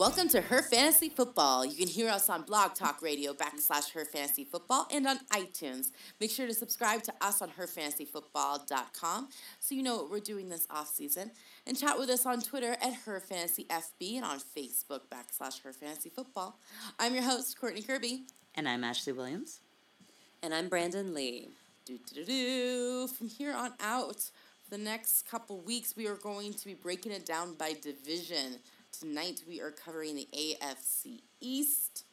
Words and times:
Welcome 0.00 0.30
to 0.30 0.40
Her 0.40 0.62
Fantasy 0.62 1.10
Football. 1.10 1.66
You 1.66 1.76
can 1.76 1.86
hear 1.86 2.08
us 2.08 2.30
on 2.30 2.44
Blog 2.44 2.74
Talk 2.74 3.02
Radio 3.02 3.34
backslash 3.34 3.92
Her 3.92 4.06
Fantasy 4.06 4.44
Football 4.44 4.88
and 4.90 5.06
on 5.06 5.18
iTunes. 5.30 5.90
Make 6.18 6.30
sure 6.30 6.46
to 6.46 6.54
subscribe 6.54 7.02
to 7.02 7.12
us 7.20 7.42
on 7.42 7.50
HerFantasyFootball.com 7.50 9.28
so 9.58 9.74
you 9.74 9.82
know 9.82 9.96
what 9.96 10.10
we're 10.10 10.20
doing 10.20 10.48
this 10.48 10.66
off 10.70 10.88
season. 10.88 11.32
And 11.66 11.78
chat 11.78 11.98
with 11.98 12.08
us 12.08 12.24
on 12.24 12.40
Twitter 12.40 12.78
at 12.80 12.94
Her 13.04 13.20
Fantasy 13.20 13.66
FB 13.68 14.16
and 14.16 14.24
on 14.24 14.38
Facebook 14.38 15.00
backslash 15.12 15.60
Her 15.60 15.74
Fantasy 15.74 16.08
Football. 16.08 16.58
I'm 16.98 17.12
your 17.12 17.24
host, 17.24 17.60
Courtney 17.60 17.82
Kirby. 17.82 18.22
And 18.54 18.66
I'm 18.66 18.82
Ashley 18.82 19.12
Williams. 19.12 19.60
And 20.42 20.54
I'm 20.54 20.70
Brandon 20.70 21.12
Lee. 21.12 21.50
Do, 21.84 21.98
do, 21.98 22.14
do, 22.14 22.24
do. 22.24 23.06
From 23.06 23.28
here 23.28 23.52
on 23.52 23.74
out, 23.80 24.30
the 24.70 24.78
next 24.78 25.28
couple 25.28 25.58
weeks, 25.60 25.94
we 25.94 26.06
are 26.06 26.14
going 26.14 26.54
to 26.54 26.64
be 26.64 26.74
breaking 26.74 27.12
it 27.12 27.26
down 27.26 27.52
by 27.52 27.74
division. 27.82 28.60
Tonight, 28.98 29.42
we 29.48 29.60
are 29.60 29.70
covering 29.70 30.14
the 30.16 30.28
AFC 30.36 31.22
East. 31.40 32.04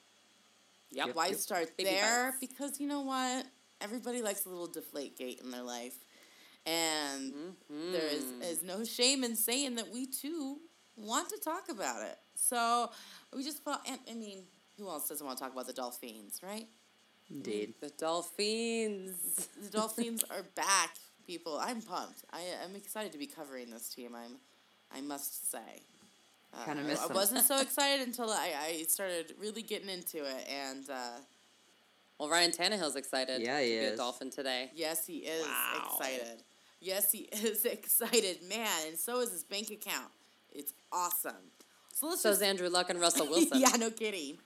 Yep. 0.91 1.15
Why 1.15 1.31
start 1.33 1.75
Baby 1.75 1.89
there? 1.89 2.27
bites. 2.31 2.37
Because 2.39 2.79
you 2.79 2.87
know 2.87 3.01
what? 3.01 3.45
Everybody 3.81 4.21
likes 4.21 4.45
a 4.45 4.49
little 4.49 4.67
deflate 4.67 5.17
gate 5.17 5.41
in 5.43 5.51
their 5.51 5.63
life. 5.63 5.95
And 6.65 7.33
there 7.69 8.05
is, 8.07 8.23
Mm-hmm. 8.23 8.41
is 8.43 8.63
no 8.63 8.83
shame 8.83 9.23
in 9.23 9.35
saying 9.35 9.75
that 9.75 9.91
we 9.91 10.05
too 10.05 10.57
want 10.95 11.29
to 11.29 11.37
talk 11.39 11.69
about 11.69 12.03
it. 12.03 12.17
So 12.35 12.89
we 13.35 13.43
just 13.43 13.63
thought, 13.63 13.81
and, 13.87 13.99
I 14.09 14.13
mean, 14.13 14.43
who 14.77 14.87
else 14.87 15.09
doesn't 15.09 15.25
want 15.25 15.37
to 15.37 15.43
talk 15.43 15.53
about 15.53 15.67
the 15.67 15.73
Dolphins, 15.73 16.39
right? 16.43 16.67
Indeed. 17.29 17.73
The 17.81 17.89
Dolphins. 17.97 19.47
The 19.61 19.69
Dolphins 19.69 20.23
are 20.29 20.43
back, 20.55 20.95
people. 21.25 21.57
I'm 21.61 21.81
pumped. 21.81 22.23
I, 22.31 22.41
I'm 22.63 22.75
excited 22.75 23.11
to 23.11 23.17
be 23.17 23.27
covering 23.27 23.69
this 23.71 23.89
team. 23.89 24.15
I'm, 24.15 24.37
I 24.95 25.01
must 25.01 25.51
say. 25.51 25.81
Uh, 26.53 26.63
Kinda 26.65 26.83
I- 26.83 26.85
miss 26.85 26.99
I, 26.99 27.07
them. 27.07 27.15
wasn't 27.15 27.45
so 27.45 27.59
excited 27.61 28.05
until 28.07 28.29
I, 28.29 28.51
I 28.61 28.83
started 28.87 29.33
really 29.39 29.61
getting 29.61 29.89
into 29.89 30.17
it, 30.25 30.47
and 30.49 30.89
uh, 30.89 31.17
Well, 32.19 32.29
Ryan 32.29 32.51
Tannehill's 32.51 32.95
excited 32.95 33.41
Yeah, 33.41 33.57
to 33.59 33.63
he 33.65 33.69
be 33.71 33.77
a 33.77 33.81
is. 33.91 33.97
Dolphin 33.99 34.29
today. 34.29 34.71
yes, 34.75 35.05
he 35.05 35.17
is 35.19 35.45
Wow. 35.45 35.97
excited. 35.99 36.43
Yes, 36.79 37.11
he 37.11 37.19
is 37.31 37.65
excited, 37.65 38.43
man, 38.47 38.67
and 38.87 38.97
so 38.97 39.19
is 39.21 39.31
his 39.31 39.43
bank 39.43 39.69
account. 39.71 40.11
It's 40.51 40.73
awesome. 40.91 41.51
So 41.93 42.07
let's 42.07 42.21
So 42.21 42.29
just 42.29 42.41
is 42.41 42.47
Andrew 42.47 42.69
Luck 42.69 42.89
and 42.89 42.99
Russell 43.05 43.27
Wilson. 43.27 43.59
yeah, 43.59 43.75
no 43.77 43.89
kidding. 43.91 44.37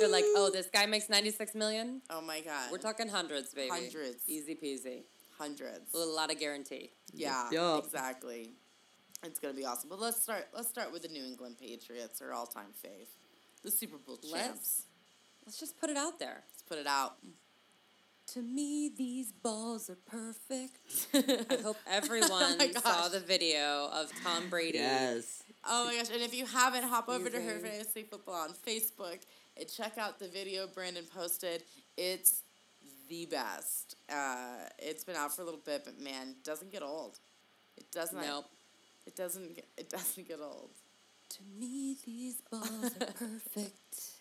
They're 0.00 0.08
like, 0.08 0.24
oh, 0.28 0.50
this 0.52 0.68
guy 0.72 0.86
makes 0.86 1.08
96 1.10 1.54
million? 1.54 2.00
Oh 2.08 2.20
my 2.22 2.40
god, 2.40 2.70
We're 2.72 2.78
talking 2.78 3.08
hundreds, 3.08 3.52
baby. 3.52 3.68
Hundreds. 3.70 4.22
Easy 4.26 4.54
peasy. 4.54 5.02
hundreds. 5.36 5.92
A 5.94 5.98
lot 5.98 6.32
of 6.32 6.38
guarantee. 6.40 6.90
Yeah, 7.12 7.50
Yup. 7.50 7.84
exactly. 7.84 8.52
It's 9.24 9.40
gonna 9.40 9.54
be 9.54 9.64
awesome. 9.64 9.88
But 9.90 10.00
let's 10.00 10.22
start. 10.22 10.48
Let's 10.54 10.68
start 10.68 10.92
with 10.92 11.02
the 11.02 11.08
New 11.08 11.24
England 11.24 11.56
Patriots, 11.60 12.22
our 12.22 12.32
all-time 12.32 12.72
fave, 12.84 13.08
the 13.64 13.70
Super 13.70 13.98
Bowl 13.98 14.16
champs. 14.16 14.32
Let's 14.32 14.82
let's 15.44 15.60
just 15.60 15.80
put 15.80 15.90
it 15.90 15.96
out 15.96 16.18
there. 16.18 16.44
Let's 16.52 16.62
put 16.62 16.78
it 16.78 16.86
out. 16.86 17.16
To 18.34 18.42
me, 18.42 18.90
these 18.96 19.32
balls 19.32 19.88
are 19.88 19.96
perfect. 20.06 20.78
I 21.50 21.62
hope 21.62 21.78
everyone 21.86 22.58
my 22.58 22.70
saw 22.72 23.08
the 23.08 23.20
video 23.20 23.88
of 23.92 24.12
Tom 24.22 24.50
Brady. 24.50 24.78
Yes. 24.78 25.42
Oh 25.66 25.86
my 25.86 25.96
gosh! 25.96 26.10
And 26.12 26.22
if 26.22 26.34
you 26.34 26.46
haven't, 26.46 26.84
hop 26.84 27.08
over 27.08 27.28
to 27.28 27.40
Her 27.40 27.52
Amazing. 27.52 27.70
Fantasy 27.70 28.02
Football 28.02 28.34
on 28.34 28.50
Facebook 28.50 29.20
and 29.56 29.68
check 29.68 29.98
out 29.98 30.18
the 30.18 30.28
video 30.28 30.66
Brandon 30.66 31.04
posted. 31.12 31.64
It's 31.96 32.42
the 33.08 33.26
best. 33.26 33.96
Uh, 34.08 34.68
it's 34.78 35.04
been 35.04 35.16
out 35.16 35.34
for 35.34 35.42
a 35.42 35.44
little 35.44 35.60
bit, 35.64 35.82
but 35.84 36.00
man, 36.00 36.36
doesn't 36.44 36.70
get 36.70 36.82
old. 36.82 37.18
It 37.76 37.90
doesn't. 37.90 38.20
Nope. 38.20 38.44
It 39.08 39.16
doesn't. 39.16 39.56
Get, 39.56 39.66
it 39.78 39.88
doesn't 39.88 40.28
get 40.28 40.38
old. 40.38 40.68
To 41.30 41.38
me, 41.58 41.96
these 42.04 42.42
balls 42.50 42.92
are 43.00 43.06
perfect. 43.06 43.72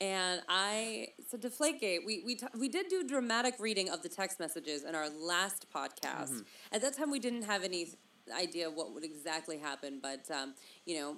And 0.00 0.42
I, 0.48 1.10
so 1.30 1.38
Deflategate, 1.38 2.00
we, 2.04 2.20
we, 2.26 2.34
t- 2.34 2.48
we 2.58 2.68
did 2.68 2.88
do 2.88 3.04
dramatic 3.04 3.54
reading 3.60 3.88
of 3.90 4.02
the 4.02 4.08
text 4.08 4.40
messages 4.40 4.82
in 4.82 4.96
our 4.96 5.08
last 5.08 5.66
podcast. 5.72 6.42
At 6.72 6.82
that 6.82 6.96
time, 6.96 7.12
we 7.12 7.20
didn't 7.20 7.42
have 7.42 7.62
any 7.62 7.90
idea 8.36 8.68
what 8.68 8.92
would 8.92 9.04
exactly 9.04 9.56
happen, 9.56 10.00
but, 10.02 10.28
um, 10.32 10.54
you 10.84 10.98
know, 10.98 11.16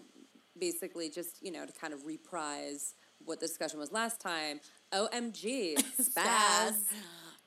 basically 0.59 1.09
just, 1.09 1.43
you 1.43 1.51
know, 1.51 1.65
to 1.65 1.73
kind 1.73 1.95
of 1.95 2.05
reprise 2.05 2.95
what 3.25 3.41
the 3.41 3.47
discussion 3.47 3.81
was 3.81 3.93
last 3.93 4.21
time. 4.21 4.61
OMG, 4.93 5.77
spaz. 6.01 6.75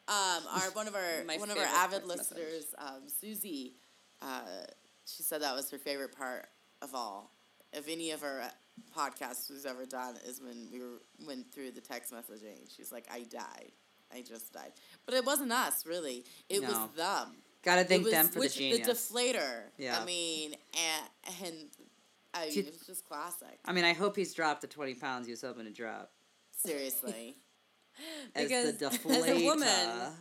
Um, 0.08 0.44
our 0.52 0.72
one 0.74 0.88
of 0.88 0.96
our 0.96 1.24
one 1.38 1.52
of 1.52 1.58
our 1.58 1.64
avid 1.64 2.06
listeners, 2.06 2.74
um, 2.80 3.04
Susie, 3.08 3.76
uh, 4.24 4.42
she 5.16 5.24
said 5.24 5.42
that 5.42 5.56
was 5.56 5.70
her 5.72 5.78
favorite 5.78 6.16
part 6.18 6.48
of 6.82 6.94
all 6.96 7.32
of 7.74 7.88
any 7.88 8.12
of 8.12 8.24
our 8.24 8.42
uh, 8.42 8.50
podcasts 8.98 9.50
we've 9.50 9.66
ever 9.66 9.86
done 9.86 10.16
is 10.26 10.42
when 10.42 10.68
we 10.72 10.80
were, 10.80 11.02
went 11.28 11.52
through 11.54 11.72
the 11.72 11.82
text 11.82 12.12
messaging. 12.14 12.68
She's 12.76 12.92
like, 12.92 13.06
"I 13.12 13.24
died, 13.24 13.72
I 14.14 14.22
just 14.22 14.54
died," 14.54 14.72
but 15.06 15.14
it 15.16 15.26
wasn't 15.26 15.52
us 15.52 15.86
really. 15.86 16.26
It 16.50 16.62
was 16.62 16.74
them. 16.96 17.36
Gotta 17.62 17.84
thank 17.84 18.04
was 18.06 18.14
them 18.14 18.28
for 18.28 18.34
the 18.36 18.40
which- 18.40 18.56
genius. 18.58 18.88
deflator. 18.88 19.64
Yeah. 19.78 20.00
I 20.02 20.06
mean, 20.06 20.56
and, 20.74 21.44
and 21.46 21.56
I 22.34 22.46
mean, 22.46 22.54
Did- 22.54 22.68
it 22.68 22.74
was 22.74 22.88
just 22.88 23.06
classic. 23.08 23.60
I 23.66 23.74
mean, 23.74 23.84
I 23.86 23.94
hope 23.94 24.16
he's 24.16 24.34
dropped 24.34 24.62
the 24.62 24.68
20 24.68 24.96
pounds 24.96 25.28
he 25.28 25.32
was 25.32 25.42
hoping 25.42 25.66
to 25.66 25.72
drop. 25.72 26.12
Seriously. 26.52 27.36
As 28.36 28.48
Because 28.48 28.78
the 28.78 28.86
as 28.88 28.96
a 28.96 29.00
deflator. 29.00 29.44
woman, 29.44 30.14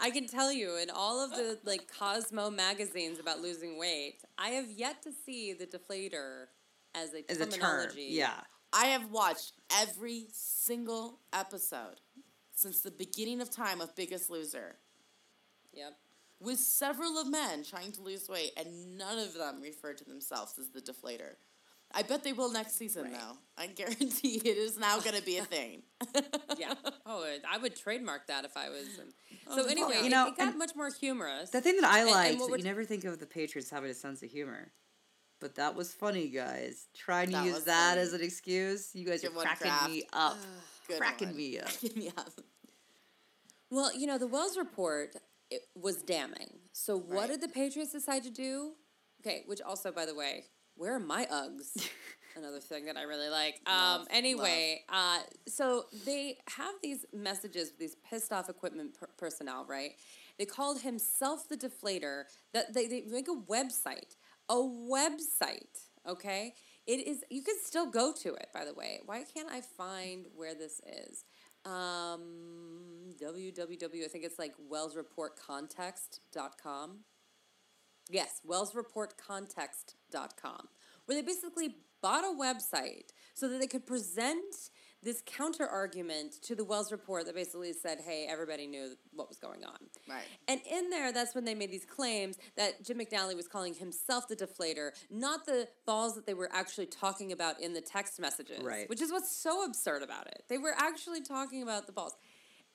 I 0.00 0.10
can 0.10 0.26
tell 0.28 0.52
you 0.52 0.76
in 0.76 0.90
all 0.90 1.22
of 1.22 1.30
the 1.32 1.58
like 1.64 1.88
Cosmo 1.98 2.50
magazines 2.50 3.18
about 3.18 3.40
losing 3.40 3.78
weight, 3.78 4.22
I 4.38 4.50
have 4.50 4.70
yet 4.70 5.02
to 5.02 5.10
see 5.26 5.52
the 5.52 5.66
deflator 5.66 6.46
as 6.94 7.12
a 7.14 7.28
as 7.30 7.40
a 7.40 7.46
term. 7.46 7.60
terminology. 7.60 8.08
Yeah. 8.10 8.40
I 8.72 8.86
have 8.86 9.10
watched 9.10 9.54
every 9.80 10.26
single 10.32 11.20
episode 11.32 12.00
since 12.54 12.80
the 12.80 12.90
beginning 12.90 13.40
of 13.40 13.50
time 13.50 13.80
of 13.80 13.94
Biggest 13.96 14.28
Loser 14.30 14.76
Yep. 15.72 15.96
with 16.40 16.58
several 16.58 17.18
of 17.18 17.28
men 17.28 17.64
trying 17.64 17.92
to 17.92 18.02
lose 18.02 18.28
weight, 18.28 18.52
and 18.56 18.98
none 18.98 19.18
of 19.18 19.34
them 19.34 19.60
refer 19.62 19.94
to 19.94 20.04
themselves 20.04 20.58
as 20.58 20.68
the 20.70 20.80
deflator. 20.80 21.36
I 21.92 22.02
bet 22.02 22.22
they 22.22 22.32
will 22.34 22.52
next 22.52 22.76
season, 22.76 23.04
Right. 23.04 23.12
though. 23.14 23.38
I 23.56 23.66
guarantee 23.68 24.36
it 24.44 24.56
is 24.58 24.76
now 24.78 25.00
going 25.00 25.16
to 25.16 25.22
be 25.22 25.38
a 25.38 25.44
thing. 25.44 25.82
Yeah. 26.58 26.74
Oh, 27.06 27.24
I 27.48 27.56
would 27.58 27.76
trademark 27.76 28.26
that 28.26 28.44
if 28.44 28.56
I 28.56 28.68
was. 28.68 28.98
In. 28.98 29.04
Oh, 29.48 29.56
So 29.56 29.66
anyway, 29.68 30.00
you 30.02 30.10
know, 30.10 30.26
it, 30.28 30.36
got 30.36 30.56
much 30.56 30.74
more 30.74 30.90
humorous. 30.90 31.50
The 31.50 31.60
thing 31.60 31.76
that 31.80 31.84
I 31.88 32.02
like 32.04 32.36
that 32.38 32.58
you 32.58 32.64
never 32.64 32.84
think 32.84 33.04
of 33.04 33.18
the 33.20 33.26
Patriots 33.26 33.70
having 33.70 33.90
a 33.90 33.94
sense 33.94 34.22
of 34.24 34.30
humor. 34.30 34.72
But 35.40 35.54
that 35.54 35.76
was 35.76 35.94
funny, 35.94 36.28
guys. 36.28 36.88
Trying 36.96 37.28
to 37.28 37.32
That 37.34 37.44
use 37.46 37.64
that 37.64 37.90
funny. 37.90 38.00
as 38.00 38.12
an 38.12 38.22
excuse. 38.22 38.90
You 38.92 39.06
guys 39.06 39.20
Good 39.22 39.30
are 39.32 39.36
one, 39.36 39.46
cracking 39.46 39.68
Kraft. 39.70 39.90
me 39.90 40.02
up. 40.12 40.36
Good 40.88 40.98
cracking 40.98 41.28
one. 41.28 41.36
me 41.36 41.58
up. 41.60 41.68
yeah. 41.94 42.10
Well, 43.70 43.96
you 43.96 44.06
know, 44.06 44.18
the 44.18 44.26
Wells 44.26 44.56
report 44.56 45.14
it 45.50 45.62
was 45.74 45.96
damning. 46.02 46.58
So 46.72 46.96
what 46.98 47.16
Right. 47.20 47.28
did 47.30 47.40
the 47.40 47.48
Patriots 47.48 47.92
decide 47.92 48.22
to 48.24 48.30
do? 48.30 48.72
Okay, 49.22 49.44
which 49.46 49.60
also, 49.62 49.90
by 49.92 50.06
the 50.06 50.14
way, 50.14 50.44
where 50.78 50.94
are 50.94 51.00
my 51.00 51.26
Uggs? 51.26 51.86
Another 52.36 52.60
thing 52.60 52.86
that 52.86 52.96
I 52.96 53.02
really 53.02 53.28
like. 53.28 53.60
Um, 53.66 53.74
Love, 53.74 54.06
anyway, 54.10 54.84
uh, 54.88 55.18
so 55.48 55.84
they 56.06 56.38
have 56.56 56.74
these 56.82 57.04
messages, 57.12 57.72
these 57.78 57.96
pissed 58.08 58.32
off 58.32 58.48
equipment 58.48 58.96
per- 58.98 59.10
personnel, 59.18 59.66
right? 59.68 59.92
They 60.38 60.44
called 60.44 60.82
himself 60.82 61.48
the 61.48 61.56
deflator. 61.56 62.24
That 62.54 62.74
they, 62.74 62.86
they 62.86 63.02
make 63.10 63.26
a 63.28 63.34
website, 63.34 64.14
a 64.48 64.54
website. 64.54 65.88
Okay, 66.08 66.54
it 66.86 67.08
is. 67.08 67.24
You 67.28 67.42
can 67.42 67.56
still 67.60 67.90
go 67.90 68.12
to 68.22 68.34
it. 68.34 68.46
By 68.54 68.64
the 68.64 68.72
way, 68.72 69.00
why 69.04 69.24
can't 69.24 69.50
I 69.50 69.60
find 69.60 70.26
where 70.36 70.54
this 70.54 70.80
is? 70.86 71.24
Um, 71.64 73.14
www. 73.20 74.04
I 74.04 74.08
think 74.08 74.24
it's 74.24 74.38
like 74.38 74.54
WellsReportContext.com. 74.72 76.98
Yes, 78.08 78.40
WellsReportContext.com, 78.48 80.68
where 81.06 81.16
they 81.16 81.22
basically 81.22 81.74
bought 82.00 82.24
a 82.24 82.28
website 82.28 83.10
so 83.34 83.48
that 83.48 83.58
they 83.60 83.66
could 83.66 83.84
present 83.86 84.70
this 85.02 85.22
counter 85.26 85.66
argument 85.66 86.40
to 86.42 86.54
the 86.56 86.64
Wells 86.64 86.90
report 86.90 87.26
that 87.26 87.34
basically 87.34 87.72
said, 87.72 88.00
hey, 88.04 88.26
everybody 88.28 88.66
knew 88.66 88.96
what 89.12 89.28
was 89.28 89.38
going 89.38 89.64
on. 89.64 89.76
Right. 90.08 90.24
And 90.48 90.60
in 90.70 90.90
there, 90.90 91.12
that's 91.12 91.36
when 91.36 91.44
they 91.44 91.54
made 91.54 91.70
these 91.70 91.84
claims 91.84 92.36
that 92.56 92.84
Jim 92.84 92.98
McNally 92.98 93.36
was 93.36 93.46
calling 93.46 93.74
himself 93.74 94.26
the 94.26 94.34
deflator, 94.34 94.90
not 95.08 95.46
the 95.46 95.68
balls 95.86 96.16
that 96.16 96.26
they 96.26 96.34
were 96.34 96.50
actually 96.52 96.86
talking 96.86 97.30
about 97.30 97.60
in 97.60 97.74
the 97.74 97.80
text 97.80 98.18
messages. 98.18 98.60
Right. 98.62 98.88
Which 98.88 99.00
is 99.00 99.12
what's 99.12 99.30
so 99.30 99.64
absurd 99.64 100.02
about 100.02 100.26
it. 100.26 100.42
They 100.48 100.58
were 100.58 100.74
actually 100.76 101.22
talking 101.22 101.62
about 101.62 101.86
the 101.86 101.92
balls. 101.92 102.16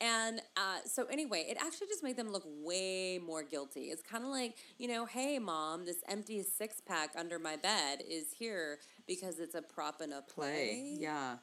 And 0.01 0.41
uh, 0.57 0.79
so, 0.85 1.05
anyway, 1.05 1.45
it 1.49 1.57
actually 1.59 1.87
just 1.87 2.03
made 2.03 2.17
them 2.17 2.31
look 2.31 2.43
way 2.45 3.19
more 3.19 3.41
guilty. 3.43 3.85
It's 3.85 4.01
kind 4.01 4.23
of 4.23 4.29
like, 4.31 4.55
you 4.77 4.87
know, 4.87 5.05
hey, 5.05 5.39
mom, 5.39 5.85
this 5.85 6.03
empty 6.09 6.43
six 6.43 6.81
pack 6.81 7.11
under 7.17 7.39
my 7.39 7.55
bed 7.55 8.01
is 8.09 8.25
here 8.37 8.79
because 9.07 9.39
it's 9.39 9.55
a 9.55 9.61
prop 9.61 10.01
in 10.01 10.11
a 10.11 10.21
play. 10.21 10.51
Play. 10.51 10.97
Yeah. 10.99 11.37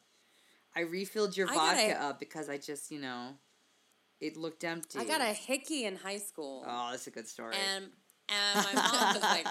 I 0.76 0.81
refilled 0.81 1.37
your 1.37 1.50
I 1.50 1.55
vodka 1.55 1.88
gotta- 1.94 2.05
up 2.05 2.20
because 2.20 2.49
I 2.49 2.58
just, 2.58 2.91
you 2.91 3.00
know, 3.00 3.31
it 4.20 4.37
looked 4.37 4.62
empty. 4.64 4.99
I 4.99 5.05
got 5.05 5.20
a 5.20 5.32
hickey 5.32 5.85
in 5.87 5.97
high 5.97 6.19
school. 6.19 6.64
Oh, 6.67 6.88
that's 6.91 7.06
a 7.06 7.11
good 7.11 7.26
story. 7.26 7.55
And 7.75 7.87
and 8.29 8.67
my 8.67 8.75
mom 8.75 9.14
was 9.14 9.23
like, 9.23 9.47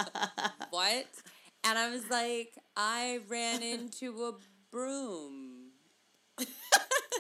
"What?" 0.70 1.06
And 1.66 1.78
I 1.78 1.90
was 1.90 2.10
like, 2.10 2.54
I 2.78 3.20
ran 3.28 3.62
into 3.62 4.24
a 4.26 4.34
broom. 4.72 5.49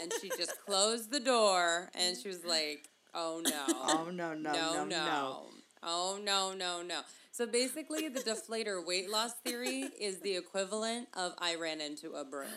And 0.01 0.11
she 0.21 0.29
just 0.29 0.53
closed 0.65 1.11
the 1.11 1.19
door 1.19 1.89
and 1.93 2.17
she 2.17 2.27
was 2.27 2.43
like, 2.45 2.89
oh 3.13 3.41
no. 3.43 3.65
Oh 3.67 4.09
no 4.11 4.33
no 4.33 4.51
no 4.53 4.85
no. 4.85 5.43
Oh 5.83 6.19
no 6.23 6.53
no 6.53 6.81
no. 6.81 7.01
So 7.31 7.45
basically, 7.47 8.09
the 8.09 8.19
deflator 8.19 8.85
weight 8.85 9.09
loss 9.09 9.31
theory 9.45 9.89
is 9.99 10.19
the 10.19 10.35
equivalent 10.35 11.07
of 11.15 11.33
I 11.39 11.55
ran 11.55 11.79
into 11.79 12.11
a 12.13 12.25
broom. 12.25 12.49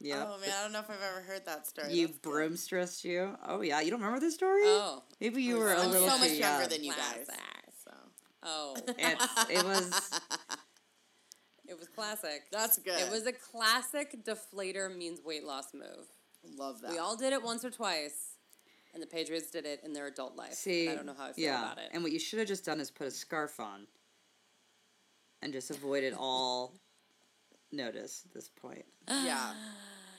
Yeah. 0.00 0.24
Oh 0.26 0.38
man, 0.40 0.50
I 0.58 0.62
don't 0.62 0.72
know 0.72 0.80
if 0.80 0.90
I've 0.90 1.02
ever 1.02 1.22
heard 1.22 1.44
that 1.46 1.66
story. 1.66 1.92
You 1.92 2.06
That's 2.06 2.18
good. 2.18 2.30
broom 2.30 2.56
stressed 2.56 3.04
you. 3.04 3.36
Oh 3.46 3.60
yeah, 3.62 3.80
you 3.80 3.90
don't 3.90 4.00
remember 4.00 4.20
this 4.20 4.34
story? 4.34 4.62
Oh, 4.64 5.02
Maybe 5.20 5.42
you 5.42 5.58
were 5.58 5.72
a 5.72 5.80
I'm 5.80 5.90
little 5.90 6.08
so 6.08 6.18
much 6.18 6.28
too 6.28 6.36
younger 6.36 6.60
young. 6.62 6.68
than 6.70 6.84
you 6.84 6.92
guys. 6.92 7.26
Classic. 7.26 7.40
So 7.84 7.90
oh, 8.42 8.76
It's, 8.86 9.50
it 9.50 9.64
was 9.64 10.20
it 11.68 11.78
was 11.78 11.88
classic. 11.88 12.44
that's 12.50 12.78
good. 12.78 13.00
It 13.00 13.10
was 13.10 13.26
a 13.26 13.32
classic 13.32 14.24
deflator 14.24 14.94
means 14.94 15.20
weight 15.24 15.44
loss 15.44 15.74
move. 15.74 16.06
love 16.58 16.80
that. 16.82 16.90
We 16.90 16.98
all 16.98 17.16
did 17.16 17.32
it 17.32 17.42
once 17.42 17.64
or 17.64 17.70
twice, 17.70 18.36
and 18.94 19.02
the 19.02 19.06
Patriots 19.06 19.50
did 19.50 19.66
it 19.66 19.80
in 19.84 19.92
their 19.92 20.06
adult 20.06 20.36
life. 20.36 20.54
see. 20.54 20.86
and 20.86 20.92
I 20.92 20.96
don't 20.96 21.06
know 21.06 21.14
how 21.16 21.26
I 21.26 21.32
feel 21.32 21.44
yeah, 21.44 21.64
about 21.64 21.78
it. 21.78 21.90
and 21.92 22.02
what 22.02 22.12
you 22.12 22.18
should 22.18 22.38
have 22.38 22.48
just 22.48 22.64
done 22.64 22.80
is 22.80 22.90
put 22.90 23.06
a 23.06 23.10
scarf 23.10 23.60
on, 23.60 23.86
and 25.42 25.52
just 25.52 25.70
avoided 25.70 26.14
all 26.18 26.74
notice 27.72 28.22
at 28.26 28.32
this 28.32 28.48
point. 28.48 28.84
yeah, 29.08 29.52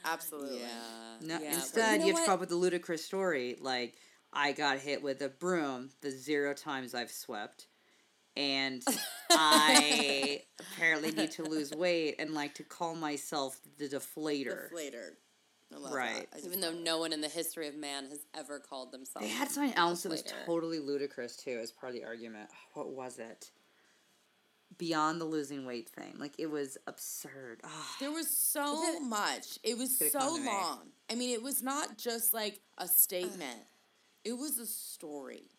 absolutely. 0.06 0.60
yeah. 0.60 0.68
No, 1.22 1.40
yeah. 1.40 1.54
instead 1.54 2.00
know 2.02 2.08
you 2.08 2.14
have 2.14 2.22
to 2.22 2.26
come 2.26 2.34
up 2.36 2.40
with 2.40 2.52
a 2.52 2.56
ludicrous 2.56 3.04
story 3.04 3.58
like 3.60 3.96
I 4.34 4.52
got 4.52 4.80
hit 4.80 5.02
with 5.02 5.22
a 5.22 5.30
broom 5.30 5.90
the 6.02 6.12
zero 6.12 6.54
times 6.54 6.94
I've 6.94 7.12
swept, 7.12 7.68
and 8.36 8.84
I 9.30 10.42
apparently 10.60 11.12
need 11.12 11.32
to 11.32 11.44
lose 11.44 11.72
weight 11.72 12.16
and 12.20 12.34
like 12.34 12.54
to 12.56 12.64
call 12.64 12.96
myself 12.96 13.60
the 13.78 13.88
deflator. 13.88 14.72
Deflator. 14.72 15.12
Right. 15.92 16.28
Just 16.34 16.46
Even 16.46 16.62
though 16.62 16.72
no 16.72 16.98
one 17.00 17.12
in 17.12 17.20
the 17.20 17.28
history 17.28 17.68
of 17.68 17.76
man 17.76 18.06
has 18.10 18.20
ever 18.34 18.58
called 18.60 18.94
themselves. 18.94 19.28
They 19.28 19.34
had 19.34 19.50
something 19.52 19.74
else 19.76 20.04
that 20.04 20.10
was 20.10 20.24
totally 20.46 20.80
ludicrous 20.80 21.36
too 21.36 21.60
as 21.62 21.72
part 21.74 21.94
of 21.94 22.00
the 22.00 22.06
argument. 22.06 22.50
What 22.74 22.90
was 22.90 23.20
it? 23.20 23.52
Beyond 24.78 25.20
the 25.20 25.26
losing 25.26 25.66
weight 25.66 25.90
thing, 25.90 26.14
like 26.20 26.34
it 26.38 26.46
was 26.52 26.78
absurd. 26.88 27.62
There 28.00 28.12
was 28.12 28.30
so 28.30 28.82
it- 28.84 29.02
much. 29.02 29.60
It 29.64 29.78
was 29.78 29.98
so 29.98 30.20
come 30.20 30.42
me. 30.44 30.48
long. 30.50 30.80
I 31.10 31.16
mean, 31.16 31.32
it 31.34 31.42
was 31.42 31.62
not 31.64 31.98
just 31.98 32.34
like 32.34 32.60
a 32.78 32.88
statement. 32.88 33.60
it 34.24 34.34
was 34.38 34.58
a 34.60 34.66
story, 34.66 35.50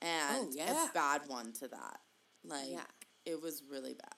and 0.00 0.46
Oh, 0.46 0.50
yeah. 0.52 0.88
a 0.88 0.92
bad 0.92 1.22
one 1.26 1.52
to 1.54 1.68
that. 1.68 2.00
Like, 2.44 2.70
Yeah. 2.70 2.84
it 3.24 3.40
was 3.40 3.62
really 3.68 3.94
bad. 3.94 4.14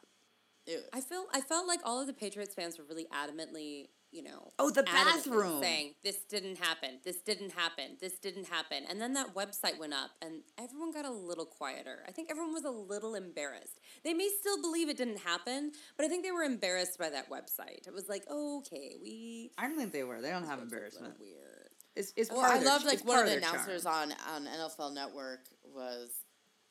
It, 0.66 0.88
I 0.92 1.00
feel 1.00 1.24
I 1.32 1.40
felt 1.40 1.66
like 1.66 1.80
all 1.84 2.00
of 2.00 2.06
the 2.06 2.12
Patriots 2.12 2.54
fans 2.54 2.78
were 2.78 2.84
really 2.84 3.06
adamantly, 3.12 3.88
you 4.12 4.22
know. 4.22 4.50
Oh, 4.58 4.70
the 4.70 4.82
bathroom. 4.82 5.60
saying 5.60 5.94
this 6.04 6.18
didn't 6.28 6.58
happen, 6.58 7.00
this 7.02 7.16
didn't 7.22 7.52
happen, 7.52 7.96
this 7.98 8.18
didn't 8.18 8.46
happen, 8.46 8.84
and 8.88 9.00
then 9.00 9.14
that 9.14 9.34
website 9.34 9.78
went 9.78 9.94
up, 9.94 10.10
and 10.20 10.42
everyone 10.58 10.92
got 10.92 11.06
a 11.06 11.10
little 11.10 11.46
quieter. 11.46 12.04
I 12.06 12.12
think 12.12 12.30
everyone 12.30 12.52
was 12.52 12.64
a 12.64 12.70
little 12.70 13.14
embarrassed. 13.14 13.80
They 14.04 14.12
may 14.12 14.28
still 14.38 14.60
believe 14.60 14.90
it 14.90 14.98
didn't 14.98 15.20
happen, 15.20 15.72
but 15.96 16.04
I 16.04 16.08
think 16.08 16.24
they 16.24 16.30
were 16.30 16.42
embarrassed 16.42 16.98
by 16.98 17.08
that 17.08 17.30
website. 17.30 17.86
It 17.88 17.94
was 17.94 18.08
like, 18.08 18.24
oh, 18.28 18.58
okay, 18.58 18.96
we. 19.02 19.50
I 19.56 19.66
don't 19.66 19.78
think 19.78 19.92
they 19.92 20.04
were. 20.04 20.20
They 20.20 20.30
don't 20.30 20.46
have 20.46 20.60
embarrassment. 20.60 21.14
Weird. 21.18 21.70
It's, 21.96 22.12
it's 22.16 22.30
well, 22.30 22.40
I 22.42 22.58
loved 22.58 22.84
like 22.84 23.04
one 23.04 23.18
of 23.20 23.26
the 23.26 23.40
charm. 23.40 23.54
announcers 23.54 23.86
on 23.86 24.12
on 24.32 24.46
NFL 24.46 24.94
Network 24.94 25.40
was, 25.64 26.10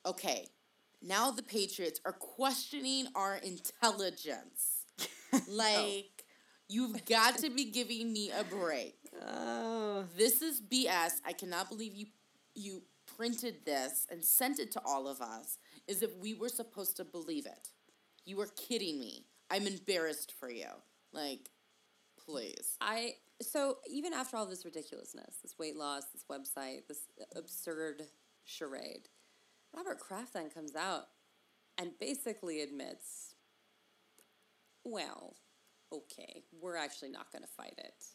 okay, 0.05 0.47
now 1.01 1.31
the 1.31 1.43
Patriots 1.43 1.99
are 2.05 2.13
questioning 2.13 3.07
our 3.15 3.37
intelligence. 3.37 4.85
like, 5.47 6.25
you've 6.67 7.05
got 7.05 7.37
to 7.39 7.49
be 7.49 7.65
giving 7.65 8.11
me 8.11 8.31
a 8.31 8.43
break. 8.43 8.95
Oh, 9.25 10.05
this 10.17 10.41
is 10.41 10.61
BS. 10.61 11.21
I 11.25 11.33
cannot 11.33 11.69
believe 11.69 11.95
you 11.95 12.07
you 12.55 12.81
printed 13.15 13.65
this 13.65 14.05
and 14.09 14.23
sent 14.23 14.59
it 14.59 14.71
to 14.73 14.81
all 14.85 15.07
of 15.07 15.21
us. 15.21 15.57
Is 15.87 16.03
if 16.03 16.15
we 16.17 16.33
were 16.33 16.49
supposed 16.49 16.97
to 16.97 17.05
believe 17.05 17.45
it. 17.45 17.69
You 18.25 18.39
are 18.41 18.49
kidding 18.55 18.99
me. 18.99 19.25
I'm 19.49 19.65
embarrassed 19.65 20.33
for 20.39 20.51
you. 20.51 20.67
Like, 21.11 21.49
please. 22.23 22.77
I 22.81 23.13
so 23.41 23.77
even 23.89 24.13
after 24.13 24.37
all 24.37 24.45
this 24.45 24.65
ridiculousness, 24.65 25.37
this 25.41 25.57
weight 25.57 25.75
loss, 25.75 26.03
this 26.13 26.25
website, 26.29 26.87
this 26.87 27.03
absurd 27.35 28.03
charade, 28.43 29.07
Robert 29.75 29.99
Kraft 29.99 30.33
then 30.33 30.49
comes 30.49 30.75
out 30.75 31.05
and 31.77 31.91
basically 31.99 32.61
admits, 32.61 33.35
"Well, 34.83 35.35
okay, 35.91 36.43
we're 36.51 36.75
actually 36.75 37.09
not 37.09 37.31
going 37.31 37.43
to 37.43 37.49
fight 37.49 37.75
it." 37.77 38.05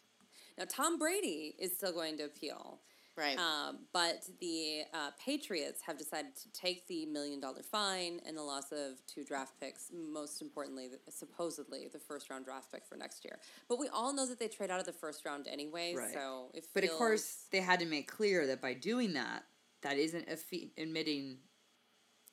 Now 0.58 0.64
Tom 0.68 0.98
Brady 0.98 1.54
is 1.58 1.76
still 1.76 1.92
going 1.92 2.18
to 2.18 2.24
appeal. 2.24 2.80
Right. 3.16 3.38
Um, 3.38 3.86
but 3.92 4.28
the 4.40 4.82
uh, 4.92 5.10
Patriots 5.24 5.80
have 5.86 5.96
decided 5.96 6.34
to 6.34 6.50
take 6.52 6.88
the 6.88 7.06
million 7.06 7.38
dollar 7.38 7.62
fine 7.62 8.20
and 8.26 8.36
the 8.36 8.42
loss 8.42 8.72
of 8.72 9.06
two 9.06 9.22
draft 9.22 9.52
picks, 9.60 9.92
most 9.94 10.42
importantly, 10.42 10.88
the, 10.88 11.12
supposedly 11.12 11.88
the 11.92 12.00
first 12.00 12.28
round 12.28 12.44
draft 12.44 12.72
pick 12.72 12.84
for 12.84 12.96
next 12.96 13.24
year. 13.24 13.38
But 13.68 13.78
we 13.78 13.86
all 13.88 14.12
know 14.12 14.26
that 14.26 14.40
they 14.40 14.48
trade 14.48 14.70
out 14.70 14.80
of 14.80 14.86
the 14.86 14.92
first 14.92 15.24
round 15.24 15.46
anyway, 15.46 15.94
Right. 15.96 16.12
so 16.12 16.50
but 16.74 16.82
of 16.82 16.90
course 16.90 17.46
they 17.52 17.60
had 17.60 17.78
to 17.80 17.86
make 17.86 18.08
clear 18.10 18.48
that 18.48 18.60
by 18.60 18.74
doing 18.74 19.12
that, 19.12 19.44
that 19.84 19.96
isn't 19.98 20.28
affi- 20.28 20.70
admitting 20.76 21.36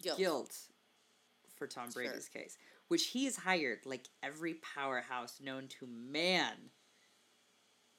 Guilt. 0.01 0.17
guilt 0.17 0.57
for 1.55 1.67
Tom 1.67 1.91
Sure. 1.91 2.03
Brady's 2.03 2.27
case, 2.27 2.57
which 2.87 3.07
he 3.07 3.25
has 3.25 3.35
hired 3.35 3.79
like 3.85 4.07
every 4.23 4.55
powerhouse 4.55 5.39
known 5.39 5.67
to 5.79 5.85
man 5.87 6.55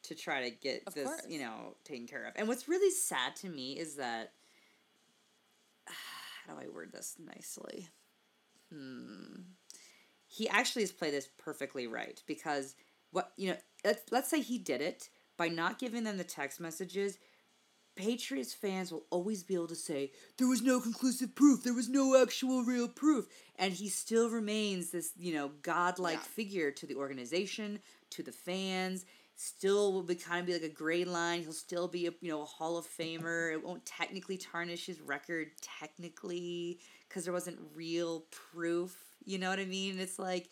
to 0.03 0.15
try 0.17 0.43
to 0.49 0.51
get 0.51 0.83
Of 0.89 0.95
this, 0.95 1.07
course. 1.07 1.27
you 1.29 1.39
know, 1.39 1.77
taken 1.85 2.09
care 2.09 2.25
of. 2.25 2.33
And 2.35 2.49
what's 2.49 2.67
really 2.69 2.91
sad 2.91 3.37
to 3.37 3.49
me 3.49 3.79
is 3.79 3.95
that 3.97 4.33
how 5.87 6.55
do 6.55 6.61
I 6.61 6.69
word 6.69 6.91
this 6.93 7.17
nicely? 7.25 7.89
Hmm. 8.73 9.43
He 10.27 10.49
actually 10.49 10.83
has 10.83 10.93
played 10.93 11.13
this 11.13 11.29
perfectly 11.39 11.87
right 11.87 12.21
because 12.27 12.75
what 13.11 13.33
you 13.37 13.51
know, 13.51 13.57
let's, 13.85 14.03
let's 14.11 14.29
say 14.31 14.41
he 14.41 14.57
did 14.59 14.81
it 14.81 15.11
by 15.37 15.49
not 15.49 15.79
giving 15.79 16.05
them 16.05 16.17
the 16.17 16.25
text 16.25 16.59
messages. 16.59 17.19
Patriots 17.95 18.55
fans 18.55 18.91
will 18.91 19.05
always 19.11 19.43
be 19.43 19.55
able 19.55 19.69
to 19.69 19.75
say, 19.75 20.13
there 20.39 20.49
was 20.49 20.63
no 20.63 20.81
conclusive 20.81 21.35
proof, 21.35 21.63
there 21.63 21.75
was 21.75 21.89
no 21.89 22.21
actual 22.21 22.63
real 22.65 22.89
proof. 22.89 23.27
And 23.59 23.73
he 23.73 23.89
still 23.89 24.31
remains 24.31 24.91
this, 24.91 25.13
you 25.19 25.35
know, 25.35 25.51
godlike 25.63 26.19
Yeah. 26.19 26.23
figure 26.23 26.71
to 26.71 26.87
the 26.87 26.95
organization, 26.95 27.81
to 28.11 28.23
the 28.23 28.33
fans. 28.33 29.05
Still 29.35 29.93
will 29.93 30.03
be 30.03 30.15
kind 30.15 30.41
of 30.41 30.47
be 30.47 30.53
like 30.53 30.63
a 30.63 30.69
gray 30.69 31.05
line. 31.05 31.43
He'll 31.43 31.53
still 31.53 31.89
be 31.89 32.07
a 32.07 32.13
you 32.21 32.31
know 32.31 32.43
a 32.43 32.45
Hall 32.47 32.77
of 32.77 32.87
Famer. 32.87 33.53
It 33.53 33.65
won't 33.65 33.85
technically 33.85 34.37
tarnish 34.37 34.87
his 34.87 35.01
record 35.01 35.51
technically 35.61 36.79
because 37.09 37.25
there 37.25 37.33
wasn't 37.33 37.59
real 37.75 38.25
proof. 38.31 38.95
You 39.25 39.39
know 39.39 39.49
what 39.51 39.59
I 39.59 39.65
mean? 39.65 39.99
It's 39.99 40.19
like 40.19 40.49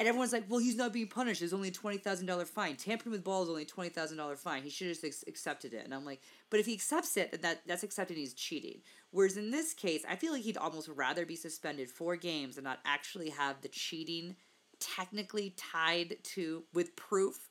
and 0.00 0.08
everyone's 0.08 0.32
like, 0.32 0.46
well, 0.48 0.60
he's 0.60 0.76
not 0.76 0.94
being 0.94 1.08
punished. 1.08 1.40
There's 1.40 1.52
only 1.52 1.68
a 1.68 1.72
twenty 1.72 1.98
thousand 1.98 2.24
dollar 2.24 2.46
fine. 2.46 2.76
Tampering 2.76 3.12
with 3.12 3.22
balls 3.22 3.48
is 3.48 3.50
only 3.50 3.62
a 3.64 3.66
twenty 3.66 3.90
thousand 3.90 4.16
dollar 4.16 4.34
fine. 4.34 4.62
He 4.62 4.70
should 4.70 4.88
have 4.88 4.98
just 4.98 5.28
accepted 5.28 5.74
it. 5.74 5.84
And 5.84 5.92
I'm 5.92 6.06
like, 6.06 6.22
but 6.48 6.58
if 6.58 6.64
he 6.64 6.72
accepts 6.72 7.18
it, 7.18 7.30
then 7.32 7.42
that 7.42 7.60
that's 7.66 7.82
accepting 7.82 8.16
he's 8.16 8.32
cheating. 8.32 8.80
Whereas 9.10 9.36
in 9.36 9.50
this 9.50 9.74
case, 9.74 10.02
I 10.08 10.16
feel 10.16 10.32
like 10.32 10.42
he'd 10.42 10.56
almost 10.56 10.88
rather 10.88 11.26
be 11.26 11.36
suspended 11.36 11.90
four 11.90 12.16
games 12.16 12.56
and 12.56 12.64
not 12.64 12.78
actually 12.86 13.28
have 13.28 13.60
the 13.60 13.68
cheating 13.68 14.36
technically 14.80 15.54
tied 15.58 16.16
to 16.22 16.64
with 16.72 16.96
proof 16.96 17.50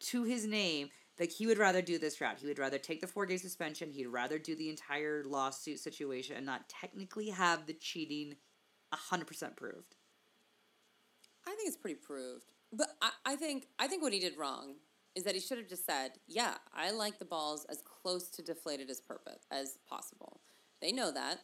to 0.00 0.24
his 0.24 0.46
name. 0.46 0.88
Like 1.18 1.30
he 1.30 1.46
would 1.46 1.58
rather 1.58 1.82
do 1.82 1.98
this 1.98 2.18
route. 2.18 2.38
He 2.40 2.46
would 2.46 2.58
rather 2.58 2.78
take 2.78 3.02
the 3.02 3.06
four 3.06 3.26
game 3.26 3.36
suspension. 3.36 3.92
He'd 3.92 4.06
rather 4.06 4.38
do 4.38 4.56
the 4.56 4.70
entire 4.70 5.22
lawsuit 5.26 5.78
situation 5.78 6.34
and 6.38 6.46
not 6.46 6.66
technically 6.70 7.28
have 7.28 7.66
the 7.66 7.74
cheating 7.74 8.36
hundred 8.90 9.26
percent 9.26 9.54
proved. 9.54 9.96
I 11.50 11.54
think 11.54 11.68
it's 11.68 11.76
pretty 11.76 11.96
proved. 11.96 12.46
But 12.72 12.88
I, 13.02 13.10
I 13.26 13.36
think 13.36 13.66
I 13.78 13.88
think 13.88 14.02
what 14.02 14.12
he 14.12 14.20
did 14.20 14.38
wrong 14.38 14.76
is 15.16 15.24
that 15.24 15.34
he 15.34 15.40
should 15.40 15.58
have 15.58 15.68
just 15.68 15.84
said, 15.84 16.12
"Yeah, 16.28 16.54
I 16.74 16.92
like 16.92 17.18
the 17.18 17.24
balls 17.24 17.66
as 17.68 17.82
close 17.82 18.28
to 18.30 18.42
deflated 18.42 18.90
as 18.90 19.00
purpose 19.00 19.46
as 19.50 19.78
possible." 19.88 20.40
They 20.80 20.92
know 20.92 21.10
that. 21.12 21.40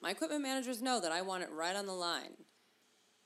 My 0.00 0.10
equipment 0.10 0.42
managers 0.42 0.82
know 0.82 1.00
that 1.00 1.10
I 1.10 1.22
want 1.22 1.42
it 1.42 1.50
right 1.50 1.74
on 1.74 1.86
the 1.86 1.92
line. 1.92 2.44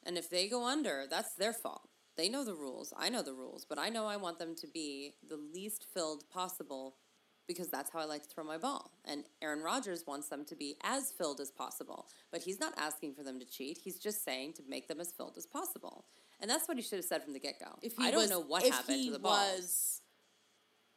And 0.04 0.16
if 0.16 0.30
they 0.30 0.48
go 0.48 0.64
under, 0.64 1.06
that's 1.10 1.34
their 1.34 1.52
fault. 1.52 1.88
They 2.16 2.28
know 2.28 2.44
the 2.44 2.54
rules. 2.54 2.92
I 2.96 3.08
know 3.08 3.22
the 3.22 3.34
rules, 3.34 3.64
but 3.68 3.78
I 3.78 3.88
know 3.88 4.06
I 4.06 4.16
want 4.16 4.38
them 4.38 4.54
to 4.56 4.66
be 4.66 5.14
the 5.28 5.36
least 5.36 5.86
filled 5.92 6.28
possible 6.30 6.96
because 7.46 7.68
that's 7.68 7.90
how 7.90 7.98
I 7.98 8.04
like 8.04 8.22
to 8.22 8.28
throw 8.28 8.44
my 8.44 8.58
ball. 8.58 8.92
And 9.04 9.24
Aaron 9.40 9.62
Rodgers 9.62 10.04
wants 10.06 10.28
them 10.28 10.44
to 10.46 10.54
be 10.54 10.76
as 10.82 11.10
filled 11.10 11.40
as 11.40 11.50
possible, 11.50 12.06
but 12.30 12.42
he's 12.42 12.60
not 12.60 12.72
asking 12.78 13.14
for 13.14 13.22
them 13.22 13.38
to 13.40 13.44
cheat. 13.46 13.78
He's 13.82 13.98
just 13.98 14.24
saying 14.24 14.54
to 14.54 14.62
make 14.68 14.88
them 14.88 15.00
as 15.00 15.12
filled 15.12 15.34
as 15.36 15.46
possible. 15.46 16.04
And 16.40 16.50
that's 16.50 16.66
what 16.68 16.76
he 16.76 16.82
should 16.82 16.96
have 16.98 17.04
said 17.04 17.22
from 17.22 17.32
the 17.32 17.38
get 17.40 17.58
go. 17.60 17.72
If 17.82 17.96
he 17.96 18.06
I 18.06 18.10
don't 18.10 18.22
was, 18.22 18.30
know 18.30 18.40
what 18.40 18.62
happened 18.64 19.04
to 19.06 19.12
the 19.12 19.18
ball. 19.18 19.32
was, 19.32 20.00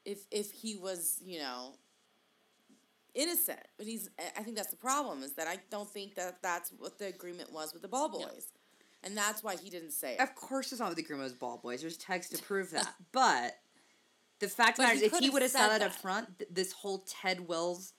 if 0.05 0.19
if 0.31 0.51
he 0.51 0.75
was, 0.75 1.19
you 1.23 1.39
know, 1.39 1.73
innocent, 3.13 3.59
but 3.77 3.85
he's. 3.85 4.09
I 4.37 4.41
think 4.43 4.55
that's 4.57 4.71
the 4.71 4.75
problem 4.75 5.23
is 5.23 5.33
that 5.33 5.47
I 5.47 5.57
don't 5.69 5.89
think 5.89 6.15
that 6.15 6.41
that's 6.41 6.71
what 6.77 6.97
the 6.99 7.07
agreement 7.07 7.51
was 7.53 7.73
with 7.73 7.81
the 7.81 7.87
ball 7.87 8.09
boys. 8.09 8.47
and 9.03 9.15
that's 9.15 9.43
why 9.43 9.55
he 9.55 9.69
didn't 9.69 9.91
say 9.91 10.13
it. 10.13 10.19
Of 10.19 10.35
course, 10.35 10.71
it's 10.71 10.81
not 10.81 10.89
with 10.89 10.97
the 10.97 11.03
Grimos 11.13 11.37
ball 11.37 11.57
boys. 11.61 11.81
There's 11.81 11.97
text 11.97 12.35
to 12.35 12.41
prove 12.41 12.71
that. 12.77 12.93
but 13.11 13.55
the 14.39 14.47
fact 14.47 14.77
matters, 14.77 15.01
if 15.01 15.17
he 15.17 15.29
would 15.29 15.41
have 15.41 15.51
said 15.51 15.69
that 15.69 15.81
up 15.81 15.93
front, 15.93 16.39
th- 16.39 16.49
this 16.51 16.71
whole 16.73 17.05
Ted 17.07 17.47
Wells 17.47 17.93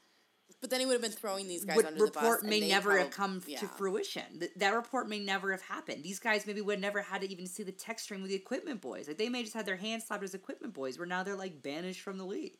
But 0.61 0.71
then 0.71 0.81
he 0.81 0.87
would 0.87 0.93
have 0.93 1.03
been 1.03 1.11
throwing 1.11 1.49
these 1.49 1.65
guys 1.65 1.77
would, 1.77 1.87
under 1.87 2.07
the 2.07 2.11
bus. 2.11 2.23
report 2.23 2.45
may 2.45 2.61
never 2.69 2.99
have 2.99 3.11
come 3.11 3.43
yeah. 3.47 3.59
to 3.61 3.67
fruition. 3.67 4.41
Th- 4.41 4.53
that 4.57 4.75
report 4.75 5.09
may 5.09 5.19
never 5.19 5.51
have 5.53 5.63
happened. 5.63 6.03
These 6.03 6.19
guys 6.19 6.47
maybe 6.47 6.61
would 6.61 6.75
have 6.75 6.81
never 6.81 7.03
had 7.03 7.23
to 7.23 7.31
even 7.31 7.47
see 7.47 7.63
the 7.63 7.73
text 7.73 8.05
string 8.05 8.23
with 8.23 8.31
the 8.31 8.37
equipment 8.37 8.81
boys. 8.81 9.09
Like 9.09 9.19
they 9.19 9.29
may 9.29 9.43
just 9.43 9.55
had 9.55 9.67
their 9.67 9.77
hands 9.77 10.05
slapped 10.07 10.25
as 10.25 10.35
equipment 10.35 10.75
boys, 10.75 10.99
where 10.99 11.07
now 11.07 11.23
they're 11.23 11.37
like 11.37 11.63
banished 11.63 12.01
from 12.01 12.19
the 12.19 12.25
league. 12.25 12.59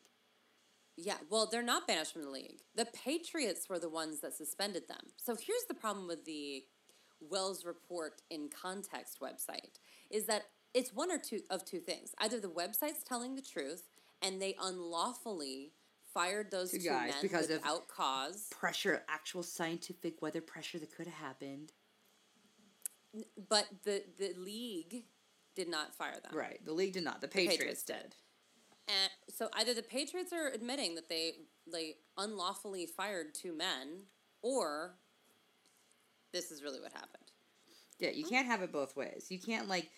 Yeah, 0.95 1.17
well, 1.29 1.47
they're 1.51 1.61
not 1.61 1.87
banished 1.87 2.13
from 2.13 2.23
the 2.23 2.31
league. 2.31 2.61
The 2.75 2.85
Patriots 2.85 3.69
were 3.69 3.77
the 3.77 3.89
ones 3.89 4.21
that 4.21 4.33
suspended 4.33 4.87
them. 4.87 5.11
So 5.17 5.35
here's 5.35 5.65
the 5.67 5.75
problem 5.75 6.07
with 6.07 6.25
the 6.25 6.63
Wells 7.21 7.65
Report 7.65 8.21
in 8.29 8.49
Context 8.49 9.19
website 9.21 9.77
is 10.09 10.25
that 10.25 10.43
it's 10.77 10.93
one 10.93 11.11
or 11.11 11.17
two 11.17 11.39
of 11.49 11.65
two 11.65 11.79
things. 11.79 12.13
Either 12.19 12.39
the 12.39 12.47
website's 12.47 13.03
telling 13.03 13.35
the 13.35 13.41
truth 13.41 13.83
and 14.21 14.39
they 14.39 14.55
unlawfully 14.61 15.73
fired 16.13 16.51
those 16.51 16.71
Two 16.71 16.77
two, 16.77 16.89
guys 16.89 17.13
men 17.13 17.21
because 17.23 17.49
of- 17.49 17.61
without 17.61 17.87
cause, 17.87 18.47
Pressure, 18.51 19.03
actual 19.09 19.41
scientific 19.41 20.21
weather 20.21 20.41
pressure 20.41 20.77
that 20.77 20.95
could 20.95 21.07
have 21.07 21.15
happened. 21.15 21.73
but 23.49 23.65
the 23.83 24.03
the 24.19 24.33
league 24.37 25.05
did 25.55 25.67
not 25.67 25.95
fire 25.95 26.19
them. 26.21 26.35
Right. 26.35 26.63
The 26.63 26.73
league 26.73 26.93
did 26.93 27.03
not. 27.03 27.21
The 27.21 27.27
Patriots, 27.27 27.57
Patriots 27.57 27.83
did. 27.83 27.95
did. 27.95 28.15
And 28.89 29.11
so 29.35 29.49
either 29.53 29.73
the 29.73 29.81
Patriots 29.81 30.31
are 30.31 30.49
admitting 30.49 30.93
that 30.95 31.09
they 31.09 31.33
they 31.71 31.95
unlawfully 32.17 32.85
fired 32.85 33.33
two 33.33 33.53
men, 33.53 34.03
or 34.43 34.95
this 36.31 36.51
is 36.51 36.61
really 36.61 36.79
what 36.79 36.93
happened. 36.93 37.31
Yeah, 37.99 38.11
you 38.11 38.23
hmm? 38.23 38.29
can't 38.29 38.45
have 38.47 38.61
it 38.61 38.71
both 38.71 38.95
ways. 38.95 39.25
You 39.29 39.39
can't 39.39 39.67
like 39.67 39.89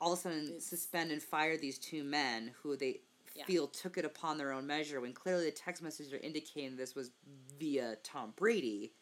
all 0.00 0.12
of 0.12 0.18
a 0.18 0.22
sudden 0.22 0.60
suspend 0.60 1.10
and 1.10 1.22
fire 1.22 1.56
these 1.56 1.78
two 1.78 2.04
men 2.04 2.52
who 2.62 2.76
they 2.76 3.00
Yeah. 3.34 3.44
feel 3.44 3.68
took 3.68 3.98
it 3.98 4.04
upon 4.04 4.38
their 4.38 4.52
own 4.52 4.66
measure 4.66 5.00
when 5.00 5.12
clearly 5.12 5.44
the 5.44 5.50
text 5.50 5.82
messages 5.82 6.12
are 6.12 6.18
indicating 6.18 6.76
this 6.76 6.94
was 6.94 7.10
via 7.58 7.96
Tom 8.02 8.32
Brady. 8.36 8.94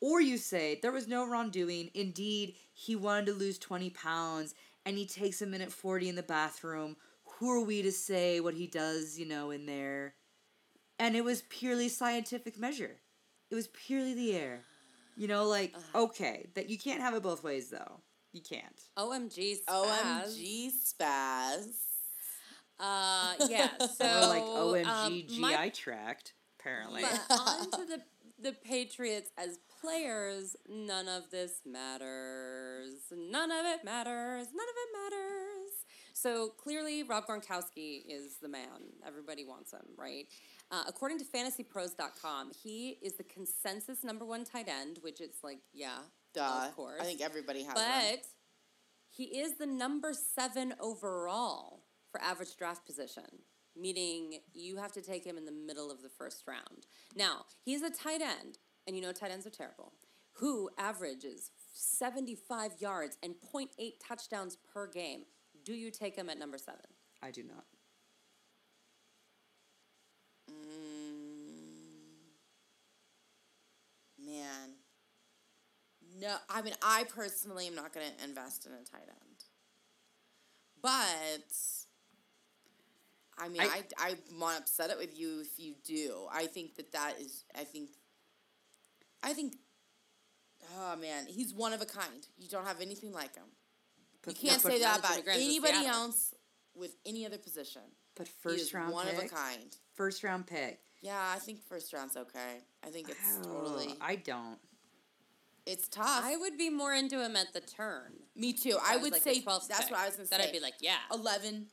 Or 0.00 0.20
you 0.20 0.38
say 0.38 0.78
there 0.80 0.92
was 0.92 1.06
no 1.06 1.26
wrongdoing. 1.26 1.90
Indeed, 1.94 2.56
he 2.72 2.96
wanted 2.96 3.26
to 3.26 3.32
lose 3.34 3.58
20 3.58 3.90
pounds 3.90 4.54
and 4.84 4.96
he 4.96 5.06
takes 5.06 5.42
a 5.42 5.46
minute 5.46 5.70
40 5.70 6.08
in 6.08 6.14
the 6.16 6.22
bathroom. 6.22 6.96
Who 7.24 7.50
are 7.52 7.60
we 7.64 7.82
to 7.82 7.92
say 7.92 8.40
what 8.40 8.54
he 8.54 8.66
does, 8.66 9.18
you 9.18 9.26
know, 9.26 9.50
in 9.50 9.66
there? 9.66 10.14
And 10.98 11.14
it 11.16 11.24
was 11.24 11.42
purely 11.42 11.88
scientific 11.88 12.58
measure. 12.58 13.00
It 13.50 13.54
was 13.54 13.68
purely 13.68 14.14
the 14.14 14.34
air. 14.34 14.64
You 15.16 15.28
know, 15.28 15.46
like, 15.46 15.74
okay, 15.94 16.48
that 16.54 16.70
you 16.70 16.78
can't 16.78 17.00
have 17.00 17.14
it 17.14 17.22
both 17.22 17.42
ways 17.44 17.68
though. 17.70 18.00
You 18.32 18.42
can't. 18.42 18.80
OMG, 18.96 19.56
spaz. 19.64 20.26
OMG 20.28 20.68
spaz. 20.70 21.66
Uh, 22.78 23.34
yeah. 23.48 23.68
So 23.98 24.06
or 24.06 24.26
like 24.26 24.42
OMG 24.42 24.86
um, 24.86 25.22
GI 25.28 25.40
my- 25.40 25.68
tract, 25.70 26.34
apparently. 26.58 27.02
But 27.02 27.38
on 27.38 27.70
to 27.72 27.84
the 27.86 28.02
the 28.42 28.52
Patriots 28.52 29.30
as 29.36 29.58
players, 29.82 30.56
none 30.66 31.08
of 31.08 31.30
this 31.30 31.60
matters. 31.66 32.94
None 33.12 33.50
of 33.50 33.66
it 33.66 33.84
matters. 33.84 34.46
None 34.46 34.66
of 34.68 34.76
it 34.76 35.12
matters. 35.14 35.70
So 36.14 36.48
clearly, 36.48 37.02
Rob 37.02 37.26
Gronkowski 37.26 38.02
is 38.08 38.36
the 38.40 38.48
man. 38.48 38.92
Everybody 39.06 39.44
wants 39.44 39.72
him, 39.72 39.84
right? 39.96 40.26
Uh, 40.70 40.84
according 40.86 41.18
to 41.18 41.24
FantasyPros.com, 41.24 42.52
he 42.62 42.98
is 43.02 43.14
the 43.16 43.24
consensus 43.24 44.04
number 44.04 44.24
one 44.24 44.44
tight 44.44 44.68
end, 44.68 44.98
which 45.02 45.20
it's 45.20 45.42
like, 45.42 45.60
yeah, 45.72 45.98
Duh. 46.34 46.66
of 46.68 46.76
course. 46.76 47.00
I 47.00 47.04
think 47.04 47.20
everybody 47.20 47.64
has 47.64 47.74
but 47.74 47.80
one. 47.82 48.18
he 49.10 49.24
is 49.24 49.58
the 49.58 49.66
number 49.66 50.12
seven 50.12 50.74
overall 50.80 51.84
for 52.10 52.20
average 52.22 52.56
draft 52.56 52.86
position, 52.86 53.24
meaning 53.76 54.40
you 54.52 54.76
have 54.76 54.92
to 54.92 55.02
take 55.02 55.24
him 55.24 55.36
in 55.36 55.44
the 55.44 55.52
middle 55.52 55.90
of 55.90 56.02
the 56.02 56.08
first 56.08 56.44
round. 56.46 56.86
Now, 57.16 57.44
he's 57.64 57.82
a 57.82 57.90
tight 57.90 58.20
end, 58.20 58.58
and 58.86 58.96
you 58.96 59.02
know 59.02 59.12
tight 59.12 59.30
ends 59.30 59.46
are 59.46 59.50
terrible, 59.50 59.92
who 60.34 60.70
averages 60.78 61.50
75 61.72 62.72
yards 62.78 63.16
and 63.22 63.34
0.8 63.54 63.68
touchdowns 64.06 64.56
per 64.72 64.86
game. 64.86 65.22
Do 65.64 65.74
you 65.74 65.90
take 65.90 66.16
him 66.16 66.28
at 66.28 66.38
number 66.38 66.58
seven? 66.58 66.86
I 67.22 67.30
do 67.30 67.42
not. 67.42 67.64
Mm. 70.50 71.10
Man. 74.26 74.79
No, 76.18 76.36
I 76.48 76.62
mean, 76.62 76.74
I 76.82 77.04
personally 77.04 77.66
am 77.66 77.74
not 77.74 77.92
going 77.92 78.06
to 78.06 78.24
invest 78.24 78.66
in 78.66 78.72
a 78.72 78.76
tight 78.76 79.08
end. 79.08 79.44
But, 80.82 81.52
I 83.38 83.48
mean, 83.48 83.60
I, 83.62 83.84
I- 83.98 84.14
to 84.14 84.56
upset 84.56 84.90
it 84.90 84.98
with 84.98 85.18
you 85.18 85.40
if 85.40 85.58
you 85.58 85.74
do. 85.84 86.26
I 86.32 86.46
think 86.46 86.76
that 86.76 86.92
that 86.92 87.14
is, 87.20 87.44
I 87.54 87.64
think, 87.64 87.90
I 89.22 89.32
think, 89.32 89.56
oh 90.78 90.96
man, 90.96 91.26
he's 91.26 91.52
one 91.52 91.72
of 91.72 91.82
a 91.82 91.86
kind. 91.86 92.26
You 92.38 92.48
don't 92.48 92.66
have 92.66 92.80
anything 92.80 93.12
like 93.12 93.34
him. 93.34 93.44
You 94.26 94.34
can't 94.34 94.60
say 94.60 94.80
that 94.80 94.98
about 94.98 95.18
anybody 95.28 95.86
else 95.86 96.34
with 96.74 96.96
any 97.06 97.26
other 97.26 97.38
position. 97.38 97.82
but 98.16 98.28
first 98.28 98.74
round 98.74 98.92
one 98.92 99.06
pick. 99.06 99.18
of 99.18 99.24
a 99.24 99.28
kind. 99.28 99.76
First 99.94 100.24
round 100.24 100.46
pick. 100.46 100.80
Yeah, 101.02 101.32
I 101.34 101.38
think 101.38 101.62
first 101.62 101.92
round's 101.92 102.16
okay. 102.16 102.60
I 102.84 102.88
think 102.90 103.08
it's 103.08 103.38
oh, 103.40 103.44
totally. 103.44 103.88
Oh, 103.90 103.96
I 104.00 104.16
don't. 104.16 104.58
It's 105.66 105.88
tough. 105.88 106.06
I 106.24 106.36
would 106.36 106.56
be 106.58 106.70
more 106.70 106.92
into 106.94 107.22
him 107.24 107.36
at 107.36 107.52
the 107.52 107.60
turn. 107.60 108.12
Me 108.34 108.52
too. 108.52 108.70
That 108.70 108.82
I 108.84 108.96
would 108.96 109.12
like 109.12 109.22
say 109.22 109.40
12th 109.40 109.68
that's 109.68 109.82
pick. 109.84 109.90
what 109.92 110.00
I 110.00 110.06
was 110.06 110.16
gonna 110.16 110.28
Then 110.28 110.40
say. 110.40 110.46
I'd 110.48 110.52
be 110.52 110.60
like, 110.60 110.74
yeah. 110.80 110.96
11, 111.12 111.66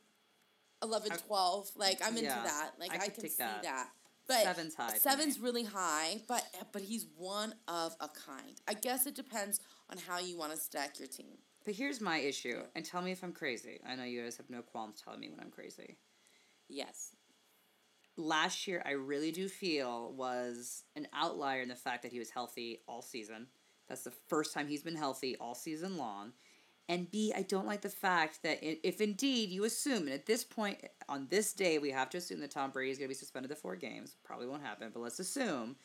11 0.82 1.12
I- 1.12 1.16
12. 1.16 1.70
Like 1.76 1.98
I'm 2.02 2.12
into 2.16 2.24
Yeah, 2.24 2.42
that. 2.44 2.72
Like 2.78 2.92
I 2.92 3.04
I, 3.04 3.08
can 3.08 3.28
see 3.28 3.34
that. 3.38 3.62
that. 3.62 3.88
But 4.26 4.42
Seven's 4.42 4.74
high 4.74 4.92
Seven's 4.98 5.40
really 5.40 5.64
high, 5.64 6.20
but 6.28 6.44
but 6.72 6.82
he's 6.82 7.06
one 7.16 7.54
of 7.66 7.96
a 8.00 8.08
kind. 8.08 8.60
I 8.68 8.74
guess 8.74 9.06
it 9.06 9.14
depends 9.14 9.60
on 9.90 9.96
how 9.96 10.18
you 10.18 10.36
want 10.36 10.52
to 10.52 10.58
stack 10.58 10.98
your 10.98 11.08
team. 11.08 11.38
But 11.64 11.74
here's 11.74 12.00
my 12.02 12.18
issue, 12.18 12.60
and 12.76 12.84
tell 12.84 13.00
me 13.00 13.10
if 13.10 13.22
I'm 13.22 13.32
crazy. 13.32 13.80
I 13.86 13.94
know 13.94 14.04
you 14.04 14.22
guys 14.22 14.36
have 14.36 14.50
no 14.50 14.60
qualms 14.60 15.00
telling 15.02 15.20
me 15.20 15.30
when 15.30 15.40
I'm 15.40 15.50
crazy. 15.50 15.96
Yes. 16.68 17.12
Last 18.16 18.66
year, 18.66 18.82
I 18.84 18.90
really 18.92 19.30
do 19.32 19.48
feel 19.48 20.12
was 20.12 20.84
an 20.96 21.06
outlier 21.14 21.62
in 21.62 21.68
the 21.68 21.74
fact 21.76 22.02
that 22.02 22.12
he 22.12 22.18
was 22.18 22.30
healthy 22.30 22.80
all 22.88 23.00
season. 23.00 23.46
That's 23.88 24.04
the 24.04 24.12
first 24.28 24.52
time 24.52 24.68
he's 24.68 24.82
been 24.82 24.96
healthy 24.96 25.36
all 25.40 25.54
season 25.54 25.96
long. 25.96 26.32
And 26.90 27.10
B, 27.10 27.32
I 27.36 27.42
don't 27.42 27.66
like 27.66 27.82
the 27.82 27.90
fact 27.90 28.42
that 28.44 28.58
if 28.62 29.00
indeed 29.00 29.50
you 29.50 29.64
assume, 29.64 30.04
and 30.04 30.12
at 30.12 30.24
this 30.24 30.42
point, 30.42 30.78
on 31.06 31.26
this 31.28 31.52
day, 31.52 31.78
we 31.78 31.90
have 31.90 32.08
to 32.10 32.18
assume 32.18 32.40
that 32.40 32.50
Tom 32.50 32.70
Brady 32.70 32.90
is 32.90 32.98
going 32.98 33.08
to 33.08 33.14
be 33.14 33.18
suspended 33.18 33.50
the 33.50 33.56
four 33.56 33.76
games. 33.76 34.16
Probably 34.24 34.46
won't 34.46 34.62
happen, 34.62 34.90
but 34.92 35.00
let's 35.00 35.18
assume. 35.18 35.76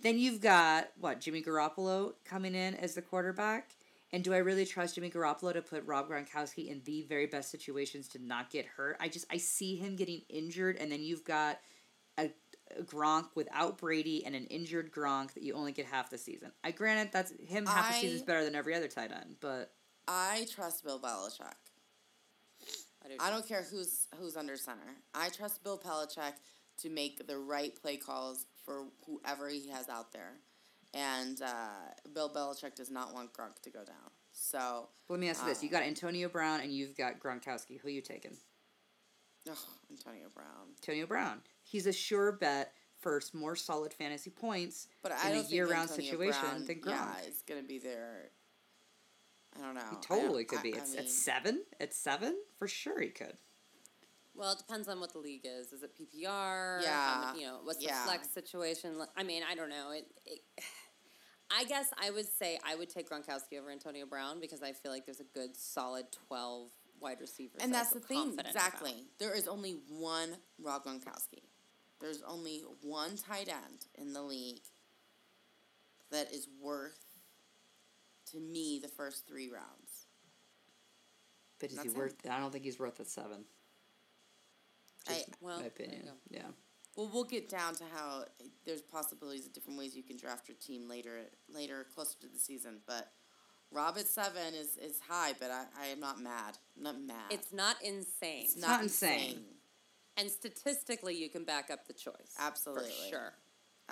Then 0.00 0.18
you've 0.18 0.40
got, 0.40 0.88
what, 0.98 1.20
Jimmy 1.20 1.42
Garoppolo 1.42 2.14
coming 2.24 2.54
in 2.54 2.74
as 2.76 2.94
the 2.94 3.02
quarterback? 3.02 3.72
And 4.12 4.24
do 4.24 4.32
I 4.32 4.38
really 4.38 4.64
trust 4.64 4.94
Jimmy 4.94 5.10
Garoppolo 5.10 5.52
to 5.52 5.62
put 5.62 5.86
Rob 5.86 6.08
Gronkowski 6.08 6.68
in 6.68 6.80
the 6.84 7.02
very 7.02 7.26
best 7.26 7.50
situations 7.50 8.08
to 8.08 8.18
not 8.18 8.50
get 8.50 8.64
hurt? 8.64 8.96
I 8.98 9.08
just, 9.08 9.26
I 9.30 9.36
see 9.36 9.76
him 9.76 9.94
getting 9.94 10.22
injured, 10.30 10.78
and 10.78 10.90
then 10.90 11.02
you've 11.02 11.24
got 11.24 11.60
Gronk 12.82 13.26
without 13.34 13.78
Brady 13.78 14.24
and 14.24 14.34
an 14.34 14.46
injured 14.46 14.92
Gronk 14.92 15.34
that 15.34 15.42
you 15.42 15.54
only 15.54 15.72
get 15.72 15.86
half 15.86 16.10
the 16.10 16.18
season. 16.18 16.52
I 16.64 16.70
granted 16.70 17.12
that's 17.12 17.32
him 17.46 17.66
half 17.66 17.88
the 17.88 18.00
season 18.00 18.16
is 18.16 18.22
better 18.22 18.44
than 18.44 18.54
every 18.54 18.74
other 18.74 18.88
tight 18.88 19.12
end, 19.12 19.36
but 19.40 19.72
I 20.08 20.46
trust 20.52 20.84
Bill 20.84 20.98
Belichick. 20.98 21.54
I 23.04 23.08
do. 23.08 23.14
I 23.18 23.30
don't 23.30 23.46
care 23.46 23.62
who's 23.62 24.06
who's 24.18 24.36
under 24.36 24.56
center. 24.56 24.96
I 25.14 25.28
trust 25.30 25.62
Bill 25.64 25.78
Belichick 25.78 26.34
to 26.78 26.90
make 26.90 27.26
the 27.26 27.38
right 27.38 27.74
play 27.80 27.96
calls 27.96 28.46
for 28.64 28.84
whoever 29.06 29.48
he 29.48 29.68
has 29.68 29.88
out 29.88 30.12
there, 30.12 30.32
and 30.94 31.40
uh, 31.42 32.08
Bill 32.14 32.28
Belichick 32.28 32.74
does 32.74 32.90
not 32.90 33.14
want 33.14 33.32
Gronk 33.32 33.60
to 33.62 33.70
go 33.70 33.84
down. 33.84 34.10
So, 34.32 34.88
let 35.08 35.18
me 35.18 35.28
ask 35.28 35.42
you 35.42 35.48
this: 35.48 35.62
You 35.62 35.70
got 35.70 35.82
Antonio 35.82 36.28
Brown 36.28 36.60
and 36.60 36.72
you've 36.72 36.96
got 36.96 37.18
Gronkowski. 37.18 37.80
Who 37.80 37.88
are 37.88 37.92
you 37.92 38.02
taking? 38.02 38.36
ugh, 39.48 39.56
Antonio 39.90 40.28
Brown. 40.34 40.74
Antonio 40.80 41.06
Brown. 41.06 41.40
He's 41.70 41.86
a 41.86 41.92
sure 41.92 42.32
bet 42.32 42.72
for 42.98 43.20
more 43.32 43.54
solid 43.54 43.94
fantasy 43.94 44.28
points 44.30 44.88
But 45.02 45.12
I 45.12 45.28
in 45.30 45.36
don't 45.36 45.46
a 45.46 45.54
year-round 45.54 45.88
situation 45.88 46.40
Brown, 46.42 46.66
than 46.66 46.76
Gronk. 46.80 46.86
Yeah, 46.88 47.14
it's 47.26 47.42
gonna 47.42 47.62
be 47.62 47.78
there. 47.78 48.30
I 49.56 49.60
don't 49.64 49.74
know. 49.76 49.80
He 49.90 49.96
totally 50.02 50.44
could 50.44 50.58
I- 50.58 50.62
be. 50.62 50.74
I 50.74 50.78
It's 50.78 50.90
mean, 50.90 50.98
at 50.98 51.08
seven. 51.08 51.64
At 51.78 51.94
seven, 51.94 52.36
for 52.58 52.66
sure 52.66 53.00
he 53.00 53.08
could. 53.10 53.36
Well, 54.34 54.52
it 54.52 54.58
depends 54.58 54.88
on 54.88 54.98
what 54.98 55.12
the 55.12 55.20
league 55.20 55.42
is. 55.44 55.72
Is 55.72 55.84
it 55.84 55.94
PPR? 55.96 56.82
Yeah. 56.82 57.24
How 57.26 57.34
you 57.36 57.46
know, 57.46 57.60
what's 57.62 57.80
Yeah. 57.80 58.00
the 58.02 58.08
flex 58.08 58.28
situation? 58.30 59.00
I 59.16 59.22
mean, 59.22 59.42
I 59.48 59.54
don't 59.54 59.68
know. 59.70 59.92
It, 59.92 60.10
it, 60.26 60.40
I 61.52 61.64
guess 61.64 61.86
I 62.00 62.10
would 62.10 62.26
say 62.26 62.58
I 62.64 62.74
would 62.74 62.88
take 62.90 63.08
Gronkowski 63.10 63.58
over 63.60 63.70
Antonio 63.70 64.06
Brown 64.06 64.40
because 64.40 64.60
I 64.62 64.72
feel 64.72 64.90
like 64.92 65.04
there's 65.06 65.20
a 65.20 65.24
good, 65.24 65.56
solid 65.56 66.06
12 66.28 66.70
wide 67.00 67.20
receivers. 67.20 67.60
And 67.62 67.72
that 67.72 67.78
that's 67.84 67.92
the 67.92 68.00
thing, 68.00 68.18
confident 68.18 68.50
about. 68.50 68.66
exactly. 68.66 69.06
There 69.18 69.34
is 69.34 69.46
only 69.48 69.72
one 69.88 70.36
Rob 70.60 70.84
Gronkowski. 70.84 71.42
There's 72.00 72.22
only 72.26 72.62
one 72.82 73.16
tight 73.16 73.48
end 73.48 73.86
in 73.94 74.12
the 74.12 74.22
league 74.22 74.62
that 76.10 76.32
is 76.32 76.48
worth 76.60 76.98
to 78.32 78.40
me 78.40 78.80
the 78.82 78.88
first 78.88 79.26
three 79.26 79.50
rounds. 79.50 80.06
But 81.58 81.70
is 81.70 81.80
he 81.80 81.88
That's 81.88 81.98
worth? 81.98 82.14
I 82.28 82.38
don't 82.38 82.50
think 82.50 82.64
he's 82.64 82.78
worth 82.78 82.96
the 82.96 83.04
seven. 83.04 83.44
I, 85.08 85.24
well, 85.40 85.60
my 85.60 85.66
opinion. 85.66 86.08
Yeah. 86.30 86.42
well, 86.96 87.10
we'll 87.12 87.24
get 87.24 87.48
down 87.48 87.74
to 87.76 87.84
how 87.94 88.24
there's 88.64 88.82
possibilities 88.82 89.46
of 89.46 89.52
different 89.52 89.78
ways 89.78 89.96
you 89.96 90.02
can 90.02 90.16
draft 90.16 90.48
your 90.48 90.56
team 90.56 90.88
later, 90.88 91.20
later 91.52 91.86
closer 91.94 92.18
to 92.20 92.28
the 92.28 92.38
season. 92.38 92.78
But 92.86 93.10
Rob 93.70 93.96
at 93.98 94.06
seven 94.06 94.54
is, 94.54 94.76
is 94.76 95.00
high, 95.08 95.32
but 95.38 95.50
I, 95.50 95.64
I 95.80 95.86
am 95.86 96.00
not 96.00 96.20
mad. 96.20 96.58
I'm 96.76 96.82
not 96.82 97.00
mad. 97.00 97.30
It's 97.30 97.52
not 97.52 97.76
insane. 97.82 98.44
It's 98.44 98.56
not 98.56 98.82
insane. 98.82 99.44
And 100.16 100.30
statistically, 100.30 101.14
you 101.14 101.28
can 101.30 101.44
back 101.44 101.70
up 101.70 101.86
the 101.86 101.92
choice. 101.94 102.34
Absolutely. 102.38 102.90
For 102.90 103.08
sure. 103.10 103.32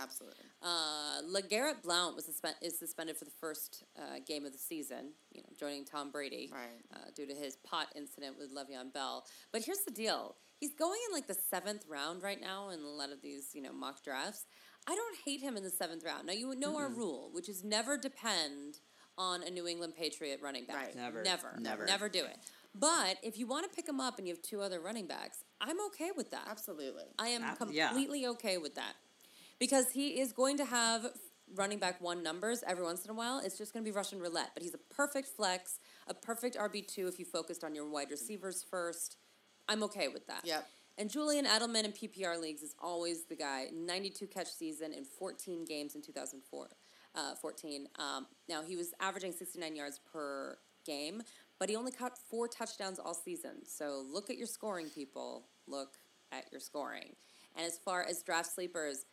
Absolutely. 0.00 0.44
Uh, 0.62 1.22
LeGarrette 1.28 1.82
Blount 1.82 2.14
was 2.14 2.24
suspend- 2.24 2.54
is 2.62 2.78
suspended 2.78 3.16
for 3.16 3.24
the 3.24 3.32
first 3.40 3.82
uh, 3.98 4.20
game 4.24 4.46
of 4.46 4.52
the 4.52 4.58
season, 4.58 5.12
you 5.32 5.40
know, 5.42 5.48
joining 5.58 5.84
Tom 5.84 6.12
Brady 6.12 6.50
Right. 6.52 6.68
uh, 6.94 7.10
due 7.16 7.26
to 7.26 7.34
his 7.34 7.56
pot 7.56 7.88
incident 7.96 8.36
with 8.38 8.54
Le'Veon 8.54 8.92
Bell. 8.92 9.24
But 9.50 9.64
here's 9.64 9.80
the 9.84 9.90
deal: 9.90 10.36
he's 10.60 10.72
going 10.74 11.00
in 11.08 11.12
like 11.14 11.26
the 11.26 11.34
seventh 11.50 11.84
round 11.88 12.22
right 12.22 12.40
now 12.40 12.68
in 12.70 12.78
a 12.80 12.86
lot 12.88 13.10
of 13.10 13.22
these, 13.22 13.48
you 13.54 13.62
know, 13.62 13.72
mock 13.72 14.04
drafts. 14.04 14.46
I 14.86 14.94
don't 14.94 15.16
hate 15.24 15.40
him 15.40 15.56
in 15.56 15.64
the 15.64 15.70
seventh 15.70 16.04
round. 16.04 16.28
Now 16.28 16.32
you 16.32 16.54
know 16.54 16.76
our 16.78 16.88
rule, 16.88 17.30
which 17.32 17.48
is 17.48 17.64
never 17.64 17.98
depend 17.98 18.78
on 19.18 19.42
a 19.42 19.50
New 19.50 19.66
England 19.66 19.94
Patriot 19.98 20.38
running 20.40 20.64
back. 20.64 20.76
Right. 20.76 20.96
Never. 20.96 21.22
never, 21.24 21.56
Never. 21.60 21.84
never 21.86 22.08
do 22.08 22.20
it. 22.24 22.36
But 22.72 23.16
if 23.24 23.36
you 23.36 23.48
want 23.48 23.68
to 23.68 23.74
pick 23.74 23.88
him 23.88 23.98
up 24.00 24.18
and 24.18 24.28
you 24.28 24.34
have 24.34 24.42
two 24.42 24.60
other 24.60 24.78
running 24.78 25.06
backs, 25.08 25.42
I'm 25.60 25.80
okay 25.86 26.10
with 26.16 26.30
that. 26.30 26.46
Absolutely. 26.48 27.04
I 27.18 27.28
am 27.28 27.42
Ab- 27.42 27.68
yeah. 27.70 27.88
completely 27.88 28.26
okay 28.26 28.58
with 28.58 28.74
that. 28.76 28.94
Because 29.58 29.90
he 29.90 30.20
is 30.20 30.32
going 30.32 30.56
to 30.58 30.64
have 30.64 31.06
running 31.54 31.78
back 31.78 32.00
one 32.00 32.22
numbers 32.22 32.62
every 32.66 32.84
once 32.84 33.04
in 33.04 33.10
a 33.10 33.14
while. 33.14 33.40
It's 33.44 33.58
just 33.58 33.72
going 33.72 33.84
to 33.84 33.90
be 33.90 33.94
Russian 33.94 34.20
roulette. 34.20 34.50
But 34.54 34.62
he's 34.62 34.74
a 34.74 34.94
perfect 34.94 35.28
flex, 35.28 35.80
a 36.06 36.14
perfect 36.14 36.56
RB2 36.56 37.08
if 37.08 37.18
you 37.18 37.24
focused 37.24 37.64
on 37.64 37.74
your 37.74 37.88
wide 37.88 38.10
receivers 38.10 38.64
first. 38.70 39.16
I'm 39.68 39.82
okay 39.84 40.08
with 40.08 40.26
that. 40.28 40.42
Yep. 40.44 40.66
And 40.96 41.08
Julian 41.10 41.44
Edelman 41.44 41.84
in 41.84 41.92
PPR 41.92 42.40
leagues 42.40 42.62
is 42.62 42.74
always 42.80 43.24
the 43.24 43.36
guy. 43.36 43.66
92 43.72 44.26
catch 44.26 44.48
season 44.48 44.92
in 44.92 45.04
14 45.04 45.64
games 45.64 45.94
in 45.94 46.02
2004. 46.02 46.68
Uh, 47.14 47.34
14. 47.40 47.88
Um, 47.98 48.26
now, 48.48 48.62
he 48.62 48.76
was 48.76 48.92
averaging 49.00 49.32
69 49.32 49.74
yards 49.74 50.00
per 50.12 50.58
game, 50.84 51.22
but 51.58 51.68
he 51.68 51.76
only 51.76 51.92
caught 51.92 52.18
four 52.30 52.48
touchdowns 52.48 52.98
all 52.98 53.14
season. 53.14 53.64
So 53.66 54.04
look 54.12 54.30
at 54.30 54.36
your 54.36 54.46
scoring, 54.46 54.88
people. 54.94 55.46
Look 55.66 55.94
at 56.32 56.44
your 56.52 56.60
scoring. 56.60 57.14
And 57.56 57.66
as 57.66 57.78
far 57.78 58.04
as 58.04 58.22
draft 58.22 58.54
sleepers, 58.54 59.04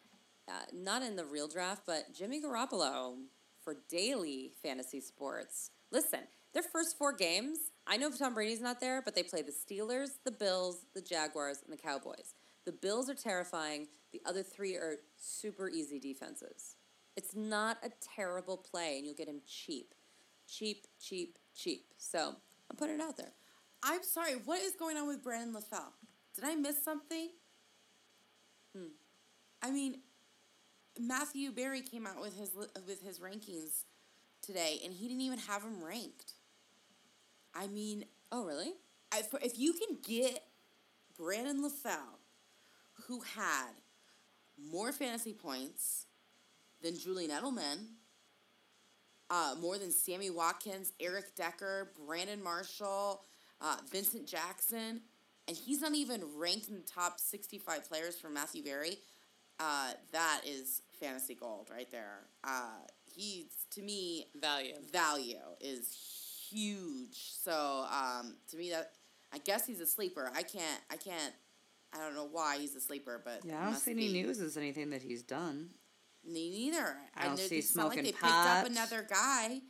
uh, 0.47 0.65
not 0.73 1.01
in 1.01 1.15
the 1.15 1.25
real 1.25 1.47
draft, 1.47 1.83
but 1.87 2.13
Jimmy 2.13 2.41
Garoppolo 2.41 3.15
for 3.63 3.77
daily 3.89 4.51
fantasy 4.61 5.01
sports. 5.01 5.71
Listen, 5.91 6.21
their 6.53 6.63
first 6.63 6.97
four 6.97 7.13
games, 7.13 7.57
I 7.87 7.97
know 7.97 8.11
Tom 8.11 8.33
Brady's 8.33 8.61
not 8.61 8.79
there, 8.79 9.01
but 9.01 9.15
they 9.15 9.23
play 9.23 9.41
the 9.41 9.51
Steelers, 9.51 10.09
the 10.23 10.31
Bills, 10.31 10.85
the 10.93 11.01
Jaguars, 11.01 11.59
and 11.63 11.73
the 11.75 11.81
Cowboys. 11.81 12.35
The 12.65 12.71
Bills 12.71 13.09
are 13.09 13.15
terrifying. 13.15 13.87
The 14.11 14.21
other 14.25 14.43
three 14.43 14.75
are 14.75 14.97
super 15.17 15.67
easy 15.67 15.99
defenses. 15.99 16.75
It's 17.17 17.35
not 17.35 17.77
a 17.83 17.91
terrible 18.15 18.57
play, 18.57 18.97
and 18.97 19.05
you'll 19.05 19.15
get 19.15 19.27
him 19.27 19.41
cheap. 19.47 19.93
Cheap, 20.47 20.85
cheap, 20.99 21.37
cheap. 21.55 21.85
So 21.97 22.35
I'm 22.69 22.77
putting 22.77 22.95
it 22.95 23.01
out 23.01 23.17
there. 23.17 23.31
I'm 23.83 24.03
sorry. 24.03 24.33
What 24.45 24.61
is 24.61 24.73
going 24.73 24.97
on 24.97 25.07
with 25.07 25.23
Brandon 25.23 25.55
LaFell? 25.55 25.91
Did 26.35 26.43
I 26.43 26.55
miss 26.55 26.83
something? 26.83 27.29
Hmm. 28.75 28.87
I 29.61 29.71
mean, 29.71 30.01
Matthew 30.99 31.51
Berry 31.51 31.81
came 31.81 32.05
out 32.05 32.21
with 32.21 32.37
his 32.37 32.51
with 32.87 33.01
his 33.01 33.19
rankings 33.19 33.83
today, 34.41 34.79
and 34.83 34.93
he 34.93 35.07
didn't 35.07 35.21
even 35.21 35.39
have 35.39 35.63
him 35.63 35.83
ranked. 35.83 36.33
I 37.53 37.67
mean, 37.67 38.05
Oh, 38.31 38.43
really? 38.43 38.73
I, 39.13 39.21
if 39.43 39.57
you 39.57 39.73
can 39.73 39.97
get 40.03 40.43
Brandon 41.17 41.63
LaFell, 41.63 42.19
who 43.07 43.21
had 43.21 43.69
more 44.57 44.91
fantasy 44.91 45.33
points 45.33 46.07
than 46.81 46.97
Julian 46.97 47.31
Edelman, 47.31 47.94
uh, 49.29 49.55
more 49.61 49.77
than 49.77 49.91
Sammy 49.91 50.29
Watkins, 50.29 50.93
Eric 50.99 51.35
Decker, 51.35 51.91
Brandon 52.05 52.41
Marshall, 52.43 53.23
uh, 53.61 53.77
Vincent 53.91 54.27
Jackson, 54.27 55.01
and 55.47 55.55
he's 55.57 55.81
not 55.81 55.93
even 55.93 56.21
ranked 56.37 56.67
in 56.69 56.75
the 56.75 56.81
top 56.81 57.19
65 57.19 57.87
players 57.87 58.17
for 58.17 58.29
Matthew 58.29 58.63
Berry, 58.63 58.97
uh, 59.59 59.91
that 60.11 60.41
is 60.45 60.81
fantasy 60.99 61.35
gold 61.35 61.69
right 61.71 61.89
there. 61.91 62.21
Uh, 62.43 62.69
he's, 63.05 63.45
to 63.71 63.81
me, 63.81 64.27
Value. 64.39 64.73
value 64.91 65.37
is 65.61 65.91
huge. 66.49 67.31
So 67.41 67.85
um, 67.91 68.35
to 68.51 68.57
me, 68.57 68.69
that 68.71 68.91
I 69.33 69.37
guess 69.39 69.65
he's 69.65 69.79
a 69.81 69.85
sleeper. 69.87 70.31
I 70.35 70.43
can't. 70.43 70.81
I 70.91 70.97
can't. 70.97 71.33
I 71.93 71.97
don't 71.99 72.15
know 72.15 72.27
why 72.29 72.57
he's 72.57 72.75
a 72.75 72.81
sleeper, 72.81 73.21
but 73.23 73.41
Yeah, 73.45 73.61
I 73.61 73.65
don't 73.65 73.75
see 73.75 73.91
any 73.91 74.07
be. 74.11 74.21
news 74.23 74.39
as 74.41 74.57
anything 74.57 74.89
that 74.89 75.01
he's 75.01 75.23
done. 75.23 75.69
Me 76.25 76.49
neither. 76.49 76.97
I 77.15 77.23
don't 77.23 77.31
And 77.31 77.39
it- 77.39 77.49
see 77.49 77.57
it's 77.59 77.75
not 77.75 77.85
like 77.89 77.93
smoking 77.99 78.03
they 78.05 78.17
pot. 78.17 78.63
picked 78.65 78.65
up 78.65 78.71
another 78.91 79.07
guy. 79.09 79.61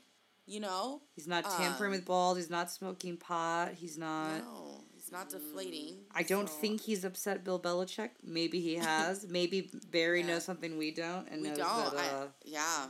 You 0.47 0.59
know, 0.59 1.01
He's 1.15 1.25
not 1.27 1.43
tampering 1.43 1.91
Um, 1.91 1.97
with 1.97 2.05
balls. 2.05 2.37
He's 2.37 2.51
not 2.51 2.69
smoking 2.71 3.17
pot. 3.17 3.73
He's 3.73 3.97
not. 3.97 4.43
no, 4.43 4.83
he's 4.93 5.11
not 5.11 5.27
deflating. 5.29 6.05
I 6.11 6.21
don't 6.21 6.47
so- 6.47 6.55
think 6.55 6.81
he's 6.81 7.03
upset 7.03 7.43
Bill 7.43 7.59
Belichick. 7.59 8.11
Maybe 8.21 8.61
he 8.61 8.75
has. 8.75 9.25
Maybe 9.29 9.71
Berry 9.89 10.19
Yeah. 10.21 10.27
knows 10.27 10.43
something 10.45 10.77
we 10.77 10.91
don't, 10.91 11.27
and 11.29 11.41
we 11.41 11.47
knows 11.49 11.57
don't. 11.57 11.95
that. 11.95 12.13
Uh, 12.13 12.25
I, 12.25 12.27
yeah, 12.43 12.87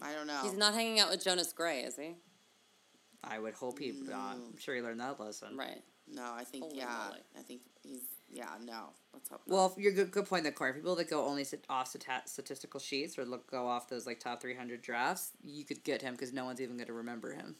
I 0.00 0.12
don't 0.12 0.26
know. 0.26 0.40
He's 0.42 0.54
not 0.54 0.74
hanging 0.74 0.98
out 0.98 1.10
with 1.10 1.22
Jonas 1.22 1.52
Gray, 1.52 1.82
is 1.84 1.94
he? 1.96 2.16
I 3.22 3.38
would 3.38 3.54
hope 3.54 3.78
he. 3.78 3.92
Uh, 4.10 4.16
I'm 4.16 4.56
sure 4.58 4.74
he 4.74 4.82
learned 4.82 4.98
that 5.00 5.20
lesson. 5.20 5.56
Right. 5.56 5.82
no, 6.08 6.22
I 6.34 6.42
think 6.44 6.64
Holy 6.64 6.78
yeah. 6.78 7.04
moly. 7.10 7.20
I 7.38 7.42
think 7.42 7.62
he's 7.82 8.02
yeah. 8.28 8.56
No, 8.60 8.92
let's 9.18 9.28
hope. 9.28 9.42
Not. 9.46 9.54
Well, 9.54 9.74
you're 9.76 9.92
good. 9.92 10.10
Good 10.10 10.26
point. 10.26 10.44
The 10.44 10.52
Corey. 10.52 10.72
People 10.72 10.94
that 10.96 11.10
go 11.10 11.26
only 11.26 11.44
sit 11.44 11.64
off 11.68 11.94
statistical 12.26 12.80
sheets 12.80 13.18
or 13.18 13.24
look 13.24 13.50
go 13.50 13.66
off 13.66 13.88
those 13.88 14.06
like 14.06 14.20
top 14.20 14.40
three 14.40 14.54
hundred 14.54 14.80
drafts, 14.82 15.32
you 15.42 15.64
could 15.64 15.82
get 15.84 16.02
him 16.02 16.14
because 16.14 16.32
no 16.32 16.44
one's 16.44 16.60
even 16.60 16.76
going 16.76 16.86
to 16.86 16.92
remember 16.92 17.32
him. 17.32 17.56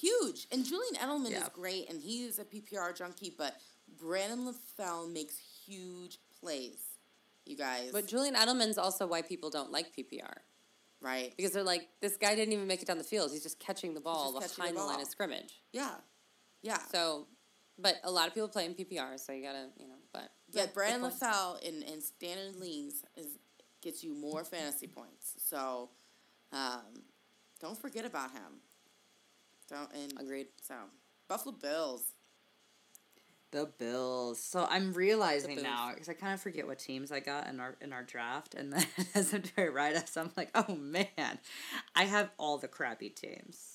huge. 0.00 0.46
And 0.52 0.64
Julian 0.64 0.94
Edelman 0.96 1.30
Yeah. 1.30 1.42
is 1.44 1.48
great, 1.48 1.88
and 1.88 2.00
he 2.02 2.24
is 2.24 2.38
a 2.38 2.44
PPR 2.44 2.94
junkie. 2.94 3.34
But 3.36 3.56
Brandon 3.98 4.46
LaFell 4.46 5.10
makes 5.10 5.38
huge 5.66 6.18
plays. 6.40 6.78
You 7.46 7.56
guys, 7.56 7.90
But 7.92 8.06
Julian 8.08 8.34
Edelman's 8.34 8.76
also 8.76 9.06
why 9.06 9.22
people 9.22 9.50
don't 9.50 9.70
like 9.70 9.94
PPR. 9.96 10.38
right? 11.00 11.32
Because 11.36 11.52
they're 11.52 11.62
like, 11.62 11.88
this 12.00 12.16
guy 12.16 12.34
didn't 12.34 12.52
even 12.52 12.66
make 12.66 12.82
it 12.82 12.88
down 12.88 12.98
the 12.98 13.04
field. 13.04 13.30
He's 13.30 13.42
just 13.44 13.60
catching 13.60 13.94
the 13.94 14.00
ball 14.00 14.32
behind 14.32 14.76
the 14.76 14.80
the, 14.80 14.86
line 14.86 15.00
of 15.00 15.06
scrimmage. 15.06 15.62
Yeah, 15.72 15.94
yeah. 16.62 16.78
So, 16.90 17.28
but 17.78 17.96
a 18.02 18.10
lot 18.10 18.26
of 18.26 18.34
people 18.34 18.48
play 18.48 18.64
in 18.66 18.74
PPR, 18.74 19.18
so 19.20 19.32
you 19.32 19.42
gotta, 19.44 19.68
you 19.78 19.86
know, 19.86 19.94
Yeah, 20.52 20.66
Brandon. 20.72 21.10
LaFell 21.10 21.62
in, 21.62 21.82
in 21.82 22.00
standard 22.00 22.56
leagues 22.56 23.02
is 23.16 23.26
gets 23.82 24.02
you 24.02 24.14
more 24.14 24.44
fantasy 24.44 24.86
points. 24.86 25.34
So, 25.38 25.90
um, 26.52 27.02
don't 27.60 27.78
forget 27.78 28.04
about 28.04 28.30
him. 28.32 28.60
Don't 29.68 29.92
and 29.92 30.12
Agreed. 30.20 30.46
so 30.62 30.74
Buffalo 31.28 31.54
Bills. 31.54 32.02
The 33.52 33.70
Bills. 33.78 34.40
So 34.40 34.66
I'm 34.68 34.92
realizing 34.92 35.62
now 35.62 35.90
because 35.92 36.08
I 36.08 36.14
kind 36.14 36.34
of 36.34 36.40
forget 36.40 36.66
what 36.66 36.78
teams 36.78 37.12
I 37.12 37.20
got 37.20 37.48
in 37.48 37.60
our 37.60 37.76
in 37.80 37.92
our 37.92 38.02
draft, 38.02 38.54
and 38.54 38.72
then 38.72 38.86
as 39.14 39.32
I'm 39.32 39.42
doing 39.56 39.72
write 39.72 39.96
ups, 39.96 40.16
I'm 40.16 40.30
like, 40.36 40.50
oh 40.54 40.74
man, 40.74 41.38
I 41.94 42.04
have 42.04 42.30
all 42.38 42.58
the 42.58 42.68
crappy 42.68 43.08
teams. 43.08 43.72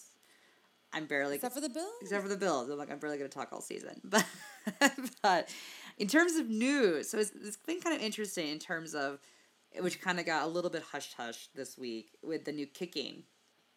I'm 0.93 1.05
barely 1.05 1.35
Except 1.35 1.55
for 1.55 1.61
the 1.61 1.69
Bills? 1.69 1.87
except 2.01 2.21
for 2.21 2.27
the 2.27 2.35
Bills. 2.35 2.69
I'm 2.69 2.77
like, 2.77 2.91
I'm 2.91 2.99
barely 2.99 3.17
gonna 3.17 3.29
talk 3.29 3.53
all 3.53 3.61
season, 3.61 4.01
but 4.03 4.25
but 5.23 5.49
in 6.01 6.07
terms 6.07 6.35
of 6.35 6.49
news, 6.49 7.09
so 7.09 7.17
it's, 7.19 7.31
it's 7.45 7.57
been 7.57 7.79
kind 7.79 7.95
of 7.95 8.01
interesting 8.01 8.47
in 8.49 8.59
terms 8.59 8.93
of 8.95 9.19
which 9.79 10.01
kind 10.01 10.19
of 10.19 10.25
got 10.25 10.43
a 10.43 10.47
little 10.47 10.69
bit 10.69 10.83
hush 10.91 11.13
hush 11.15 11.47
this 11.55 11.77
week 11.77 12.17
with 12.23 12.43
the 12.45 12.51
new 12.51 12.65
kicking 12.65 13.23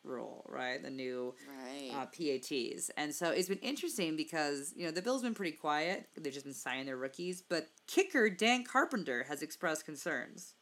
rule, 0.03 0.45
right? 0.49 0.83
The 0.83 0.91
new 0.91 1.35
Right. 1.49 1.91
uh, 1.95 2.07
PATs. 2.07 2.91
And 2.97 3.15
so 3.15 3.31
it's 3.31 3.49
been 3.49 3.59
interesting 3.59 4.17
because, 4.17 4.73
you 4.77 4.85
know, 4.85 4.91
the 4.91 5.03
Bills 5.03 5.23
been 5.23 5.35
pretty 5.35 5.57
quiet. 5.57 6.09
They've 6.17 6.33
just 6.33 6.45
been 6.45 6.55
signing 6.55 6.87
their 6.87 6.97
rookies. 6.97 7.43
But 7.43 7.69
kicker 7.87 8.29
Dan 8.29 8.65
Carpenter 8.65 9.25
has 9.29 9.41
expressed 9.43 9.85
concerns 9.87 10.55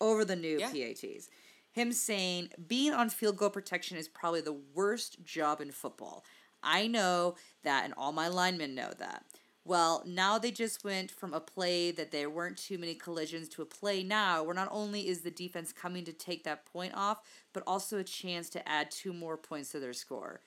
over 0.00 0.24
the 0.24 0.36
new 0.36 0.58
Yeah. 0.58 0.70
PATs. 0.70 1.28
Him 1.72 1.92
saying 1.92 2.50
being 2.68 2.92
on 2.92 3.10
field 3.10 3.36
goal 3.36 3.50
protection 3.50 3.96
is 3.96 4.08
probably 4.08 4.40
the 4.40 4.52
worst 4.52 5.22
job 5.24 5.60
in 5.60 5.72
football. 5.72 6.24
I 6.62 6.86
know 6.86 7.34
that, 7.64 7.84
and 7.84 7.92
all 7.96 8.12
my 8.12 8.28
linemen 8.28 8.74
know 8.74 8.92
that. 8.98 9.24
Well, 9.66 10.02
now 10.04 10.38
they 10.38 10.50
just 10.50 10.84
went 10.84 11.10
from 11.10 11.32
a 11.32 11.40
play 11.40 11.90
that 11.92 12.10
there 12.10 12.28
weren't 12.28 12.58
too 12.58 12.76
many 12.76 12.94
collisions 12.94 13.48
to 13.50 13.62
a 13.62 13.66
play 13.66 14.02
now 14.02 14.42
where 14.42 14.54
not 14.54 14.68
only 14.70 15.08
is 15.08 15.22
the 15.22 15.30
defense 15.30 15.72
coming 15.72 16.04
to 16.04 16.12
take 16.12 16.44
that 16.44 16.66
point 16.66 16.92
off, 16.94 17.20
but 17.54 17.62
also 17.66 17.98
a 17.98 18.04
chance 18.04 18.50
to 18.50 18.68
add 18.68 18.90
two 18.90 19.14
more 19.14 19.38
points 19.38 19.70
to 19.70 19.80
their 19.80 19.94
score. 19.94 20.40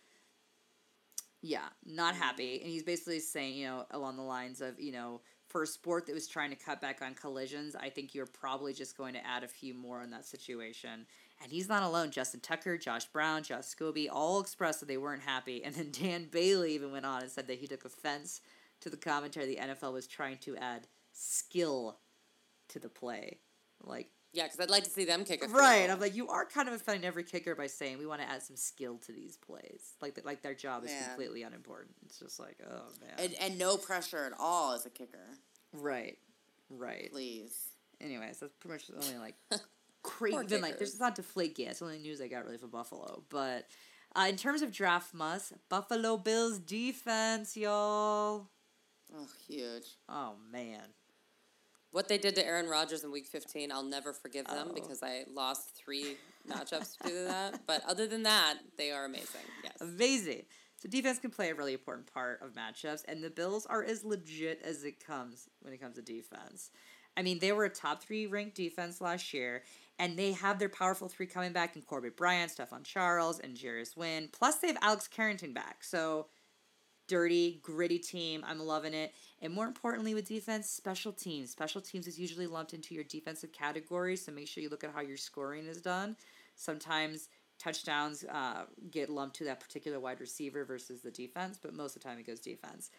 Yeah, 1.42 1.66
not 1.84 2.16
happy. 2.16 2.60
And 2.62 2.70
he's 2.70 2.84
basically 2.84 3.20
saying, 3.20 3.56
you 3.56 3.66
know, 3.66 3.86
along 3.92 4.18
the 4.18 4.24
lines 4.24 4.62
of, 4.62 4.80
you 4.80 4.92
know, 4.92 5.22
for 5.48 5.64
a 5.64 5.68
sport 5.68 6.06
that 6.06 6.14
was 6.14 6.28
trying 6.28 6.50
to 6.50 6.56
cut 6.56 6.82
back 6.82 7.02
on 7.02 7.14
collisions, 7.16 7.76
I 7.76 7.90
think 7.90 8.14
you're 8.14 8.26
probably 8.26 8.74
just 8.74 8.98
going 8.98 9.14
to 9.14 9.26
add 9.26 9.44
a 9.44 9.48
few 9.48 9.74
more 9.74 10.04
in 10.04 10.12
that 10.12 10.26
situation. 10.26 11.08
And 11.42 11.52
he's 11.52 11.70
not 11.70 11.84
alone. 11.84 12.12
Justin 12.12 12.42
Tucker, 12.42 12.78
Josh 12.78 13.06
Brown, 13.06 13.44
Josh 13.44 13.64
Scobee 13.64 14.10
all 14.12 14.40
expressed 14.40 14.82
that 14.82 14.88
they 14.88 14.98
weren't 14.98 15.22
happy. 15.22 15.64
And 15.64 15.74
then 15.74 15.92
Dan 15.92 16.28
Bailey 16.30 16.76
even 16.76 16.92
went 16.92 17.06
on 17.06 17.22
and 17.22 17.32
said 17.32 17.48
that 17.48 17.60
he 17.60 17.68
took 17.68 17.86
offense 17.86 18.42
to 18.82 18.90
the 18.90 18.98
commentary 18.98 19.46
the 19.48 19.58
NFL 19.58 19.94
was 19.94 20.08
trying 20.08 20.38
to 20.40 20.56
add 20.58 20.88
skill 21.14 22.00
to 22.70 22.80
the 22.80 22.90
play. 22.90 23.40
Like, 23.84 24.10
Yeah, 24.34 24.44
because 24.44 24.60
I'd 24.60 24.70
like 24.70 24.84
to 24.84 24.90
see 24.90 25.06
them 25.06 25.24
kick 25.24 25.44
a 25.44 25.48
right. 25.48 25.88
goal. 25.88 25.96
I'm 25.96 26.00
like, 26.00 26.16
you 26.16 26.28
are 26.30 26.46
kind 26.46 26.68
of 26.68 26.74
offending 26.74 27.06
every 27.06 27.24
kicker 27.24 27.56
by 27.56 27.68
saying 27.68 27.98
we 27.98 28.06
want 28.06 28.22
to 28.22 28.30
add 28.30 28.44
some 28.44 28.56
skill 28.56 28.98
to 29.00 29.12
these 29.12 29.38
plays. 29.38 29.94
Like, 30.02 30.16
that, 30.16 30.26
like 30.26 30.42
their 30.42 30.54
job 30.54 30.84
is 30.84 30.92
Man. 30.92 31.04
completely 31.06 31.44
unimportant. 31.44 31.96
It's 32.06 32.20
just 32.20 32.40
like, 32.40 32.58
oh, 32.70 32.84
man. 33.02 33.14
And, 33.18 33.36
and 33.42 33.58
no 33.58 33.78
pressure 33.78 34.26
at 34.26 34.34
all 34.40 34.74
as 34.74 34.86
a 34.86 34.90
kicker. 34.90 35.28
right. 35.74 36.18
Right. 36.70 37.10
Please. 37.12 37.58
Anyways, 38.02 38.40
that's 38.40 38.54
pretty 38.60 38.74
much 38.74 39.06
only 39.06 39.18
like 39.18 39.36
crazy. 40.04 40.38
Even 40.38 40.62
like, 40.62 40.78
there's 40.78 40.92
it's 40.92 41.00
not 41.00 41.16
deflate 41.16 41.58
yet. 41.58 41.72
It's 41.72 41.80
the 41.80 41.86
only 41.86 42.00
news 42.00 42.20
I 42.22 42.28
got 42.28 42.44
really 42.44 42.58
for 42.58 42.68
Buffalo. 42.68 43.24
But 43.30 43.68
uh, 44.16 44.28
in 44.30 44.36
terms 44.36 44.62
of 44.62 44.72
draft 44.72 45.14
must, 45.14 45.54
Buffalo 45.70 46.18
Bills 46.18 46.60
defense, 46.60 47.56
y'all. 47.56 48.50
Oh, 49.16 49.28
huge. 49.48 49.86
Oh 50.10 50.36
man. 50.52 50.84
What 51.92 52.10
they 52.10 52.18
did 52.18 52.36
to 52.36 52.46
Aaron 52.46 52.68
Rodgers 52.68 53.04
in 53.04 53.12
Week 53.12 53.26
15, 53.26 53.72
I'll 53.72 53.82
never 53.84 54.12
forgive 54.14 54.46
them 54.48 54.68
Oh. 54.72 54.74
because 54.74 55.02
I 55.02 55.24
lost 55.34 55.72
three 55.76 56.18
matchups 56.48 56.98
due 57.04 57.10
to 57.10 57.24
that. 57.26 57.62
But 57.68 57.82
other 57.88 58.08
than 58.08 58.24
that, 58.24 58.56
they 58.78 58.92
are 58.92 59.06
amazing. 59.06 59.42
Yes. 59.64 59.78
Amazing. 59.82 60.44
So 60.76 60.90
defense 60.90 61.18
can 61.18 61.32
play 61.32 61.50
a 61.50 61.56
really 61.56 61.74
important 61.74 62.14
part 62.14 62.42
of 62.42 62.54
matchups, 62.54 63.04
and 63.08 63.24
the 63.24 63.30
Bills 63.32 63.66
are 63.66 63.84
as 63.84 64.04
legit 64.04 64.62
as 64.64 64.84
it 64.84 65.04
comes 65.04 65.48
when 65.62 65.74
it 65.74 65.82
comes 65.82 65.96
to 65.96 66.02
defense. 66.04 66.70
I 67.16 67.24
mean, 67.24 67.40
they 67.40 67.52
were 67.52 67.66
a 67.66 67.70
top 67.70 68.04
three 68.04 68.28
ranked 68.28 68.56
defense 68.56 69.02
last 69.02 69.34
year, 69.34 69.64
and 69.98 70.20
they 70.20 70.34
have 70.34 70.60
their 70.60 70.70
powerful 70.70 71.08
three 71.10 71.26
coming 71.26 71.52
back 71.52 71.76
in 71.76 71.82
Corbin 71.82 72.12
Bryant, 72.16 72.52
Stefan 72.52 72.84
Charles, 72.84 73.40
and 73.40 73.58
Jarius 73.58 73.98
Wynn. 73.98 74.30
Plus, 74.32 74.58
they 74.58 74.68
have 74.68 74.78
Alex 74.84 75.08
Carrington 75.08 75.52
back. 75.52 75.84
So, 75.84 76.28
dirty, 77.08 77.60
gritty 77.64 78.00
team. 78.00 78.44
I'm 78.48 78.60
loving 78.60 78.94
it. 78.94 79.14
And 79.42 79.54
more 79.54 79.66
importantly, 79.66 80.14
with 80.14 80.28
defense, 80.28 80.70
special 80.70 81.12
teams. 81.12 81.52
Special 81.52 81.82
teams 81.82 82.08
is 82.08 82.20
usually 82.20 82.48
lumped 82.48 82.74
into 82.74 82.94
your 82.94 83.04
defensive 83.04 83.52
category, 83.52 84.16
so 84.16 84.32
make 84.32 84.48
sure 84.48 84.62
you 84.62 84.70
look 84.70 84.84
at 84.84 84.94
how 84.94 85.02
your 85.02 85.18
scoring 85.18 85.68
is 85.68 85.82
done. 85.82 86.16
Sometimes 86.56 87.30
touchdowns 87.60 88.24
uh, 88.26 88.66
get 88.92 89.10
lumped 89.10 89.36
to 89.38 89.44
that 89.46 89.60
particular 89.60 90.00
wide 90.00 90.20
receiver 90.20 90.66
versus 90.66 91.02
the 91.02 91.12
defense, 91.12 91.60
but 91.62 91.74
most 91.74 91.96
of 91.96 92.02
the 92.02 92.08
time 92.08 92.20
it 92.20 92.28
goes 92.28 92.40
defense. 92.40 92.92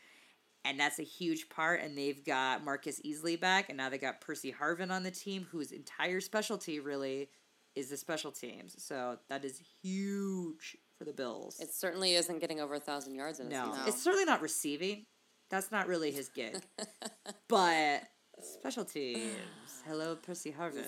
And 0.64 0.78
that's 0.78 0.98
a 0.98 1.04
huge 1.04 1.48
part. 1.48 1.80
And 1.80 1.96
they've 1.96 2.24
got 2.24 2.64
Marcus 2.64 3.00
Easley 3.00 3.40
back, 3.40 3.68
and 3.68 3.76
now 3.76 3.88
they 3.88 3.98
got 3.98 4.20
Percy 4.20 4.52
Harvin 4.52 4.90
on 4.90 5.02
the 5.02 5.10
team, 5.10 5.46
whose 5.50 5.72
entire 5.72 6.20
specialty 6.20 6.80
really 6.80 7.30
is 7.74 7.90
the 7.90 7.96
special 7.96 8.32
teams. 8.32 8.74
So 8.82 9.18
that 9.28 9.44
is 9.44 9.62
huge 9.82 10.76
for 10.98 11.04
the 11.04 11.12
Bills. 11.12 11.58
It 11.60 11.72
certainly 11.72 12.14
isn't 12.14 12.40
getting 12.40 12.60
over 12.60 12.74
a 12.74 12.80
thousand 12.80 13.14
yards 13.14 13.40
in 13.40 13.46
a 13.46 13.50
no, 13.50 13.66
season. 13.66 13.88
It's 13.88 14.02
certainly 14.02 14.24
not 14.24 14.42
receiving. 14.42 15.06
That's 15.48 15.70
not 15.70 15.86
really 15.86 16.10
his 16.10 16.28
gig. 16.28 16.60
but 17.48 18.02
special 18.42 18.84
teams. 18.84 19.32
Hello, 19.86 20.16
Percy 20.16 20.52
Harvin. 20.52 20.84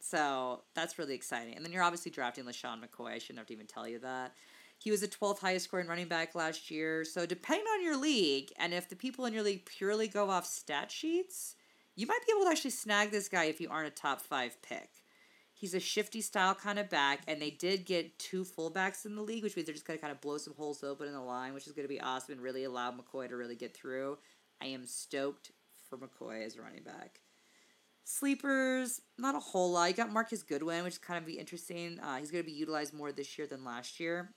So 0.00 0.62
that's 0.74 0.98
really 0.98 1.14
exciting. 1.14 1.56
And 1.56 1.64
then 1.64 1.72
you're 1.72 1.82
obviously 1.82 2.10
drafting 2.10 2.44
LeSean 2.44 2.80
McCoy. 2.80 3.12
I 3.12 3.18
shouldn't 3.18 3.38
have 3.38 3.46
to 3.48 3.52
even 3.52 3.66
tell 3.66 3.88
you 3.88 3.98
that. 4.00 4.34
He 4.78 4.90
was 4.90 5.02
the 5.02 5.08
12th 5.08 5.40
highest 5.40 5.66
scoring 5.66 5.88
running 5.88 6.08
back 6.08 6.34
last 6.34 6.70
year. 6.70 7.04
So 7.04 7.26
depending 7.26 7.66
on 7.66 7.84
your 7.84 7.98
league, 7.98 8.50
and 8.58 8.72
if 8.72 8.88
the 8.88 8.96
people 8.96 9.26
in 9.26 9.34
your 9.34 9.42
league 9.42 9.66
purely 9.66 10.08
go 10.08 10.30
off 10.30 10.46
stat 10.46 10.90
sheets, 10.90 11.54
you 11.96 12.06
might 12.06 12.20
be 12.26 12.32
able 12.34 12.46
to 12.46 12.50
actually 12.50 12.70
snag 12.70 13.10
this 13.10 13.28
guy 13.28 13.44
if 13.44 13.60
you 13.60 13.68
aren't 13.68 13.88
a 13.88 13.90
top 13.90 14.22
five 14.22 14.60
pick. 14.62 14.88
He's 15.60 15.74
a 15.74 15.80
shifty 15.80 16.22
style 16.22 16.54
kind 16.54 16.78
of 16.78 16.88
back, 16.88 17.20
and 17.28 17.40
they 17.40 17.50
did 17.50 17.84
get 17.84 18.18
two 18.18 18.44
fullbacks 18.44 19.04
in 19.04 19.14
the 19.14 19.20
league, 19.20 19.42
which 19.42 19.54
means 19.56 19.66
they're 19.66 19.74
just 19.74 19.86
going 19.86 19.98
to 19.98 20.00
kind 20.00 20.10
of 20.10 20.18
blow 20.22 20.38
some 20.38 20.54
holes 20.54 20.82
open 20.82 21.06
in 21.06 21.12
the 21.12 21.20
line, 21.20 21.52
which 21.52 21.66
is 21.66 21.74
going 21.74 21.84
to 21.84 21.88
be 21.92 22.00
awesome 22.00 22.32
and 22.32 22.40
really 22.40 22.64
allow 22.64 22.90
McCoy 22.90 23.28
to 23.28 23.36
really 23.36 23.56
get 23.56 23.76
through. 23.76 24.16
I 24.62 24.68
am 24.68 24.86
stoked 24.86 25.50
for 25.90 25.98
McCoy 25.98 26.46
as 26.46 26.56
a 26.56 26.62
running 26.62 26.82
back. 26.82 27.20
Sleepers, 28.04 29.02
not 29.18 29.34
a 29.34 29.38
whole 29.38 29.72
lot. 29.72 29.90
You 29.90 29.94
got 29.94 30.10
Marcus 30.10 30.42
Goodwin, 30.42 30.82
which 30.82 30.94
is 30.94 30.98
kind 30.98 31.18
of 31.18 31.26
be 31.26 31.34
interesting. 31.34 32.00
Uh, 32.00 32.16
he's 32.16 32.30
going 32.30 32.42
to 32.42 32.50
be 32.50 32.56
utilized 32.56 32.94
more 32.94 33.12
this 33.12 33.36
year 33.36 33.46
than 33.46 33.62
last 33.62 34.00
year. 34.00 34.30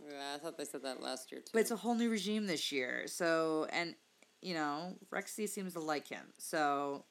Yeah, 0.00 0.34
I 0.34 0.38
thought 0.38 0.58
they 0.58 0.64
said 0.64 0.82
that 0.82 1.00
last 1.00 1.30
year 1.30 1.40
too. 1.40 1.50
But 1.52 1.60
it's 1.60 1.70
a 1.70 1.76
whole 1.76 1.94
new 1.94 2.10
regime 2.10 2.48
this 2.48 2.72
year. 2.72 3.04
So, 3.06 3.68
and, 3.70 3.94
you 4.40 4.54
know, 4.54 4.96
Rexy 5.14 5.48
seems 5.48 5.74
to 5.74 5.80
like 5.80 6.08
him. 6.08 6.24
So, 6.38 7.04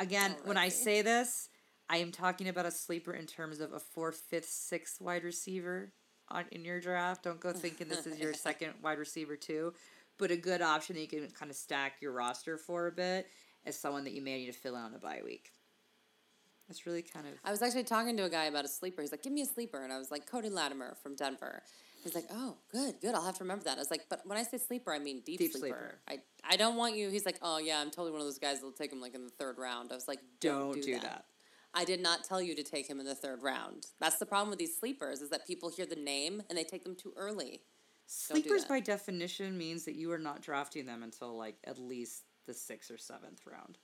again, 0.00 0.34
Oh, 0.36 0.48
when 0.48 0.56
I 0.56 0.68
say 0.68 1.02
this, 1.02 1.48
I 1.90 1.96
am 1.96 2.12
talking 2.12 2.48
about 2.48 2.66
a 2.66 2.70
sleeper 2.70 3.12
in 3.14 3.26
terms 3.26 3.58
of 3.58 3.72
a 3.72 3.80
fourth, 3.80 4.22
fifth, 4.30 4.48
sixth 4.48 5.00
wide 5.00 5.24
receiver 5.24 5.92
on 6.28 6.44
in 6.52 6.64
your 6.64 6.80
draft. 6.80 7.24
Don't 7.24 7.40
go 7.40 7.52
thinking 7.54 7.88
this 7.88 8.06
is 8.06 8.16
your 8.18 8.32
second 8.32 8.74
wide 8.80 8.98
receiver, 8.98 9.34
too. 9.36 9.74
But 10.16 10.30
a 10.30 10.36
good 10.36 10.62
option 10.62 10.94
that 10.94 11.02
you 11.02 11.08
can 11.08 11.28
kind 11.30 11.50
of 11.50 11.56
stack 11.56 11.94
your 12.00 12.12
roster 12.12 12.56
for 12.56 12.86
a 12.86 12.92
bit 12.92 13.26
as 13.66 13.76
someone 13.76 14.04
that 14.04 14.12
you 14.12 14.22
may 14.22 14.38
need 14.38 14.46
to 14.46 14.52
fill 14.52 14.76
out 14.76 14.84
on 14.84 14.94
a 14.94 14.98
bye 14.98 15.22
week. 15.24 15.50
That's 16.68 16.86
really 16.86 17.02
kind 17.02 17.26
of. 17.26 17.32
I 17.44 17.50
was 17.50 17.60
actually 17.60 17.82
talking 17.82 18.16
to 18.18 18.22
a 18.22 18.30
guy 18.30 18.44
about 18.44 18.64
a 18.64 18.68
sleeper. 18.68 19.02
He's 19.02 19.10
like, 19.10 19.24
"Give 19.24 19.32
me 19.32 19.42
a 19.42 19.46
sleeper," 19.46 19.82
and 19.82 19.92
I 19.92 19.98
was 19.98 20.12
like, 20.12 20.26
"Cody 20.30 20.48
Latimer 20.48 20.94
from 21.02 21.16
Denver." 21.16 21.64
He's 22.04 22.14
like, 22.14 22.26
"Oh, 22.30 22.58
good, 22.70 23.00
good. 23.00 23.16
I'll 23.16 23.24
have 23.24 23.36
to 23.38 23.42
remember 23.44 23.64
that." 23.64 23.76
I 23.76 23.80
was 23.80 23.90
like, 23.90 24.06
"But 24.08 24.20
when 24.24 24.38
I 24.38 24.44
say 24.44 24.58
sleeper, 24.58 24.94
I 24.94 25.00
mean 25.00 25.22
deep, 25.26 25.40
Deep 25.40 25.50
sleeper. 25.50 25.98
sleeper. 26.06 26.22
I 26.46 26.52
I 26.54 26.56
don't 26.56 26.76
want 26.76 26.94
you." 26.94 27.10
He's 27.10 27.26
like, 27.26 27.38
"Oh 27.42 27.58
yeah, 27.58 27.80
I'm 27.80 27.90
totally 27.90 28.12
one 28.12 28.20
of 28.20 28.26
those 28.28 28.38
guys 28.38 28.58
that'll 28.58 28.70
take 28.70 28.92
him 28.92 29.00
like 29.00 29.16
in 29.16 29.24
the 29.24 29.30
third 29.30 29.58
round." 29.58 29.90
I 29.90 29.96
was 29.96 30.06
like, 30.06 30.20
"Don't, 30.38 30.58
Don't 30.60 30.74
do, 30.74 30.82
do 30.82 30.92
that. 30.92 31.02
that. 31.02 31.24
I 31.72 31.84
did 31.84 32.00
not 32.00 32.24
tell 32.24 32.42
you 32.42 32.54
to 32.56 32.62
take 32.62 32.88
him 32.88 32.98
in 33.00 33.06
the 33.06 33.14
third 33.14 33.42
round. 33.42 33.86
That's 34.00 34.16
the 34.18 34.26
problem 34.26 34.50
with 34.50 34.58
these 34.58 34.76
sleepers 34.76 35.20
is 35.20 35.30
that 35.30 35.46
people 35.46 35.68
hear 35.70 35.86
the 35.86 35.96
name 35.96 36.42
and 36.48 36.58
they 36.58 36.64
take 36.64 36.82
them 36.84 36.96
too 36.96 37.12
early. 37.16 37.60
Don't 38.28 38.42
Sleepers 38.42 38.64
by 38.64 38.80
definition 38.80 39.56
means 39.56 39.84
that 39.84 39.94
you 39.94 40.10
are 40.10 40.18
not 40.18 40.42
drafting 40.42 40.86
them 40.86 41.04
until 41.04 41.36
like 41.38 41.56
at 41.64 41.78
least 41.78 42.24
the 42.46 42.54
sixth 42.54 42.90
or 42.90 42.98
seventh 42.98 43.42
round. 43.46 43.78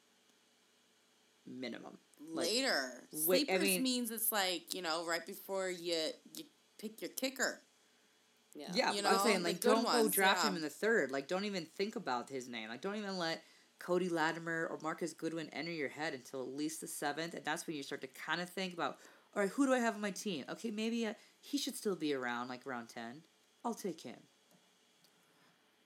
Minimum. 1.46 1.98
Like, 2.32 2.48
Later. 2.48 3.04
wait, 3.26 3.48
I 3.48 3.52
Sleepers 3.54 3.62
mean- 3.68 3.82
means 3.84 4.10
it's 4.10 4.32
like, 4.32 4.74
you 4.74 4.82
know, 4.82 5.06
right 5.06 5.24
before 5.24 5.70
you 5.70 5.94
you 6.34 6.44
pick 6.78 7.00
your 7.00 7.10
kicker. 7.10 7.62
Yeah. 8.54 8.66
Yeah, 8.74 8.92
You 8.92 8.98
I'm 8.98 9.04
know, 9.04 9.20
saying 9.22 9.38
the 9.42 9.50
like 9.50 9.60
good 9.60 9.74
don't 9.74 9.84
go 9.84 9.90
ones, 10.02 10.14
draft 10.14 10.42
yeah. 10.42 10.50
him 10.50 10.56
in 10.56 10.62
the 10.62 10.70
third. 10.70 11.12
Like 11.12 11.28
don't 11.28 11.44
even 11.44 11.66
think 11.76 11.94
about 11.94 12.28
his 12.28 12.48
name. 12.48 12.68
Like 12.68 12.80
don't 12.80 12.96
even 12.96 13.16
let 13.18 13.42
Cody 13.78 14.08
Latimer 14.08 14.66
or 14.70 14.78
Marcus 14.82 15.12
Goodwin 15.12 15.48
enter 15.52 15.70
your 15.70 15.88
head 15.88 16.14
until 16.14 16.42
at 16.42 16.48
least 16.48 16.80
the 16.80 16.86
seventh, 16.86 17.34
and 17.34 17.44
that's 17.44 17.66
when 17.66 17.76
you 17.76 17.82
start 17.82 18.00
to 18.00 18.08
kind 18.08 18.40
of 18.40 18.48
think 18.48 18.74
about, 18.74 18.98
all 19.34 19.42
right, 19.42 19.50
who 19.50 19.66
do 19.66 19.74
I 19.74 19.78
have 19.78 19.94
on 19.94 20.00
my 20.00 20.10
team? 20.10 20.44
Okay, 20.50 20.70
maybe 20.70 21.06
uh, 21.06 21.14
he 21.40 21.58
should 21.58 21.76
still 21.76 21.96
be 21.96 22.14
around, 22.14 22.48
like 22.48 22.66
around 22.66 22.88
ten. 22.88 23.22
I'll 23.64 23.74
take 23.74 24.00
him. 24.00 24.16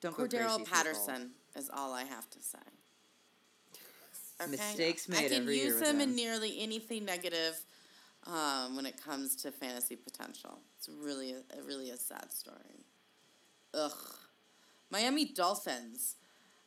Don't 0.01 0.17
Cordero 0.17 0.57
people. 0.57 0.67
Patterson 0.73 1.31
is 1.57 1.71
all 1.73 1.93
I 1.93 2.05
have 2.05 2.29
to 2.31 2.43
say. 2.43 2.59
Okay? 4.41 4.51
Mistakes 4.51 5.09
I 5.11 5.29
can 5.29 5.43
every 5.43 5.61
use 5.61 5.81
him 5.81 6.01
in 6.01 6.15
nearly 6.15 6.61
anything 6.61 7.05
negative 7.05 7.63
um, 8.27 8.77
when 8.77 8.87
it 8.87 9.03
comes 9.03 9.37
to 9.37 9.51
fantasy 9.51 9.97
potential. 9.97 10.61
It's 10.79 10.89
really 10.89 11.33
a 11.33 11.63
really 11.67 11.91
a 11.91 11.97
sad 11.97 12.33
story. 12.33 12.87
Ugh. 13.75 13.93
Miami 14.91 15.27
Dolphins. 15.27 16.17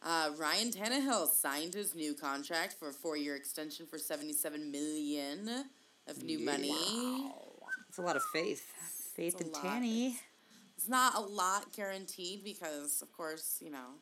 Uh, 0.05 0.31
Ryan 0.37 0.71
Tannehill 0.71 1.29
signed 1.29 1.73
his 1.73 1.95
new 1.95 2.13
contract 2.13 2.73
for 2.73 2.89
a 2.89 2.93
four-year 2.93 3.35
extension 3.35 3.85
for 3.85 3.97
seventy-seven 3.97 4.71
million 4.71 5.49
of 6.07 6.23
new 6.23 6.39
money. 6.39 7.31
It's 7.87 7.97
a 7.97 8.01
lot 8.01 8.15
of 8.15 8.23
faith. 8.33 8.65
Faith 9.15 9.39
in. 9.39 9.51
Tanny. 9.51 10.17
It's 10.75 10.89
not 10.89 11.15
a 11.15 11.21
lot 11.21 11.71
guaranteed 11.71 12.43
because, 12.43 13.01
of 13.01 13.13
course, 13.13 13.59
you 13.61 13.71
know, 13.71 13.95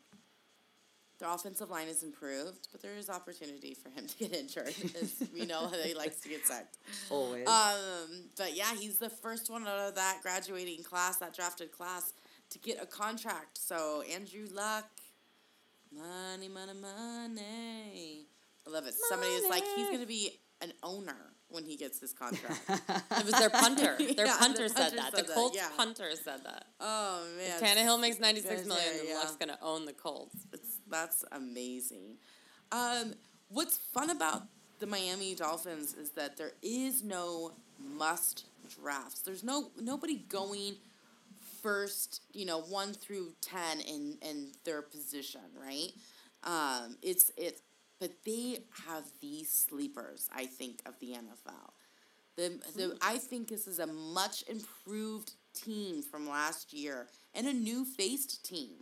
their 1.19 1.29
offensive 1.29 1.69
line 1.69 1.87
is 1.87 2.01
improved, 2.01 2.67
but 2.71 2.81
there 2.81 2.95
is 2.97 3.07
opportunity 3.09 3.75
for 3.75 3.89
him 3.89 4.07
to 4.07 4.17
get 4.17 4.33
injured. 4.33 4.73
As 5.01 5.21
we 5.31 5.45
know 5.45 5.69
that 5.69 5.85
he 5.85 5.93
likes 5.93 6.21
to 6.21 6.29
get 6.29 6.47
sacked. 6.47 6.77
Always. 7.11 7.47
Um, 7.47 8.23
but 8.35 8.55
yeah, 8.55 8.73
he's 8.75 8.97
the 8.97 9.09
first 9.09 9.51
one 9.51 9.67
out 9.67 9.77
of 9.77 9.95
that 9.95 10.19
graduating 10.23 10.83
class, 10.83 11.17
that 11.17 11.35
drafted 11.35 11.71
class, 11.71 12.13
to 12.49 12.57
get 12.57 12.81
a 12.81 12.87
contract. 12.87 13.59
So 13.59 14.01
Andrew 14.11 14.47
Luck, 14.51 14.89
money, 15.91 16.47
money, 16.47 16.73
money. 16.79 18.25
I 18.65 18.69
love 18.69 18.85
it. 18.87 18.93
Somebody 19.09 19.31
is 19.31 19.49
like, 19.49 19.63
he's 19.75 19.89
gonna 19.89 20.05
be 20.05 20.31
an 20.61 20.71
owner 20.83 21.33
when 21.49 21.63
he 21.65 21.75
gets 21.75 21.99
this 21.99 22.13
contract. 22.13 22.59
It 23.17 23.25
was 23.25 23.33
their 23.35 23.49
punter. 23.49 23.97
Their 23.97 24.25
Yeah, 24.25 24.37
punter 24.39 24.67
said 24.67 24.75
punter 24.77 24.95
that. 24.97 25.15
said 25.15 25.23
the 25.25 25.27
that, 25.27 25.35
Colts 25.35 25.55
yeah. 25.57 25.67
punter 25.75 26.09
said 26.15 26.43
that. 26.45 26.65
oh 26.79 27.23
man, 27.37 27.47
If 27.49 27.61
Tannehill 27.61 27.99
makes 27.99 28.19
ninety 28.19 28.41
six 28.41 28.65
million, 28.65 28.97
then 28.97 29.07
yeah. 29.09 29.15
Luck's 29.15 29.35
gonna 29.35 29.57
own 29.61 29.85
the 29.85 29.93
Colts. 29.93 30.35
It's, 30.53 30.77
that's 30.89 31.23
amazing. 31.31 32.17
Um, 32.71 33.13
what's 33.49 33.77
fun 33.77 34.09
about 34.09 34.43
the 34.79 34.87
Miami 34.87 35.35
Dolphins 35.35 35.93
is 35.93 36.11
that 36.11 36.37
there 36.37 36.53
is 36.61 37.03
no 37.03 37.51
must 37.79 38.45
drafts. 38.79 39.21
There's 39.21 39.43
no 39.43 39.71
nobody 39.79 40.15
going 40.29 40.75
first, 41.61 42.21
you 42.33 42.45
know, 42.45 42.61
one 42.61 42.93
through 42.93 43.33
ten 43.41 43.79
in 43.81 44.17
in 44.21 44.51
their 44.63 44.81
position, 44.81 45.41
right? 45.59 45.91
Um, 46.43 46.97
it's 47.01 47.31
it's, 47.37 47.61
but 47.99 48.11
they 48.25 48.59
have 48.87 49.03
the 49.21 49.43
sleepers. 49.43 50.29
I 50.35 50.45
think 50.45 50.81
of 50.85 50.99
the 50.99 51.13
NFL. 51.13 51.71
The 52.35 52.59
the 52.75 52.97
I 53.01 53.17
think 53.17 53.47
this 53.47 53.67
is 53.67 53.79
a 53.79 53.87
much 53.87 54.43
improved 54.47 55.33
team 55.53 56.01
from 56.01 56.29
last 56.29 56.73
year 56.73 57.07
and 57.33 57.47
a 57.47 57.53
new 57.53 57.85
faced 57.85 58.43
team. 58.45 58.75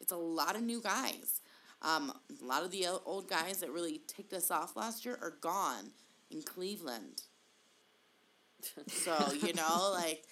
It's 0.00 0.12
a 0.12 0.16
lot 0.16 0.56
of 0.56 0.62
new 0.62 0.80
guys. 0.80 1.40
Um, 1.82 2.12
a 2.40 2.44
lot 2.44 2.62
of 2.62 2.70
the 2.70 2.86
old 3.04 3.28
guys 3.28 3.58
that 3.58 3.70
really 3.70 4.00
ticked 4.06 4.32
us 4.32 4.50
off 4.50 4.76
last 4.76 5.04
year 5.04 5.18
are 5.20 5.36
gone 5.40 5.90
in 6.30 6.42
Cleveland. 6.42 7.22
So 8.88 9.14
you 9.42 9.52
know, 9.52 9.90
like 9.92 10.24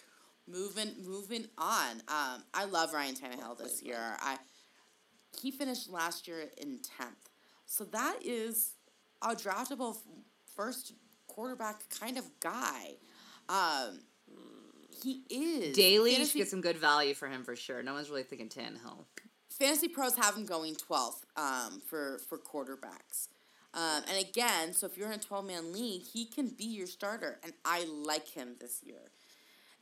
moving 0.48 0.92
moving 1.04 1.46
on. 1.58 1.96
Um, 2.08 2.42
I 2.54 2.64
love 2.70 2.92
Ryan 2.92 3.14
Tannehill 3.14 3.58
this 3.58 3.82
year. 3.82 4.16
I 4.20 4.38
he 5.40 5.50
finished 5.50 5.88
last 5.90 6.28
year 6.28 6.48
in 6.58 6.78
tenth, 6.98 7.30
so 7.66 7.84
that 7.84 8.18
is 8.24 8.74
a 9.22 9.34
draftable 9.34 9.96
first 10.54 10.92
quarterback 11.26 11.82
kind 12.00 12.18
of 12.18 12.24
guy. 12.40 12.96
Um, 13.48 14.00
he 15.02 15.22
is 15.30 15.74
Daily 15.74 16.10
should 16.10 16.18
Fantasy- 16.18 16.38
get 16.40 16.48
some 16.48 16.60
good 16.60 16.76
value 16.76 17.14
for 17.14 17.28
him 17.28 17.44
for 17.44 17.56
sure. 17.56 17.82
No 17.82 17.94
one's 17.94 18.10
really 18.10 18.22
thinking 18.24 18.48
Tannehill. 18.48 19.04
fantasy 19.50 19.88
pros 19.88 20.16
have 20.16 20.36
him 20.36 20.44
going 20.46 20.74
12th 20.74 21.22
um, 21.36 21.80
for 21.88 22.20
for 22.28 22.38
quarterbacks. 22.38 23.28
Um, 23.74 24.02
and 24.06 24.18
again, 24.18 24.74
so 24.74 24.86
if 24.86 24.98
you're 24.98 25.08
in 25.08 25.14
a 25.18 25.22
12 25.22 25.46
man 25.46 25.72
league, 25.72 26.02
he 26.02 26.26
can 26.26 26.48
be 26.50 26.64
your 26.66 26.86
starter, 26.86 27.38
and 27.42 27.54
I 27.64 27.84
like 27.86 28.28
him 28.28 28.56
this 28.60 28.82
year. 28.84 29.10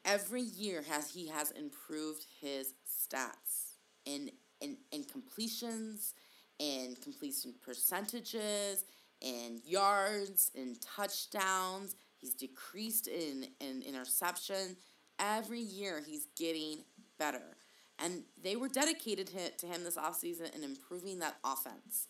Every 0.04 0.42
year 0.42 0.82
has 0.88 1.10
he 1.10 1.28
has 1.28 1.50
improved 1.50 2.24
his 2.40 2.74
stats 2.88 3.74
in 4.04 4.30
in, 4.60 4.76
in 4.92 5.04
completions, 5.04 6.14
in 6.58 6.96
completion 7.02 7.54
percentages, 7.64 8.84
in 9.20 9.60
yards, 9.64 10.50
in 10.54 10.76
touchdowns. 10.80 11.96
He's 12.18 12.34
decreased 12.34 13.06
in, 13.08 13.46
in 13.60 13.82
interception. 13.82 14.76
Every 15.18 15.60
year 15.60 16.02
he's 16.06 16.26
getting 16.36 16.78
better. 17.18 17.56
And 17.98 18.22
they 18.42 18.56
were 18.56 18.68
dedicated 18.68 19.26
to, 19.28 19.66
him 19.66 19.84
this 19.84 19.96
offseason 19.96 20.54
in 20.54 20.62
improving 20.62 21.18
that 21.18 21.36
offense 21.44 22.08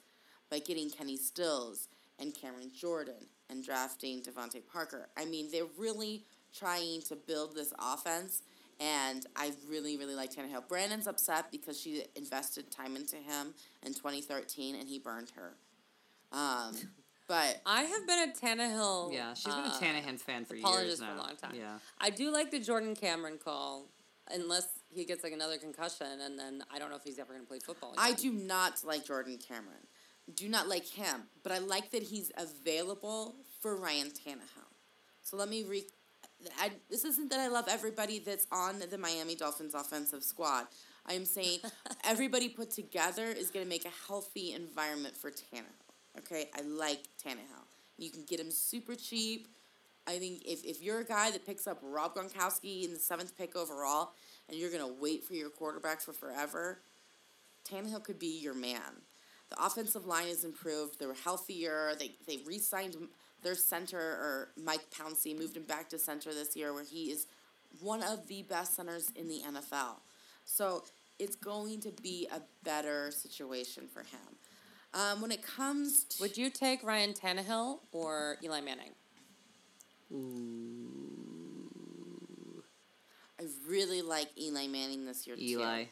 by 0.50 0.60
getting 0.60 0.90
Kenny 0.90 1.16
Stills 1.16 1.88
and 2.18 2.34
Cameron 2.34 2.70
Jordan 2.72 3.26
and 3.48 3.64
drafting 3.64 4.22
DeVante 4.22 4.62
Parker. 4.72 5.08
I 5.16 5.24
mean, 5.24 5.48
they're 5.50 5.64
really 5.78 6.24
trying 6.56 7.02
to 7.02 7.16
build 7.16 7.54
this 7.54 7.72
offense, 7.78 8.42
and 8.80 9.26
I 9.36 9.52
really, 9.68 9.96
really 9.96 10.14
like 10.14 10.32
Tannehill. 10.32 10.66
Brandon's 10.68 11.06
upset 11.06 11.52
because 11.52 11.78
she 11.78 12.04
invested 12.16 12.70
time 12.70 12.96
into 12.96 13.16
him 13.16 13.54
in 13.84 13.92
2013 13.92 14.74
and 14.74 14.88
he 14.88 14.98
burned 14.98 15.30
her. 15.36 15.52
Um, 16.32 16.74
but 17.28 17.60
I 17.66 17.82
have 17.82 18.06
been 18.06 18.30
a 18.30 18.32
Tannehill. 18.32 19.12
Yeah, 19.12 19.34
she's 19.34 19.54
been 19.54 19.64
a 19.64 19.68
uh, 19.68 19.78
Tannehill 19.80 20.18
fan 20.18 20.46
for 20.46 20.56
years 20.56 21.00
now. 21.00 21.08
for 21.08 21.12
a 21.12 21.18
long 21.18 21.36
time. 21.36 21.54
Yeah. 21.54 21.78
I 22.00 22.08
do 22.10 22.32
like 22.32 22.50
the 22.50 22.58
Jordan 22.58 22.96
Cameron 22.96 23.38
call, 23.42 23.86
unless 24.32 24.66
he 24.94 25.04
gets 25.04 25.22
like 25.22 25.34
another 25.34 25.58
concussion, 25.58 26.06
and 26.24 26.38
then 26.38 26.62
I 26.72 26.78
don't 26.78 26.90
know 26.90 26.96
if 26.96 27.04
he's 27.04 27.18
ever 27.18 27.32
going 27.32 27.44
to 27.44 27.48
play 27.48 27.58
football. 27.58 27.94
I 27.98 28.14
do 28.14 28.32
not 28.32 28.82
like 28.84 29.04
Jordan 29.06 29.38
Cameron. 29.46 29.86
Do 30.34 30.48
not 30.48 30.68
like 30.68 30.86
him, 30.86 31.24
but 31.42 31.52
I 31.52 31.58
like 31.58 31.90
that 31.90 32.02
he's 32.02 32.32
available 32.36 33.34
for 33.60 33.76
Ryan 33.76 34.08
Tannehill. 34.08 34.70
So 35.22 35.36
let 35.36 35.48
me 35.48 35.64
re. 35.64 35.84
I, 36.58 36.70
this 36.88 37.04
isn't 37.04 37.30
that 37.30 37.40
I 37.40 37.48
love 37.48 37.66
everybody 37.68 38.18
that's 38.18 38.46
on 38.50 38.82
the 38.90 38.98
Miami 38.98 39.34
Dolphins 39.34 39.74
offensive 39.74 40.22
squad. 40.22 40.66
I 41.06 41.14
am 41.14 41.24
saying 41.24 41.60
everybody 42.04 42.48
put 42.48 42.70
together 42.70 43.24
is 43.24 43.50
going 43.50 43.64
to 43.64 43.68
make 43.68 43.84
a 43.84 43.92
healthy 44.06 44.52
environment 44.52 45.16
for 45.16 45.30
Tannehill. 45.30 46.18
Okay, 46.18 46.50
I 46.56 46.62
like 46.62 47.04
Tannehill. 47.24 47.66
You 47.98 48.10
can 48.10 48.24
get 48.24 48.40
him 48.40 48.50
super 48.50 48.94
cheap. 48.94 49.48
I 50.06 50.18
think 50.18 50.42
if, 50.46 50.64
if 50.64 50.82
you're 50.82 51.00
a 51.00 51.04
guy 51.04 51.30
that 51.30 51.46
picks 51.46 51.66
up 51.66 51.78
Rob 51.82 52.14
Gronkowski 52.14 52.84
in 52.84 52.92
the 52.92 52.98
seventh 52.98 53.36
pick 53.36 53.54
overall, 53.54 54.12
and 54.48 54.58
you're 54.58 54.70
going 54.70 54.86
to 54.86 55.00
wait 55.00 55.24
for 55.24 55.34
your 55.34 55.50
quarterback 55.50 56.00
for 56.00 56.12
forever, 56.12 56.80
Tannehill 57.68 58.02
could 58.02 58.18
be 58.18 58.40
your 58.40 58.54
man. 58.54 59.02
The 59.50 59.64
offensive 59.64 60.06
line 60.06 60.28
is 60.28 60.44
improved. 60.44 60.98
They 60.98 61.06
were 61.06 61.14
healthier. 61.14 61.92
They 61.98 62.12
they 62.26 62.38
re-signed 62.46 62.96
their 63.42 63.54
center 63.54 63.98
or 63.98 64.48
Mike 64.62 64.90
Pouncey 64.90 65.36
moved 65.38 65.56
him 65.56 65.64
back 65.64 65.88
to 65.90 65.98
center 65.98 66.32
this 66.32 66.56
year, 66.56 66.72
where 66.72 66.84
he 66.84 67.10
is 67.10 67.26
one 67.80 68.02
of 68.02 68.26
the 68.28 68.42
best 68.42 68.76
centers 68.76 69.10
in 69.16 69.28
the 69.28 69.40
NFL. 69.46 69.96
So 70.44 70.84
it's 71.18 71.36
going 71.36 71.80
to 71.80 71.90
be 72.02 72.28
a 72.32 72.40
better 72.64 73.10
situation 73.10 73.88
for 73.92 74.00
him. 74.00 74.36
Um, 74.92 75.20
when 75.20 75.30
it 75.30 75.42
comes 75.42 76.04
to 76.04 76.22
Would 76.22 76.36
you 76.36 76.50
take 76.50 76.82
Ryan 76.82 77.12
Tannehill 77.12 77.78
or 77.92 78.38
Eli 78.42 78.60
Manning? 78.60 78.90
Ooh. 80.12 80.50
I 83.40 83.44
really 83.68 84.02
like 84.02 84.28
Eli 84.38 84.66
Manning 84.66 85.06
this 85.06 85.26
year 85.26 85.36
Eli. 85.38 85.84
too. 85.84 85.88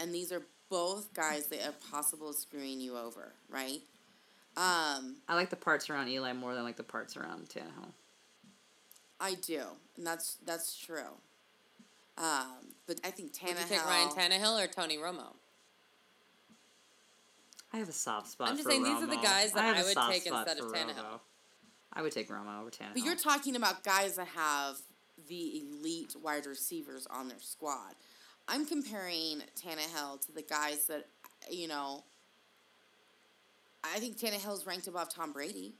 And 0.00 0.12
these 0.12 0.32
are 0.32 0.42
both 0.72 1.12
guys 1.12 1.48
that 1.48 1.60
are 1.66 1.74
possible 1.92 2.32
screwing 2.32 2.80
you 2.80 2.96
over, 2.96 3.34
right? 3.50 3.82
Um, 4.56 5.16
I 5.28 5.34
like 5.34 5.50
the 5.50 5.56
parts 5.56 5.90
around 5.90 6.08
Eli 6.08 6.32
more 6.32 6.54
than 6.54 6.64
like 6.64 6.78
the 6.78 6.82
parts 6.82 7.14
around 7.14 7.46
Tannehill. 7.50 7.90
I 9.20 9.34
do, 9.34 9.60
and 9.98 10.06
that's 10.06 10.38
that's 10.46 10.74
true. 10.74 11.12
Um, 12.16 12.72
but 12.86 13.00
I 13.04 13.10
think 13.10 13.34
Tannehill. 13.34 13.48
Would 13.48 13.70
you 13.70 13.76
take 13.76 13.84
Ryan 13.84 14.08
Tannehill 14.08 14.64
or 14.64 14.66
Tony 14.66 14.96
Romo? 14.96 15.34
I 17.74 17.76
have 17.76 17.88
a 17.88 17.92
soft 17.92 18.28
spot 18.28 18.48
I'm 18.48 18.56
just 18.56 18.64
for 18.64 18.70
saying 18.70 18.82
these 18.84 19.02
are 19.02 19.06
the 19.06 19.16
guys 19.16 19.52
that 19.52 19.64
I, 19.64 19.78
I 19.78 19.80
a 19.82 19.84
would 19.84 19.96
take 20.10 20.26
instead 20.26 20.58
of 20.58 20.70
for 20.70 20.74
Tannehill. 20.74 20.96
Romo. 20.96 21.20
I 21.92 22.00
would 22.00 22.12
take 22.12 22.30
Romo 22.30 22.60
over 22.60 22.70
Tannehill. 22.70 22.94
But 22.94 23.04
you're 23.04 23.16
talking 23.16 23.56
about 23.56 23.84
guys 23.84 24.16
that 24.16 24.28
have 24.28 24.76
the 25.28 25.60
elite 25.60 26.16
wide 26.22 26.46
receivers 26.46 27.06
on 27.10 27.28
their 27.28 27.40
squad. 27.40 27.94
I'm 28.48 28.66
comparing 28.66 29.42
Tannehill 29.56 30.24
to 30.26 30.32
the 30.32 30.42
guys 30.42 30.86
that, 30.86 31.06
you 31.50 31.68
know, 31.68 32.04
I 33.84 33.98
think 33.98 34.18
Tannehill's 34.18 34.66
ranked 34.66 34.86
above 34.86 35.08
Tom 35.12 35.32
Brady. 35.32 35.74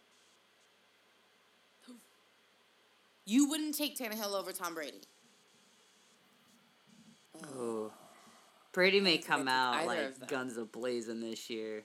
You 3.25 3.48
wouldn't 3.48 3.77
take 3.77 3.96
Tannehill 3.96 4.38
over 4.38 4.53
Tom 4.53 4.75
Brady. 4.75 5.03
Ooh. 7.57 7.92
Brady 8.72 9.01
may 9.01 9.18
come 9.18 9.48
out 9.48 9.87
like 9.87 10.27
guns 10.29 10.57
a 10.57 10.64
blazing 10.64 11.20
this 11.20 11.51
year. 11.51 11.85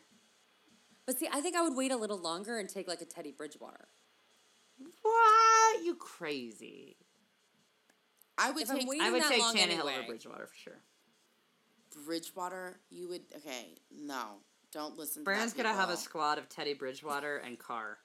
But 1.06 1.20
see, 1.20 1.28
I 1.32 1.42
think 1.42 1.56
I 1.56 1.62
would 1.62 1.76
wait 1.76 1.92
a 1.92 1.98
little 1.98 2.20
longer 2.20 2.60
and 2.60 2.68
take 2.68 2.88
like 2.88 3.02
a 3.02 3.06
Teddy 3.06 3.32
Bridgewater. 3.32 3.88
What? 5.02 5.84
You 5.84 5.96
crazy? 5.96 6.98
I 8.38 8.52
would 8.52 8.64
If 8.64 8.70
take 8.70 8.88
I 9.02 9.12
would 9.12 9.24
take 9.24 9.40
long 9.42 9.56
Tannehill 9.56 9.62
anyway. 9.72 9.96
over 9.98 10.08
Bridgewater 10.08 10.48
for 10.48 10.56
sure. 10.56 10.80
Bridgewater. 12.06 12.80
You 12.90 13.08
would 13.10 13.22
okay. 13.38 13.76
No, 13.92 14.36
don't 14.72 14.98
listen. 14.98 15.24
Brandon's 15.24 15.54
to 15.54 15.64
gonna 15.64 15.74
have 15.76 15.90
a 15.90 15.98
squad 15.98 16.38
of 16.38 16.48
Teddy 16.50 16.74
Bridgewater 16.74 17.38
and 17.38 17.58
Carr. 17.58 17.98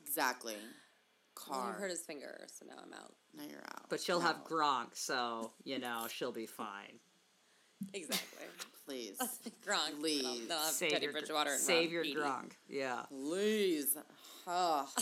exactly. 0.00 0.54
Well, 1.48 1.58
Carr. 1.60 1.72
you 1.72 1.78
hurt 1.80 1.90
his 1.90 2.00
finger, 2.00 2.46
so 2.46 2.64
now 2.66 2.74
I'm 2.82 2.92
out. 2.92 3.12
now 3.36 3.42
you're 3.50 3.58
out. 3.58 3.88
But 3.90 4.00
she'll 4.00 4.20
have 4.20 4.44
Gronk, 4.44 4.94
so 4.94 5.50
you 5.64 5.78
know 5.78 6.06
she'll 6.08 6.32
be 6.32 6.46
fine. 6.46 6.98
Exactly. 7.92 8.46
Please. 8.86 9.18
Gronk. 9.66 9.98
Please. 10.00 10.22
Then 10.22 10.30
I'll, 10.30 10.38
then 10.38 10.52
I'll 10.52 10.64
have 10.64 10.72
Save 10.74 10.90
Teddy 10.90 11.04
your, 11.04 11.12
Bridgewater 11.12 11.50
and 11.50 11.60
save 11.60 11.86
Ron 11.86 11.92
your 11.92 12.02
Beatty. 12.04 12.16
Gronk. 12.20 12.52
Yeah. 12.68 13.02
Please. 13.08 13.96
Oh. 14.46 14.88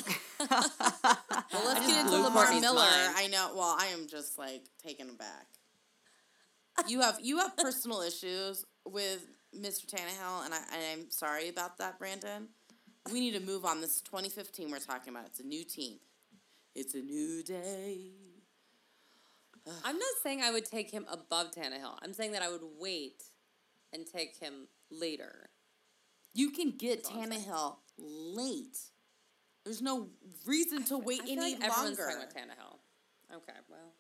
Well, 1.53 1.67
let's 1.67 1.87
get 1.87 2.05
into 2.05 2.17
Lamar 2.17 2.45
Courtney's 2.45 2.63
Miller. 2.63 2.77
mind. 2.79 3.15
I 3.17 3.29
know. 3.31 3.53
Well, 3.55 3.77
I 3.79 3.87
am 3.93 4.07
just 4.09 4.39
like 4.39 4.63
taken 4.85 5.11
aback. 5.11 5.47
You 6.89 7.01
have 7.03 7.19
you 7.23 7.39
have 7.39 7.57
personal 7.57 8.01
issues 8.01 8.65
with 8.87 9.25
Mr. 9.57 9.87
Tannehill, 9.87 10.45
and 10.45 10.55
I 10.55 10.59
and 10.73 11.01
I'm 11.01 11.11
sorry 11.11 11.49
about 11.49 11.79
that, 11.79 11.99
Brandon. 11.99 12.49
We 13.13 13.21
need 13.21 13.35
to 13.35 13.41
move 13.41 13.65
on. 13.65 13.81
This 13.81 14.01
2015 14.01 14.71
we're 14.71 14.79
talking 14.79 15.13
about. 15.15 15.27
It's 15.27 15.41
a 15.41 15.47
new 15.47 15.65
team. 15.65 15.99
It's 16.75 16.95
a 16.95 17.01
new 17.01 17.43
day. 17.43 18.13
I'm 19.85 19.99
not 19.99 20.15
saying 20.23 20.41
I 20.43 20.51
would 20.51 20.65
take 20.65 20.91
him 20.91 21.07
above 21.11 21.53
Tannehill. 21.53 21.99
I'm 22.03 22.13
saying 22.13 22.33
that 22.33 22.43
I 22.43 22.51
would 22.51 22.63
wait 22.81 23.23
and 23.93 24.07
take 24.07 24.37
him 24.39 24.67
later. 24.91 25.51
You 26.35 26.51
can 26.51 26.73
get 26.77 27.05
That's 27.05 27.11
all 27.15 27.23
I'm 27.23 27.31
saying. 27.31 27.45
Tannehill 27.45 27.77
late. 27.99 28.79
There's 29.65 29.83
no 29.83 30.09
reason 30.47 30.85
to 30.85 30.99
wait 30.99 31.21
I 31.23 31.25
feel 31.27 31.33
any 31.39 31.55
like 31.55 31.65
everyone's 31.65 31.99
longer. 31.99 32.13
talking 32.13 32.17
about 32.23 32.35
Tannehill. 32.35 33.37
Okay, 33.37 33.59
well. 33.69 33.93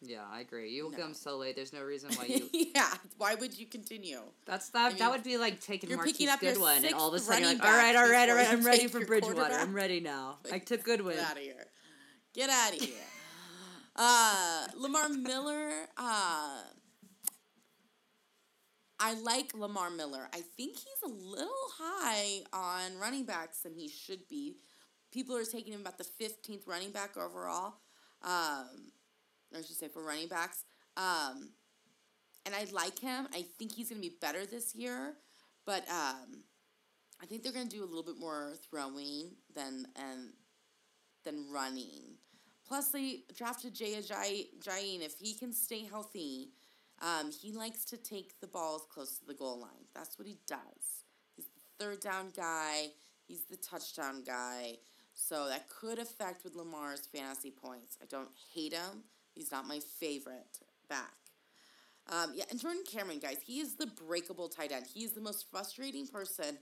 Yeah, 0.00 0.24
I 0.30 0.40
agree. 0.40 0.70
You 0.70 0.84
will 0.84 0.90
No. 0.92 0.98
come 0.98 1.14
so 1.14 1.38
late. 1.38 1.56
There's 1.56 1.72
no 1.72 1.82
reason 1.82 2.10
why 2.14 2.26
you. 2.26 2.48
yeah. 2.74 2.94
Why 3.16 3.34
would 3.34 3.58
you 3.58 3.66
continue? 3.66 4.20
That's 4.46 4.68
that. 4.70 4.90
mean, 4.92 4.98
that 5.00 5.10
would 5.10 5.24
be 5.24 5.36
like 5.38 5.60
taking 5.60 5.90
you're 5.90 5.96
Marquise 5.98 6.12
picking 6.14 6.28
up 6.28 6.40
your 6.40 6.52
Goodwin, 6.52 6.84
and 6.84 6.94
all 6.94 7.08
of 7.08 7.14
a 7.14 7.18
sudden 7.18 7.42
you're 7.42 7.52
like, 7.54 7.64
all 7.64 7.72
right, 7.72 7.96
all 7.96 8.08
right, 8.08 8.28
all 8.28 8.36
right. 8.36 8.48
I'm 8.48 8.64
ready 8.64 8.86
for 8.86 9.04
Bridgewater. 9.04 9.54
I'm 9.54 9.74
ready 9.74 9.98
now. 9.98 10.38
I 10.52 10.60
took 10.60 10.84
Goodwin. 10.84 11.16
Get 11.16 11.24
out 11.24 11.36
of 11.36 11.42
here. 11.42 11.66
Get 12.34 12.50
out 12.50 12.72
of 12.74 12.80
here. 12.80 12.94
Uh, 14.00 14.68
Lamar 14.76 15.08
Miller. 15.08 15.70
Uh, 15.96 16.60
I 19.00 19.14
like 19.24 19.52
Lamar 19.54 19.90
Miller. 19.90 20.28
I 20.32 20.42
think 20.56 20.76
he's 20.76 21.02
a 21.04 21.08
little 21.12 21.48
high 21.76 22.42
on 22.52 22.96
running 23.00 23.24
backs 23.24 23.60
than 23.62 23.74
he 23.74 23.88
should 23.88 24.28
be. 24.28 24.58
People 25.12 25.36
are 25.36 25.44
taking 25.44 25.72
him 25.72 25.80
about 25.80 25.98
the 25.98 26.04
15th 26.04 26.66
running 26.66 26.90
back 26.90 27.16
overall. 27.16 27.74
Um, 28.22 28.92
I 29.54 29.62
should 29.66 29.76
say 29.76 29.88
for 29.88 30.02
running 30.02 30.28
backs. 30.28 30.64
Um, 30.96 31.50
and 32.44 32.54
I 32.54 32.66
like 32.72 32.98
him. 32.98 33.28
I 33.34 33.44
think 33.58 33.72
he's 33.72 33.90
going 33.90 34.02
to 34.02 34.08
be 34.08 34.16
better 34.20 34.44
this 34.44 34.74
year. 34.74 35.14
But 35.64 35.88
um, 35.88 36.44
I 37.22 37.26
think 37.26 37.42
they're 37.42 37.52
going 37.52 37.68
to 37.68 37.76
do 37.76 37.84
a 37.84 37.86
little 37.86 38.02
bit 38.02 38.18
more 38.18 38.54
throwing 38.70 39.32
than 39.54 39.86
and 39.96 40.32
than 41.24 41.50
running. 41.52 42.16
Plus, 42.66 42.88
they 42.88 43.20
drafted 43.34 43.74
Jay 43.74 43.94
Ajayi. 43.94 44.46
If 45.00 45.18
he 45.18 45.34
can 45.34 45.52
stay 45.52 45.84
healthy, 45.84 46.50
um, 47.00 47.30
he 47.30 47.52
likes 47.52 47.84
to 47.86 47.96
take 47.96 48.40
the 48.40 48.46
balls 48.46 48.86
close 48.92 49.18
to 49.18 49.26
the 49.26 49.34
goal 49.34 49.60
line. 49.60 49.86
That's 49.94 50.18
what 50.18 50.26
he 50.26 50.38
does. 50.46 51.04
He's 51.34 51.46
the 51.46 51.84
third 51.84 52.00
down 52.00 52.30
guy. 52.36 52.88
He's 53.26 53.42
the 53.50 53.56
touchdown 53.56 54.22
guy. 54.26 54.76
So 55.20 55.48
that 55.48 55.68
could 55.68 55.98
affect 55.98 56.44
with 56.44 56.54
Lamar's 56.54 57.08
fantasy 57.12 57.50
points. 57.50 57.98
I 58.00 58.06
don't 58.06 58.30
hate 58.54 58.72
him. 58.72 59.02
He's 59.34 59.50
not 59.50 59.66
my 59.66 59.80
favorite 59.98 60.60
back. 60.88 61.12
Um, 62.08 62.32
yeah, 62.34 62.44
and 62.50 62.58
Jordan 62.58 62.84
Cameron, 62.90 63.18
guys, 63.18 63.38
he 63.44 63.58
is 63.58 63.74
the 63.74 63.88
breakable 63.88 64.48
tight 64.48 64.70
end. 64.70 64.86
He 64.94 65.04
is 65.04 65.12
the 65.12 65.20
most 65.20 65.50
frustrating 65.50 66.06
person 66.06 66.56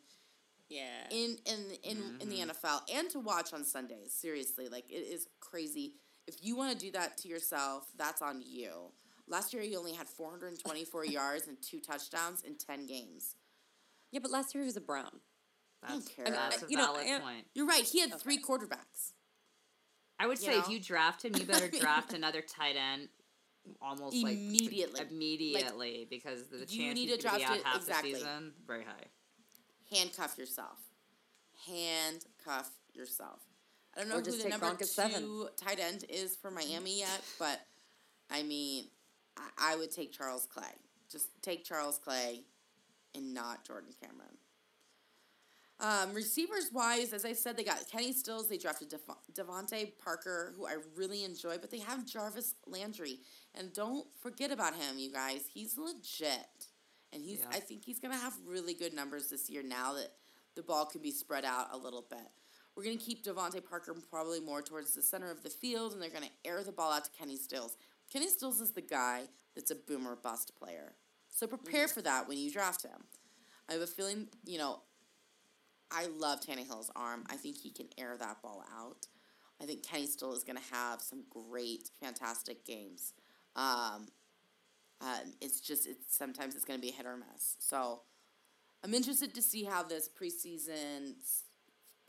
yeah. 0.69 0.81
in 1.11 1.37
in 1.45 1.59
in, 1.85 1.97
mm-hmm. 1.99 2.21
in 2.23 2.29
the 2.31 2.37
mm-hmm. 2.37 2.67
NFL 2.67 2.81
and 2.93 3.11
to 3.11 3.21
watch 3.21 3.53
on 3.53 3.63
Sundays. 3.63 4.13
Seriously, 4.13 4.69
like 4.69 4.91
it 4.91 4.95
is 4.95 5.29
crazy. 5.41 5.93
If 6.27 6.37
you 6.43 6.57
want 6.57 6.73
to 6.73 6.85
do 6.85 6.91
that 6.93 7.19
to 7.19 7.29
yourself, 7.29 7.87
that's 7.97 8.23
on 8.23 8.43
you. 8.45 8.71
Last 9.29 9.53
year, 9.53 9.63
he 9.63 9.77
only 9.77 9.93
had 9.93 10.09
424 10.09 11.05
yards 11.05 11.47
and 11.47 11.57
two 11.63 11.79
touchdowns 11.79 12.43
in 12.43 12.57
10 12.57 12.87
games. 12.87 13.37
Yeah, 14.11 14.21
but 14.21 14.31
last 14.31 14.55
year 14.55 14.65
he 14.65 14.67
was 14.67 14.77
a 14.77 14.81
Brown. 14.81 15.21
That's, 15.83 15.93
I 15.93 15.95
don't 15.95 16.17
care. 16.17 16.25
That's 16.27 16.63
a 16.63 16.67
you 16.69 16.77
valid 16.77 17.07
know, 17.07 17.21
point. 17.21 17.47
You're 17.55 17.67
right. 17.67 17.85
He 17.85 18.01
had 18.01 18.13
okay. 18.13 18.19
three 18.19 18.43
quarterbacks. 18.43 19.13
I 20.19 20.27
would 20.27 20.39
say 20.39 20.53
you 20.53 20.59
know? 20.59 20.65
if 20.65 20.71
you 20.71 20.81
draft 20.81 21.25
him, 21.25 21.35
you 21.37 21.45
better 21.45 21.69
draft 21.81 22.13
another 22.13 22.41
tight 22.41 22.77
end 22.77 23.09
almost 23.83 24.15
immediately. 24.17 25.01
like 25.01 25.11
immediately 25.11 25.99
like, 26.01 26.11
because 26.11 26.47
the 26.49 26.59
chance 26.59 26.71
you 26.71 26.95
need 26.95 27.09
to 27.09 27.17
draft 27.17 27.39
be 27.39 27.45
out 27.45 27.59
half 27.65 27.77
exactly. 27.77 28.13
the 28.13 28.19
season 28.19 28.53
very 28.67 28.85
high. 28.85 29.07
Handcuff 29.91 30.39
yourself. 30.39 30.79
Handcuff 31.67 32.71
yourself. 32.93 33.41
I 33.95 34.01
don't 34.01 34.09
know 34.09 34.17
who 34.17 34.43
the 34.43 34.49
number 34.49 34.75
two 34.75 34.85
seven. 34.85 35.49
tight 35.57 35.81
end 35.81 36.05
is 36.09 36.37
for 36.37 36.51
Miami 36.51 37.01
yet, 37.01 37.23
but 37.39 37.61
I 38.31 38.43
mean, 38.43 38.87
I, 39.37 39.73
I 39.73 39.77
would 39.77 39.91
take 39.91 40.13
Charles 40.13 40.47
Clay. 40.47 40.65
Just 41.11 41.29
take 41.43 41.65
Charles 41.65 41.99
Clay 41.99 42.43
and 43.15 43.33
not 43.33 43.65
Jordan 43.65 43.93
Cameron. 44.01 44.36
Um, 45.79 46.15
receivers 46.15 46.71
wise, 46.73 47.13
as 47.13 47.27
I 47.27 47.35
said, 47.35 47.57
they 47.57 47.65
got 47.65 47.91
Kenny 47.91 48.13
Stills. 48.13 48.49
They 48.49 48.57
drafted 48.57 48.95
DeVante 49.35 49.93
Parker, 50.03 50.55
who 50.57 50.67
I 50.67 50.77
really 50.97 51.23
enjoy, 51.23 51.59
but 51.59 51.71
they 51.71 51.81
have 51.81 52.07
Jarvis 52.07 52.55
Landry, 52.67 53.19
and 53.55 53.73
don't 53.75 54.07
forget 54.23 54.51
about 54.51 54.75
him, 54.75 54.99
you 54.99 55.13
guys. 55.13 55.43
He's 55.53 55.77
legit, 55.77 56.69
and 57.13 57.23
he's. 57.23 57.41
Yeah. 57.41 57.59
I 57.59 57.61
think 57.61 57.85
he's 57.85 57.99
gonna 57.99 58.17
have 58.17 58.35
really 58.47 58.73
good 58.73 58.95
numbers 58.95 59.29
this 59.29 59.51
year. 59.51 59.63
Now 59.63 59.93
that 59.95 60.13
the 60.55 60.63
ball 60.63 60.87
can 60.87 61.03
be 61.03 61.11
spread 61.11 61.45
out 61.45 61.69
a 61.73 61.77
little 61.77 62.07
bit, 62.09 62.27
we're 62.75 62.85
gonna 62.85 62.97
keep 62.97 63.23
DeVante 63.23 63.63
Parker 63.63 63.95
probably 64.11 64.41
more 64.41 64.63
towards 64.63 64.95
the 64.95 65.03
center 65.03 65.31
of 65.31 65.43
the 65.43 65.51
field, 65.51 65.93
and 65.93 66.01
they're 66.01 66.09
gonna 66.09 66.31
air 66.43 66.65
the 66.65 66.73
ball 66.73 66.91
out 66.91 67.05
to 67.05 67.11
Kenny 67.11 67.37
Stills. 67.37 67.77
Kenny 68.11 68.29
Stills 68.29 68.63
is 68.63 68.71
the 68.71 68.81
guy 68.81 69.25
that's 69.55 69.71
a 69.71 69.75
boomer 69.75 70.17
bust 70.17 70.53
player. 70.59 70.95
So 71.29 71.47
prepare 71.47 71.85
mm-hmm. 71.85 71.93
for 71.93 72.03
that 72.03 72.29
when 72.29 72.39
you 72.39 72.51
draft 72.51 72.83
him. 72.83 73.05
I 73.69 73.73
have 73.73 73.83
a 73.83 73.87
feeling, 73.87 74.29
you 74.45 74.59
know, 74.59 74.81
I 75.91 76.07
love 76.07 76.41
Tannehill's 76.41 76.91
arm. 76.97 77.25
I 77.31 77.37
think 77.37 77.57
he 77.57 77.71
can 77.71 77.87
air 77.99 78.17
that 78.19 78.43
ball 78.43 78.65
out. 78.77 79.07
I 79.61 79.65
think 79.65 79.87
Kenny 79.87 80.07
Still 80.07 80.35
is 80.35 80.45
going 80.45 80.59
to 80.59 80.75
have 80.75 81.01
some 81.01 81.25
great, 81.31 81.91
fantastic 82.01 82.65
games. 82.65 83.15
Um, 83.55 84.09
uh, 85.01 85.19
it's 85.41 85.61
just 85.61 85.87
it's 85.87 86.17
sometimes 86.17 86.55
it's 86.55 86.65
going 86.65 86.79
to 86.79 86.83
be 86.83 86.91
a 86.91 86.95
hit 86.95 87.07
or 87.07 87.17
miss. 87.17 87.57
So 87.59 88.03
I'm 88.85 88.95
interested 88.95 89.35
to 89.35 89.43
see 89.43 89.65
how 89.65 89.83
this 89.83 90.09
preseason 90.09 91.15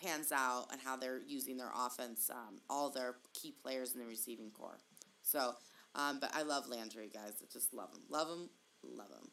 pans 0.02 0.32
out 0.32 0.68
and 0.72 0.82
how 0.82 0.98
they're 0.98 1.22
using 1.26 1.58
their 1.58 1.72
offense, 1.76 2.30
um, 2.30 2.60
all 2.70 2.90
their 2.90 3.16
key 3.34 3.54
players 3.62 3.94
in 3.94 4.00
the 4.00 4.06
receiving 4.06 4.52
corps. 4.52 4.80
So 5.22 5.56
um, 5.98 6.20
but 6.20 6.32
I 6.34 6.44
love 6.44 6.68
Landry, 6.68 7.10
guys. 7.12 7.34
I 7.42 7.46
just 7.52 7.74
love 7.74 7.90
him. 7.92 8.04
Love 8.10 8.30
him. 8.30 8.50
Love 8.84 9.10
him. 9.10 9.30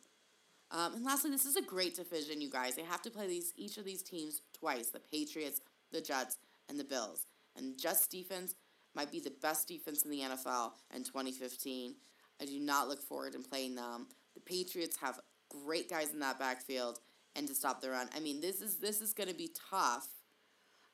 Um, 0.70 0.94
and 0.94 1.04
lastly, 1.04 1.30
this 1.30 1.44
is 1.44 1.56
a 1.56 1.62
great 1.62 1.94
division, 1.94 2.40
you 2.40 2.50
guys. 2.50 2.74
They 2.74 2.82
have 2.82 3.02
to 3.02 3.10
play 3.10 3.26
these 3.26 3.52
each 3.56 3.78
of 3.78 3.84
these 3.84 4.02
teams 4.02 4.42
twice: 4.58 4.88
the 4.88 5.00
Patriots, 5.00 5.60
the 5.92 6.00
Jets, 6.00 6.38
and 6.68 6.78
the 6.78 6.84
Bills. 6.84 7.26
And 7.56 7.78
Jets 7.78 8.06
defense 8.06 8.54
might 8.94 9.12
be 9.12 9.20
the 9.20 9.32
best 9.42 9.68
defense 9.68 10.02
in 10.04 10.10
the 10.10 10.20
NFL 10.20 10.72
in 10.94 11.04
2015. 11.04 11.94
I 12.40 12.44
do 12.44 12.58
not 12.58 12.88
look 12.88 13.02
forward 13.02 13.34
in 13.34 13.42
playing 13.42 13.74
them. 13.74 14.08
The 14.34 14.40
Patriots 14.40 14.96
have 15.00 15.20
great 15.48 15.88
guys 15.88 16.10
in 16.10 16.20
that 16.20 16.38
backfield, 16.38 16.98
and 17.36 17.46
to 17.46 17.54
stop 17.54 17.80
the 17.80 17.90
run. 17.90 18.08
I 18.16 18.20
mean, 18.20 18.40
this 18.40 18.60
is 18.60 18.76
this 18.76 19.00
is 19.00 19.12
going 19.12 19.28
to 19.28 19.34
be 19.34 19.50
tough. 19.70 20.08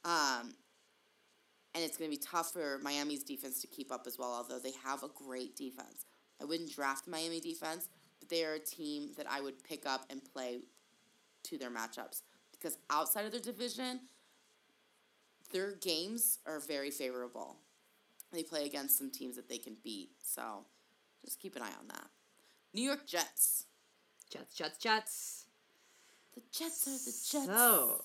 Um, 0.05 0.55
and 1.75 1.85
it's 1.85 1.97
going 1.97 2.11
to 2.11 2.17
be 2.17 2.23
tough 2.23 2.53
for 2.53 2.79
Miami's 2.83 3.23
defense 3.23 3.61
to 3.61 3.67
keep 3.67 3.93
up 3.93 4.07
as 4.07 4.19
well, 4.19 4.33
although 4.33 4.59
they 4.59 4.73
have 4.85 5.03
a 5.03 5.09
great 5.09 5.57
defense. 5.57 6.05
I 6.41 6.45
wouldn't 6.45 6.75
draft 6.75 7.07
Miami 7.07 7.39
defense, 7.39 7.89
but 8.31 8.37
they 8.37 8.45
are 8.45 8.55
a 8.55 8.59
team 8.59 9.11
that 9.17 9.27
I 9.31 9.41
would 9.41 9.63
pick 9.65 9.87
up 9.87 10.07
and 10.11 10.21
play 10.33 10.61
to 11.45 11.59
their 11.59 11.71
matchups 11.71 12.23
because 12.53 12.79
outside 12.91 13.25
of 13.25 13.33
their 13.33 13.41
division, 13.41 14.01
their 15.53 15.73
games 15.73 16.39
are 16.47 16.61
very 16.61 16.91
favorable. 16.91 17.57
They 18.33 18.43
play 18.43 18.65
against 18.65 18.99
some 18.99 19.11
teams 19.11 19.37
that 19.37 19.49
they 19.49 19.59
can 19.59 19.77
beat, 19.83 20.11
so 20.23 20.65
just 21.25 21.41
keep 21.41 21.57
an 21.57 21.63
eye 21.63 21.73
on 21.79 21.89
that. 21.89 22.07
New 22.73 22.83
York 22.83 23.07
Jets. 23.07 23.67
Jets, 24.31 24.55
Jets, 24.55 24.79
Jets. 24.79 25.47
The 26.35 26.43
Jets 26.53 26.87
are 26.87 26.91
the 26.93 27.47
Jets. 27.47 27.59
So, 27.59 28.05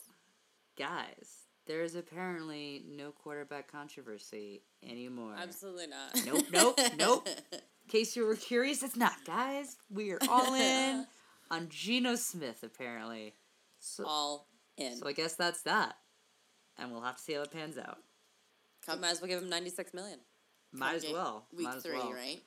guys, 0.75 1.44
there 1.67 1.81
is 1.81 1.95
apparently 1.95 2.83
no 2.87 3.11
quarterback 3.11 3.71
controversy 3.71 4.61
anymore. 4.87 5.35
Absolutely 5.37 5.87
not. 5.87 6.25
Nope, 6.25 6.45
nope, 6.51 6.79
nope. 6.97 7.27
In 7.51 7.59
case 7.89 8.15
you 8.15 8.25
were 8.25 8.35
curious, 8.35 8.83
it's 8.83 8.95
not, 8.95 9.13
guys. 9.25 9.77
We 9.89 10.11
are 10.11 10.19
all 10.29 10.53
in 10.53 11.05
on 11.51 11.67
Geno 11.69 12.15
Smith, 12.15 12.63
apparently. 12.63 13.33
So, 13.79 14.05
all 14.05 14.47
in. 14.77 14.95
So 14.97 15.07
I 15.07 15.13
guess 15.13 15.35
that's 15.35 15.63
that. 15.63 15.95
And 16.77 16.91
we'll 16.91 17.01
have 17.01 17.17
to 17.17 17.21
see 17.21 17.33
how 17.33 17.41
it 17.41 17.51
pans 17.51 17.77
out. 17.77 17.97
Come, 18.85 19.01
might 19.01 19.11
as 19.11 19.21
well 19.21 19.29
give 19.29 19.41
him 19.41 19.49
96 19.49 19.93
million. 19.93 20.19
Might 20.71 20.95
as 20.95 21.05
well. 21.11 21.45
Week 21.55 21.67
might 21.67 21.81
three, 21.81 21.93
well. 21.93 22.13
right? 22.13 22.41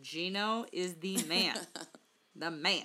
Geno 0.00 0.64
is 0.72 0.94
the 0.94 1.22
man. 1.28 1.56
the 2.34 2.50
man. 2.50 2.84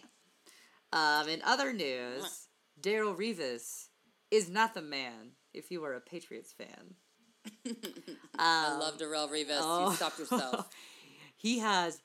Um, 0.91 1.27
in 1.27 1.41
other 1.43 1.73
news, 1.73 2.47
Darrelle 2.79 3.17
Revis 3.17 3.87
is 4.29 4.49
not 4.49 4.73
the 4.73 4.81
man 4.81 5.31
if 5.53 5.71
you 5.71 5.83
are 5.85 5.93
a 5.93 6.01
Patriots 6.01 6.53
fan. 6.53 6.95
um, 7.65 7.75
I 8.39 8.77
love 8.77 8.97
Darrelle 8.97 9.29
Revis. 9.29 9.59
Oh, 9.59 9.89
you 9.89 9.95
stopped 9.95 10.19
yourself. 10.19 10.69
he 11.35 11.59
has 11.59 12.01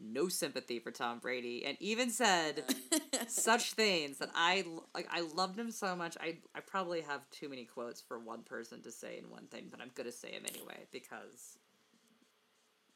no 0.00 0.28
sympathy 0.28 0.78
for 0.78 0.90
Tom 0.90 1.18
Brady, 1.18 1.64
and 1.64 1.76
even 1.80 2.10
said 2.10 2.64
such 3.28 3.74
things 3.74 4.18
that 4.18 4.30
I 4.34 4.64
like. 4.94 5.06
I 5.10 5.20
loved 5.20 5.58
him 5.58 5.70
so 5.70 5.94
much. 5.94 6.16
I 6.20 6.38
I 6.54 6.60
probably 6.60 7.02
have 7.02 7.28
too 7.30 7.48
many 7.48 7.64
quotes 7.64 8.00
for 8.00 8.18
one 8.18 8.42
person 8.42 8.82
to 8.82 8.90
say 8.90 9.18
in 9.18 9.30
one 9.30 9.46
thing, 9.46 9.68
but 9.70 9.80
I'm 9.80 9.90
gonna 9.94 10.12
say 10.12 10.32
him 10.32 10.44
anyway 10.48 10.86
because 10.90 11.58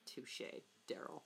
touche, 0.07 0.43
Darrelle. 0.89 1.23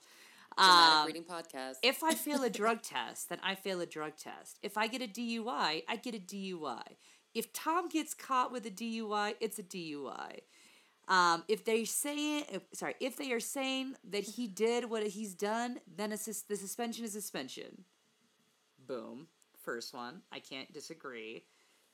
Um, 0.57 1.07
reading 1.07 1.23
podcast. 1.23 1.75
if 1.81 2.03
I 2.03 2.13
fail 2.13 2.43
a 2.43 2.49
drug 2.49 2.81
test, 2.81 3.29
then 3.29 3.39
I 3.41 3.55
fail 3.55 3.79
a 3.79 3.85
drug 3.85 4.17
test. 4.17 4.59
If 4.61 4.77
I 4.77 4.87
get 4.87 5.01
a 5.01 5.07
DUI, 5.07 5.83
I 5.87 5.95
get 5.95 6.13
a 6.13 6.19
DUI 6.19 6.97
if 7.33 7.53
Tom 7.53 7.89
gets 7.89 8.13
caught 8.13 8.51
with 8.51 8.65
a 8.65 8.71
DUI, 8.71 9.35
it's 9.39 9.59
a 9.59 9.63
DUI. 9.63 10.39
Um, 11.07 11.43
if 11.47 11.65
they 11.65 11.83
say 11.83 12.45
sorry, 12.73 12.95
if 12.99 13.17
they 13.17 13.31
are 13.31 13.39
saying 13.39 13.95
that 14.09 14.23
he 14.23 14.47
did 14.47 14.89
what 14.89 15.05
he's 15.07 15.33
done, 15.33 15.79
then 15.93 16.15
sus- 16.17 16.43
the 16.43 16.55
suspension 16.55 17.03
is 17.05 17.13
suspension. 17.13 17.85
Boom. 18.87 19.27
First 19.63 19.93
one. 19.93 20.21
I 20.31 20.39
can't 20.39 20.71
disagree. 20.71 21.45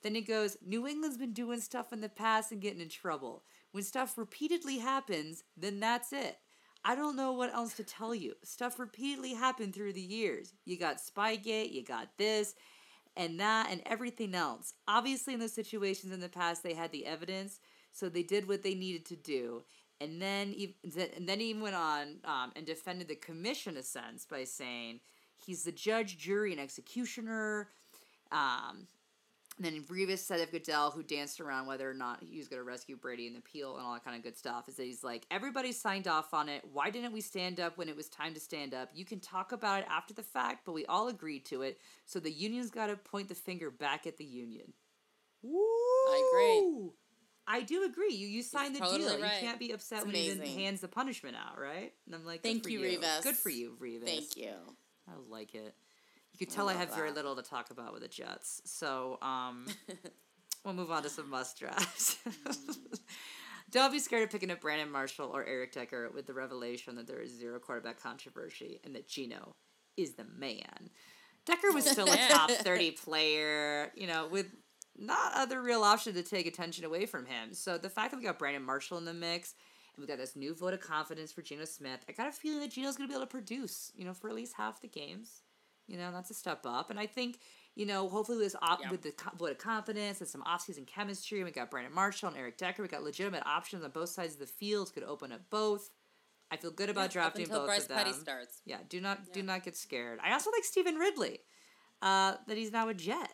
Then 0.03 0.15
it 0.15 0.27
goes, 0.27 0.57
New 0.65 0.87
England's 0.87 1.17
been 1.17 1.33
doing 1.33 1.59
stuff 1.59 1.91
in 1.91 2.01
the 2.01 2.09
past 2.09 2.51
and 2.51 2.61
getting 2.61 2.81
in 2.81 2.89
trouble. 2.89 3.43
When 3.71 3.83
stuff 3.83 4.17
repeatedly 4.17 4.77
happens, 4.77 5.43
then 5.55 5.79
that's 5.79 6.13
it. 6.13 6.37
I 6.85 6.95
don't 6.95 7.15
know 7.15 7.33
what 7.33 7.53
else 7.53 7.73
to 7.75 7.83
tell 7.83 8.13
you. 8.13 8.35
Stuff 8.43 8.79
repeatedly 8.79 9.33
happened 9.33 9.73
through 9.73 9.93
the 9.93 10.01
years. 10.01 10.53
You 10.65 10.77
got 10.77 10.97
Spygate, 10.97 11.73
you 11.73 11.83
got 11.83 12.09
this, 12.17 12.55
and 13.17 13.39
that 13.39 13.69
and 13.71 13.81
everything 13.85 14.35
else. 14.35 14.73
Obviously, 14.87 15.33
in 15.33 15.39
those 15.39 15.53
situations 15.53 16.13
in 16.13 16.19
the 16.19 16.29
past, 16.29 16.63
they 16.63 16.73
had 16.73 16.91
the 16.91 17.05
evidence, 17.05 17.59
so 17.91 18.07
they 18.07 18.23
did 18.23 18.47
what 18.47 18.63
they 18.63 18.75
needed 18.75 19.05
to 19.07 19.15
do. 19.15 19.63
And 19.99 20.21
then, 20.21 20.55
and 20.83 21.27
then 21.27 21.39
he 21.39 21.55
went 21.55 21.75
on 21.75 22.17
um, 22.23 22.51
and 22.55 22.65
defended 22.65 23.07
the 23.07 23.15
commission 23.15 23.75
a 23.77 23.83
sense 23.83 24.25
by 24.25 24.43
saying, 24.43 24.99
he's 25.43 25.63
the 25.63 25.71
judge, 25.71 26.17
jury, 26.19 26.51
and 26.51 26.61
executioner. 26.61 27.69
Um, 28.31 28.87
and 29.57 29.65
then 29.65 29.81
Revis 29.85 30.19
said 30.19 30.39
of 30.39 30.51
Goodell, 30.51 30.91
who 30.91 31.01
danced 31.01 31.41
around 31.41 31.65
whether 31.65 31.89
or 31.89 31.93
not 31.93 32.23
he 32.23 32.37
was 32.37 32.47
going 32.47 32.59
to 32.59 32.63
rescue 32.63 32.95
Brady 32.95 33.25
in 33.25 33.33
the 33.33 33.39
appeal 33.39 33.75
and 33.75 33.85
all 33.85 33.93
that 33.93 34.05
kind 34.05 34.15
of 34.15 34.21
good 34.21 34.37
stuff, 34.37 34.69
is 34.69 34.75
that 34.75 34.83
he's 34.83 35.03
like, 35.03 35.25
everybody 35.31 35.71
signed 35.71 36.07
off 36.07 36.33
on 36.33 36.47
it. 36.47 36.63
Why 36.71 36.91
didn't 36.91 37.11
we 37.11 37.21
stand 37.21 37.59
up 37.59 37.77
when 37.77 37.89
it 37.89 37.95
was 37.95 38.07
time 38.07 38.35
to 38.35 38.39
stand 38.39 38.75
up? 38.75 38.89
You 38.93 39.03
can 39.03 39.19
talk 39.19 39.51
about 39.51 39.79
it 39.79 39.87
after 39.89 40.13
the 40.13 40.21
fact, 40.21 40.61
but 40.63 40.73
we 40.73 40.85
all 40.85 41.07
agreed 41.07 41.45
to 41.47 41.63
it. 41.63 41.79
So 42.05 42.19
the 42.19 42.31
union's 42.31 42.69
got 42.69 42.87
to 42.87 42.97
point 42.97 43.29
the 43.29 43.35
finger 43.35 43.71
back 43.71 44.05
at 44.05 44.17
the 44.17 44.25
union. 44.25 44.73
Woo! 45.41 45.59
I 45.59 46.29
agree. 46.31 46.89
I 47.47 47.61
do 47.61 47.85
agree. 47.85 48.13
You 48.13 48.27
you 48.27 48.43
signed 48.43 48.75
the 48.75 48.79
totally 48.79 48.99
deal. 48.99 49.21
right. 49.21 49.41
You 49.41 49.47
can't 49.47 49.59
be 49.59 49.71
upset 49.71 49.99
It's 49.99 50.05
when 50.05 50.15
he 50.15 50.63
hands 50.63 50.81
the 50.81 50.87
punishment 50.87 51.35
out, 51.35 51.57
right? 51.59 51.93
And 52.05 52.13
I'm 52.13 52.25
like, 52.25 52.43
good 52.43 52.49
Thank 52.49 52.63
for 52.63 52.69
you, 52.69 52.81
you, 52.81 52.99
Revis. 52.99 53.23
Good 53.23 53.37
for 53.37 53.49
you, 53.49 53.77
Revis. 53.81 54.05
Thank 54.05 54.37
you. 54.37 54.51
I 55.07 55.13
like 55.29 55.55
it. 55.55 55.73
You 56.37 56.45
can 56.45 56.55
tell 56.55 56.69
I, 56.69 56.73
love 56.73 56.81
have 56.81 56.95
very 56.95 57.11
little 57.11 57.35
to 57.35 57.41
talk 57.41 57.71
about 57.71 57.93
with 57.93 58.03
the 58.03 58.07
Jets. 58.07 58.61
So 58.65 59.17
um, 59.21 59.65
we'll 60.65 60.75
move 60.75 60.91
on 60.91 61.01
to 61.03 61.09
some 61.09 61.29
must 61.29 61.57
drafts. 61.57 62.17
Don't 63.71 63.91
be 63.91 63.99
scared 63.99 64.23
of 64.23 64.29
picking 64.29 64.51
up 64.51 64.61
Brandon 64.61 64.89
Marshall 64.89 65.31
or 65.33 65.43
Eric 65.43 65.73
Decker 65.73 66.09
with 66.13 66.27
the 66.27 66.33
revelation 66.33 66.95
that 66.95 67.07
there 67.07 67.19
is 67.19 67.37
zero 67.37 67.59
quarterback 67.59 68.01
controversy 68.01 68.79
and 68.83 68.95
that 68.95 69.07
Geno 69.07 69.55
is 69.97 70.13
the 70.13 70.25
man. 70.37 70.89
Decker 71.45 71.71
was 71.73 71.89
still 71.89 72.11
a 72.11 72.17
top 72.29 72.51
30 72.51 72.91
player, 72.91 73.91
you 73.95 74.07
know, 74.07 74.27
with 74.29 74.47
not 74.97 75.33
other 75.33 75.61
real 75.61 75.83
option 75.83 76.13
to 76.13 76.23
take 76.23 76.45
attention 76.45 76.85
away 76.85 77.05
from 77.05 77.25
him. 77.25 77.53
So 77.53 77.77
the 77.77 77.89
fact 77.89 78.11
that 78.11 78.17
we 78.17 78.23
got 78.23 78.39
Brandon 78.39 78.63
Marshall 78.63 78.97
in 78.99 79.05
the 79.05 79.13
mix 79.13 79.55
and 79.95 80.03
we 80.03 80.07
got 80.07 80.17
this 80.17 80.35
new 80.35 80.53
vote 80.53 80.73
of 80.73 80.81
confidence 80.81 81.31
for 81.31 81.41
Geno 81.41 81.65
Smith, 81.65 82.05
I 82.07 82.11
got 82.11 82.27
a 82.27 82.31
feeling 82.31 82.61
that 82.61 82.71
Geno's 82.71 82.95
going 82.95 83.09
to 83.09 83.11
be 83.11 83.15
able 83.15 83.25
to 83.25 83.31
produce, 83.31 83.91
you 83.95 84.05
know, 84.05 84.13
for 84.13 84.29
at 84.29 84.35
least 84.35 84.53
half 84.55 84.81
the 84.81 84.87
games. 84.87 85.41
You 85.87 85.97
know, 85.97 86.11
that's 86.11 86.29
a 86.29 86.33
step 86.33 86.65
up. 86.65 86.89
And 86.89 86.99
I 86.99 87.05
think, 87.05 87.39
you 87.75 87.85
know, 87.85 88.09
hopefully 88.09 88.37
with 88.37 88.47
this 88.47 88.55
op- 88.61 88.81
Yeah. 88.81 88.91
with 88.91 89.01
the 89.03 89.11
co- 89.11 89.35
vote 89.37 89.51
of 89.51 89.57
confidence 89.57 90.19
and 90.19 90.29
some 90.29 90.43
offseason 90.43 90.85
chemistry, 90.85 91.43
we 91.43 91.51
got 91.51 91.71
Brandon 91.71 91.93
Marshall 91.93 92.29
and 92.29 92.37
Eric 92.37 92.57
Decker. 92.57 92.81
We 92.81 92.87
got 92.89 93.03
legitimate 93.03 93.45
options 93.45 93.83
on 93.83 93.91
both 93.91 94.09
sides 94.09 94.33
of 94.33 94.39
the 94.39 94.47
field. 94.47 94.93
Could 94.93 95.03
open 95.03 95.31
up 95.31 95.41
both. 95.49 95.89
I 96.51 96.57
feel 96.57 96.71
good 96.71 96.89
about 96.89 97.05
Up 97.05 97.11
drafting 97.11 97.43
until 97.43 97.59
both 97.59 97.67
Bryce 97.67 97.81
of 97.83 97.87
them. 97.89 97.97
Petty 97.97 98.13
starts. 98.13 98.61
Yeah, 98.65 98.77
do 98.87 99.01
not 99.01 99.31
do 99.33 99.41
not 99.43 99.63
get 99.63 99.75
scared. 99.75 100.19
I 100.23 100.31
also 100.33 100.49
like 100.51 100.63
Stevan 100.63 100.95
Ridley, 100.95 101.39
uh, 102.01 102.35
that 102.47 102.57
he's 102.57 102.71
now 102.71 102.87
a 102.89 102.93
Jet. 102.93 103.33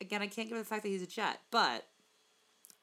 Again, 0.00 0.22
I 0.22 0.26
can't 0.26 0.48
give 0.48 0.58
the 0.58 0.64
fact 0.64 0.82
that 0.82 0.88
he's 0.88 1.02
a 1.02 1.06
Jet, 1.06 1.40
but 1.50 1.86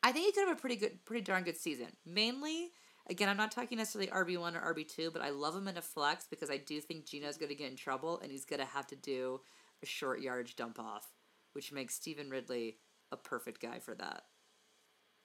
I 0.03 0.11
think 0.11 0.25
he 0.25 0.31
could 0.31 0.47
have 0.47 0.57
a 0.57 0.59
pretty 0.59 0.75
good, 0.77 1.03
pretty 1.05 1.21
darn 1.23 1.43
good 1.43 1.57
season. 1.57 1.87
Mainly, 2.05 2.71
again, 3.09 3.29
I'm 3.29 3.37
not 3.37 3.51
talking 3.51 3.77
necessarily 3.77 4.09
RB 4.11 4.39
one 4.39 4.55
or 4.55 4.73
RB 4.73 4.87
two, 4.87 5.11
but 5.11 5.21
I 5.21 5.29
love 5.29 5.55
him 5.55 5.67
in 5.67 5.77
a 5.77 5.81
flex 5.81 6.27
because 6.29 6.49
I 6.49 6.57
do 6.57 6.79
think 6.81 7.05
Geno's 7.05 7.37
going 7.37 7.49
to 7.49 7.55
get 7.55 7.69
in 7.71 7.75
trouble 7.77 8.19
and 8.21 8.31
he's 8.31 8.45
going 8.45 8.59
to 8.59 8.65
have 8.65 8.87
to 8.87 8.95
do 8.95 9.41
a 9.81 9.85
short 9.85 10.21
yardage 10.21 10.55
dump 10.55 10.79
off, 10.79 11.07
which 11.53 11.71
makes 11.71 11.95
Stevan 11.95 12.29
Ridley 12.29 12.77
a 13.11 13.17
perfect 13.17 13.61
guy 13.61 13.79
for 13.79 13.95
that. 13.95 14.23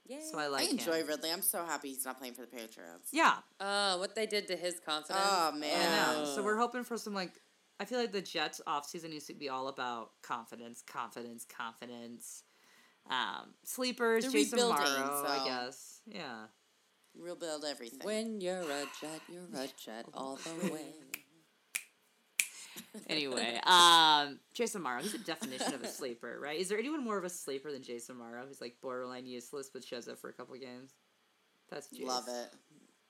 Yay. 0.07 0.20
So 0.30 0.39
I 0.39 0.49
like 0.49 0.66
I 0.68 0.70
enjoy 0.70 1.01
him. 1.01 1.07
Ridley. 1.07 1.30
I'm 1.32 1.41
so 1.43 1.64
happy 1.64 1.89
he's 1.89 2.05
not 2.05 2.18
playing 2.18 2.35
for 2.35 2.43
the 2.43 2.47
Patriots. 2.49 3.09
Yeah, 3.12 3.37
Oh, 3.61 3.99
what 3.99 4.14
they 4.14 4.26
did 4.26 4.47
to 4.49 4.57
his 4.57 4.78
confidence. 4.80 5.24
Oh, 5.26 5.51
I 5.55 5.57
man. 5.59 6.16
know. 6.18 6.24
So 6.35 6.43
we're 6.43 6.59
hoping 6.59 6.85
for 6.85 6.97
some 6.99 7.14
like 7.14 7.32
I 7.80 7.87
feel 7.87 7.99
like 7.99 8.12
the 8.12 8.20
Jets 8.22 8.61
offseason 8.68 9.11
needs 9.11 9.26
to 9.26 9.35
be 9.35 9.49
all 9.49 9.68
about 9.68 10.11
confidence, 10.22 10.82
confidence, 10.87 11.45
confidence. 11.45 12.45
Um, 13.11 13.55
sleepers, 13.64 14.24
They're 14.24 14.32
Jason 14.32 14.59
rebuilding, 14.59 14.85
Morrow, 14.85 15.24
I 15.26 15.39
so- 15.39 15.45
guess. 15.45 16.01
Yeah. 16.07 16.45
Rebuild 17.18 17.64
everything. 17.64 18.00
When 18.02 18.40
you're 18.40 18.60
a 18.62 18.84
jet, 19.00 19.20
you're 19.28 19.44
a 19.54 19.68
jet 19.82 20.06
all 20.14 20.36
the 20.36 20.68
way. 20.72 20.80
Anyway, 23.08 23.58
um, 23.66 24.38
Jace 24.56 24.76
Amaro, 24.76 25.00
he's 25.00 25.14
a 25.14 25.18
definition 25.18 25.74
of 25.74 25.82
a 25.82 25.86
sleeper, 25.88 26.38
right? 26.40 26.58
Is 26.58 26.68
there 26.68 26.78
anyone 26.78 27.04
more 27.04 27.16
of 27.18 27.24
a 27.24 27.28
sleeper 27.30 27.70
than 27.70 27.82
Jace 27.82 28.10
Amaro 28.10 28.46
who's 28.46 28.60
like 28.60 28.76
borderline 28.80 29.26
useless 29.26 29.70
but 29.72 29.84
shows 29.84 30.08
up 30.08 30.18
for 30.18 30.28
a 30.28 30.32
couple 30.32 30.54
games? 30.56 30.92
That's 31.70 31.88
Jace. 31.88 32.06
Love 32.06 32.24
it. 32.28 32.52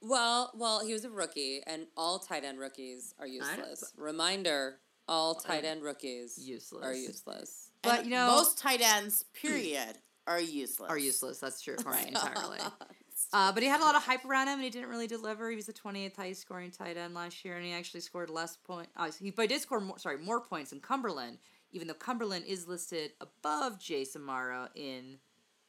Well, 0.02 0.50
well, 0.55 0.84
he 0.86 0.92
was 0.92 1.05
a 1.07 1.11
rookie, 1.11 1.61
and 1.66 1.86
all 1.96 2.18
tight 2.18 2.44
end 2.44 2.59
rookies 2.59 3.14
are 3.18 3.26
useless. 3.26 3.92
Reminder: 3.96 4.76
all 5.09 5.34
tight 5.34 5.64
end 5.64 5.82
rookies 5.82 6.38
Useless. 6.38 6.84
are 6.84 6.94
useless. 6.94 7.70
But, 7.82 8.00
And 8.00 8.05
you 8.07 8.14
know- 8.14 8.26
most 8.28 8.59
tight 8.59 8.80
ends, 8.82 9.24
period, 9.34 9.96
are 10.26 10.40
useless. 10.40 10.90
Are 10.90 10.98
useless. 10.98 11.38
That's 11.40 11.61
true. 11.62 11.76
Right, 11.86 12.09
entirely. 12.09 12.59
Uh, 13.35 13.51
but 13.51 13.64
he 13.64 13.68
had 13.68 13.80
a 13.80 13.85
lot 13.85 13.97
of 13.97 14.03
hype 14.05 14.24
around 14.24 14.47
him, 14.47 14.55
and 14.55 14.62
he 14.62 14.70
didn't 14.70 14.89
really 14.89 15.09
deliver. 15.09 15.51
He 15.51 15.57
was 15.57 15.66
the 15.66 15.72
28th 15.72 16.14
highest 16.14 16.43
scoring 16.43 16.70
tight 16.70 16.97
end 16.97 17.14
last 17.14 17.45
year, 17.45 17.57
and 17.57 17.64
he 17.64 17.72
actually 17.72 18.01
scored 18.01 18.30
less 18.30 18.57
point. 18.57 18.89
Uh, 18.97 19.11
he, 19.20 19.30
but 19.32 19.43
he 19.43 19.49
did 19.49 19.61
score 19.61 19.80
more. 19.80 19.99
Sorry, 19.99 20.18
more 20.18 20.41
points 20.41 20.70
than 20.70 20.78
Cumberland, 20.78 21.39
even 21.72 21.89
though 21.89 21.95
Cumberland 21.95 22.45
is 22.47 22.68
listed 22.68 23.11
above 23.20 23.80
Jace 23.80 24.16
Amaro 24.16 24.68
in 24.76 25.18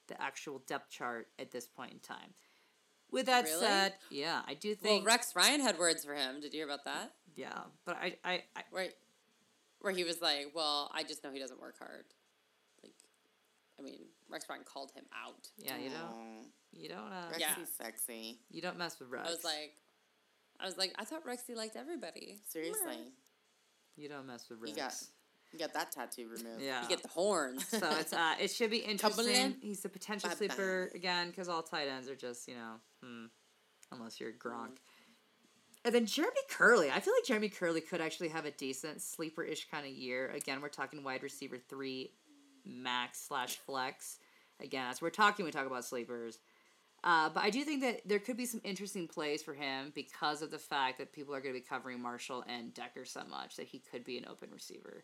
the 0.07 0.21
actual 0.21 0.61
depth 0.67 0.91
chart 0.91 1.27
at 1.39 1.49
this 1.51 1.65
point 1.67 1.91
in 1.91 1.97
time. 1.99 2.35
With 3.09 3.25
that 3.25 3.45
Really? 3.45 3.59
said, 3.59 3.93
yeah, 4.11 4.41
I 4.47 4.53
do 4.53 4.69
Well, 4.69 4.75
think. 4.93 5.07
Rex 5.07 5.35
Ryan 5.35 5.61
had 5.61 5.79
words 5.79 6.05
for 6.05 6.13
him. 6.13 6.41
Did 6.41 6.53
you 6.53 6.59
hear 6.59 6.67
about 6.67 6.85
that? 6.85 7.13
yeah, 7.35 7.61
but 7.85 7.95
I, 7.97 8.15
I, 8.23 8.43
I, 8.55 8.61
Where, 8.69 8.89
where 9.79 9.93
he 9.93 10.03
was 10.03 10.21
like, 10.21 10.51
"Well, 10.53 10.91
I 10.93 11.01
just 11.03 11.23
know 11.23 11.31
he 11.31 11.39
doesn't 11.39 11.59
work 11.59 11.79
hard." 11.79 12.05
Like, 12.83 12.93
I 13.79 13.81
mean, 13.81 14.01
Rex 14.29 14.45
Ryan 14.49 14.63
called 14.65 14.91
him 14.91 15.05
out. 15.13 15.47
yeah, 15.57 15.77
you 15.77 15.89
don't, 15.89 16.45
you 16.73 16.89
don't, 16.89 17.11
uh, 17.11 17.29
Rexy's 17.31 17.39
Yeah. 17.39 17.55
sexy. 17.77 18.39
you 18.49 18.61
don't 18.61 18.77
mess 18.77 18.99
with 18.99 19.09
Rex. 19.09 19.27
I 19.27 19.31
was 19.31 19.43
like, 19.43 19.73
I 20.59 20.65
was 20.65 20.77
like, 20.77 20.93
I 20.97 21.05
thought 21.05 21.25
Rexy 21.25 21.55
liked 21.55 21.75
everybody. 21.75 22.39
Seriously. 22.47 22.97
you 23.95 24.09
don't 24.09 24.25
mess 24.27 24.49
with 24.49 24.59
Rex. 24.59 24.71
You 24.71 24.75
got 24.75 24.93
you 25.53 25.59
got 25.59 25.73
that 25.73 25.91
tattoo 25.91 26.27
removed. 26.27 26.61
yeah. 26.61 26.81
You 26.83 26.89
get 26.89 27.01
the 27.01 27.07
horns. 27.09 27.65
So 27.69 27.89
it's 27.97 28.11
uh, 28.13 28.33
it 28.39 28.51
should 28.51 28.71
be 28.71 28.77
interesting. 28.79 29.55
He's 29.61 29.85
a 29.85 29.89
potential 29.89 30.29
Bye-bye. 30.29 30.37
sleeper 30.47 30.91
again 30.95 31.29
because 31.29 31.47
all 31.47 31.61
tight 31.63 31.87
ends 31.87 32.09
are 32.09 32.15
just 32.15 32.47
you 32.47 32.55
know, 32.55 32.73
hmm, 33.03 33.25
unless 33.91 34.19
you're 34.19 34.31
Gronk. 34.33 34.77
And 35.85 35.93
then 35.93 36.07
Jeremy 36.07 36.33
Kerley, 36.51 36.89
I 36.91 36.99
feel 36.99 37.13
like 37.13 37.25
Jeremy 37.25 37.47
Kerley 37.49 37.87
could 37.87 38.01
actually 38.01 38.29
have 38.29 38.45
a 38.45 38.51
decent 38.51 39.01
sleeper-ish 39.03 39.69
kind 39.69 39.85
of 39.85 39.91
year. 39.93 40.31
Again, 40.31 40.59
we're 40.59 40.67
talking 40.69 41.03
wide 41.03 41.21
receiver 41.21 41.59
three, 41.59 42.11
max 42.65 43.21
slash 43.27 43.57
flex. 43.57 44.19
Again, 44.61 44.87
as 44.89 45.01
we're 45.01 45.09
talking, 45.09 45.45
we 45.45 45.51
talk 45.51 45.67
about 45.67 45.85
sleepers. 45.85 46.39
Uh, 47.03 47.29
but 47.29 47.43
I 47.43 47.49
do 47.49 47.63
think 47.63 47.81
that 47.81 48.01
there 48.05 48.19
could 48.19 48.37
be 48.37 48.45
some 48.45 48.61
interesting 48.63 49.07
plays 49.07 49.43
for 49.43 49.53
him 49.53 49.91
because 49.93 50.41
of 50.41 50.49
the 50.49 50.57
fact 50.57 50.97
that 50.97 51.13
people 51.13 51.35
are 51.35 51.41
going 51.41 51.53
to 51.53 51.59
be 51.59 51.65
covering 51.65 52.01
Marshall 52.01 52.43
and 52.47 52.73
Decker 52.73 53.05
so 53.05 53.21
much 53.29 53.57
that 53.57 53.67
he 53.67 53.79
could 53.79 54.03
be 54.03 54.17
an 54.17 54.25
open 54.27 54.49
receiver. 54.51 55.03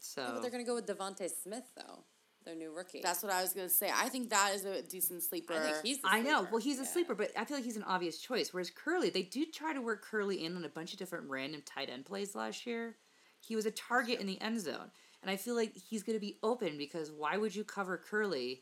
So 0.00 0.22
Yeah, 0.22 0.30
but 0.32 0.42
they're 0.42 0.50
gonna 0.50 0.64
go 0.64 0.74
with 0.74 0.86
Devonte 0.86 1.30
Smith 1.30 1.70
though, 1.76 2.04
their 2.44 2.54
new 2.54 2.72
rookie. 2.72 3.00
That's 3.02 3.22
what 3.22 3.32
I 3.32 3.42
was 3.42 3.52
gonna 3.52 3.68
say. 3.68 3.90
I 3.94 4.08
think 4.08 4.30
that 4.30 4.52
is 4.54 4.64
a 4.64 4.82
decent 4.82 5.22
sleeper. 5.22 5.54
I 5.54 5.58
think 5.58 5.76
he's. 5.84 6.00
The 6.00 6.08
I 6.08 6.20
know. 6.22 6.48
Well, 6.50 6.60
he's 6.60 6.80
a 6.80 6.86
sleeper, 6.86 7.14
but 7.14 7.30
I 7.38 7.44
feel 7.44 7.58
like 7.58 7.64
he's 7.64 7.76
an 7.76 7.84
obvious 7.84 8.18
choice. 8.18 8.52
Whereas 8.52 8.70
Kerley, 8.70 9.12
they 9.12 9.22
do 9.22 9.44
try 9.46 9.74
to 9.74 9.80
work 9.80 10.04
Kerley 10.04 10.42
in 10.42 10.56
on 10.56 10.64
a 10.64 10.68
bunch 10.68 10.92
of 10.92 10.98
different 10.98 11.28
random 11.28 11.62
tight 11.64 11.90
end 11.90 12.06
plays 12.06 12.34
last 12.34 12.66
year. 12.66 12.96
He 13.40 13.56
was 13.56 13.66
a 13.66 13.70
target 13.70 14.20
in 14.20 14.26
the 14.26 14.40
end 14.40 14.60
zone, 14.60 14.90
and 15.22 15.30
I 15.30 15.36
feel 15.36 15.54
like 15.54 15.76
he's 15.76 16.02
going 16.02 16.16
to 16.16 16.20
be 16.20 16.38
open 16.42 16.78
because 16.78 17.10
why 17.10 17.36
would 17.36 17.54
you 17.54 17.64
cover 17.64 17.98
Kerley 18.10 18.60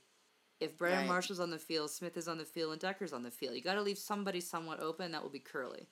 if 0.61 0.77
Brandon 0.77 1.01
Right. 1.03 1.09
Marshall's 1.09 1.41
on 1.41 1.51
the 1.51 1.59
field, 1.59 1.91
Smith 1.91 2.17
is 2.17 2.27
on 2.29 2.39
the 2.39 2.45
field, 2.45 2.73
and 2.73 2.81
Decker's 2.81 3.13
on 3.13 3.23
the 3.23 3.31
field? 3.31 3.55
You 3.55 3.63
got 3.63 3.75
to 3.75 3.83
leave 3.83 3.99
somebody 3.99 4.41
somewhat 4.41 4.81
open. 4.81 5.13
That 5.13 5.23
will 5.23 5.31
be 5.31 5.41
Kerley. 5.41 5.87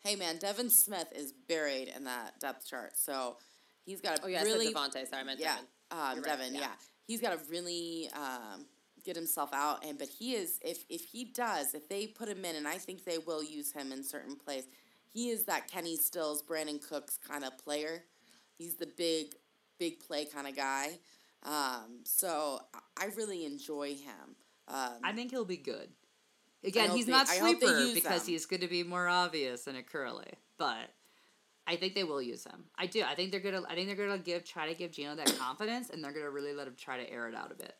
Hey 0.00 0.14
man, 0.16 0.38
Devin 0.38 0.70
Smith 0.70 1.12
is 1.14 1.32
buried 1.48 1.92
in 1.94 2.04
that 2.04 2.38
depth 2.40 2.66
chart, 2.68 2.96
so 2.96 3.36
he's 3.84 4.00
got 4.00 4.16
to 4.16 4.22
Oh 4.24 4.28
yeah, 4.28 4.42
really 4.42 4.68
I 4.68 4.72
said 4.72 4.92
Devonte. 4.92 5.08
Sorry, 5.10 5.22
I 5.22 5.24
meant 5.24 5.40
yeah, 5.40 5.56
Devin. 5.56 5.66
um, 5.90 6.16
You're 6.16 6.24
right, 6.24 6.52
yeah. 6.52 6.60
yeah. 6.60 6.68
He's 7.06 7.20
got 7.20 7.32
to 7.36 7.50
really 7.50 8.08
um, 8.14 8.66
get 9.04 9.16
himself 9.16 9.50
out, 9.52 9.84
and 9.84 9.98
but 9.98 10.08
he 10.08 10.34
is 10.34 10.60
if 10.62 10.84
if 10.88 11.02
he 11.04 11.24
does, 11.24 11.74
if 11.74 11.88
they 11.88 12.06
put 12.06 12.28
him 12.28 12.44
in, 12.44 12.54
and 12.54 12.68
I 12.68 12.78
think 12.78 13.04
they 13.04 13.18
will 13.18 13.42
use 13.42 13.72
him 13.72 13.90
in 13.92 14.04
certain 14.04 14.36
plays. 14.36 14.64
He 15.12 15.30
is 15.30 15.44
that 15.44 15.68
Kenny 15.68 15.96
Stills, 15.96 16.42
Brandin 16.42 16.80
Cooks 16.86 17.18
kind 17.18 17.42
of 17.44 17.58
player. 17.58 18.04
He's 18.56 18.76
the 18.76 18.86
big, 18.96 19.34
big 19.78 20.00
play 20.00 20.24
kind 20.24 20.46
of 20.46 20.56
guy. 20.56 20.98
Um, 21.42 22.00
so 22.04 22.60
I- 22.74 22.80
I 22.96 23.04
really 23.16 23.44
enjoy 23.44 23.94
him. 23.94 24.36
Um, 24.66 24.98
I 25.04 25.12
think 25.12 25.30
he'll 25.30 25.44
be 25.44 25.56
good. 25.56 25.92
Again, 26.64 26.90
he's 26.90 27.06
they- 27.06 27.12
not 27.12 27.28
I 27.28 27.36
hope 27.38 27.60
they 27.60 27.66
sleeper 27.66 27.94
because 27.94 28.22
him. 28.26 28.32
he's 28.32 28.46
going 28.46 28.60
to 28.62 28.68
be 28.68 28.82
more 28.82 29.06
obvious 29.08 29.62
than 29.64 29.76
a 29.76 29.82
Kerley, 29.82 30.32
but 30.56 30.90
I 31.66 31.76
think 31.76 31.94
they 31.94 32.02
will 32.04 32.20
use 32.20 32.44
him. 32.44 32.64
I 32.76 32.86
do. 32.86 33.02
I 33.04 33.14
think 33.14 33.30
they're 33.30 33.40
gonna. 33.40 33.62
I 33.68 33.74
think 33.74 33.86
they're 33.88 34.06
gonna 34.06 34.18
give 34.18 34.44
try 34.44 34.66
to 34.66 34.74
give 34.74 34.90
Geno 34.90 35.14
that 35.14 35.36
confidence, 35.38 35.90
and 35.90 36.02
they're 36.02 36.12
gonna 36.12 36.30
really 36.30 36.52
let 36.54 36.66
him 36.66 36.74
try 36.76 36.96
to 37.02 37.08
air 37.10 37.28
it 37.28 37.34
out 37.34 37.52
a 37.52 37.54
bit. 37.54 37.74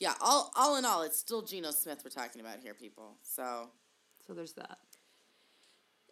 yeah, 0.00 0.14
all 0.20 0.52
all 0.56 0.76
in 0.76 0.84
all, 0.84 1.02
it's 1.02 1.18
still 1.18 1.40
Geno 1.42 1.70
Smith 1.70 2.02
we're 2.04 2.10
talking 2.10 2.40
about 2.40 2.58
here, 2.60 2.74
people. 2.74 3.16
So 3.22 3.70
So 4.26 4.34
there's 4.34 4.52
that. 4.54 4.78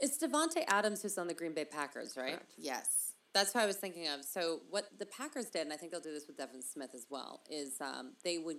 It's 0.01 0.17
Davante 0.19 0.65
Adams 0.69 1.03
who's 1.03 1.19
on 1.19 1.27
the 1.27 1.35
Green 1.35 1.53
Bay 1.53 1.65
Packers, 1.67 2.17
right? 2.17 2.35
Correct. 2.37 2.53
yes, 2.57 3.13
That's 3.33 3.55
what 3.55 3.63
I 3.63 3.67
was 3.67 3.77
thinking 3.77 4.09
of. 4.09 4.25
So 4.25 4.61
what 4.71 4.87
the 4.99 5.07
Packers 5.07 5.47
did, 5.47 5.63
and 5.63 5.73
I 5.73 5.77
think 5.77 5.93
they'll 5.93 6.01
do 6.01 6.13
this 6.13 6.27
with 6.27 6.37
Devin 6.37 6.63
Smith 6.63 6.91
as 6.95 7.07
well, 7.09 7.43
is 7.49 7.81
um, 7.81 8.13
they 8.25 8.39
would 8.39 8.59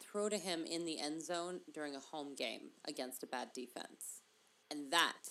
throw 0.00 0.28
to 0.28 0.38
him 0.38 0.64
in 0.64 0.84
the 0.84 0.98
end 0.98 1.22
zone 1.22 1.60
during 1.72 1.94
a 1.94 2.00
home 2.00 2.34
game 2.34 2.70
against 2.88 3.22
a 3.22 3.26
bad 3.26 3.48
defense, 3.54 4.22
and 4.70 4.92
that 4.92 5.28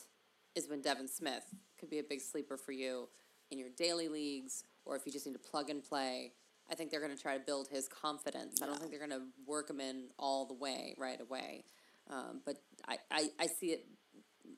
is 0.56 0.70
when 0.70 0.82
Devin 0.82 1.08
Smith 1.08 1.44
could 1.80 1.90
be 1.90 2.00
a 2.00 2.04
big 2.04 2.22
sleeper 2.22 2.58
for 2.58 2.72
you 2.72 3.08
in 3.50 3.58
your 3.58 3.70
daily 3.78 4.08
leagues, 4.08 4.64
or 4.86 4.96
if 4.96 5.06
you 5.06 5.12
just 5.12 5.26
need 5.26 5.34
to 5.34 5.40
plug 5.40 5.70
and 5.70 5.84
play. 5.84 6.34
I 6.70 6.76
think 6.76 6.90
they're 6.90 7.02
going 7.02 7.16
to 7.16 7.22
try 7.22 7.38
to 7.38 7.44
build 7.44 7.68
his 7.68 7.90
confidence. 7.90 8.62
I 8.62 8.66
don't 8.66 8.80
think 8.80 8.92
they're 8.92 9.06
going 9.06 9.20
to 9.20 9.26
work 9.46 9.70
him 9.70 9.82
in 9.82 10.06
all 10.18 10.46
the 10.46 10.54
way 10.54 10.96
right 10.98 11.20
away. 11.20 11.66
Um, 12.10 12.42
but 12.46 12.58
I, 12.88 12.98
I, 13.12 13.30
I 13.40 13.48
see 13.48 13.68
it 13.68 13.86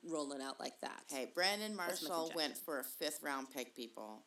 rolling 0.03 0.41
out 0.41 0.59
like 0.59 0.79
that. 0.81 1.03
Hey, 1.09 1.31
Brandon 1.33 1.75
Marshall 1.75 2.31
went 2.35 2.57
for 2.57 2.79
a 2.79 2.83
fifth 2.83 3.19
round 3.21 3.47
pick, 3.51 3.75
people. 3.75 4.23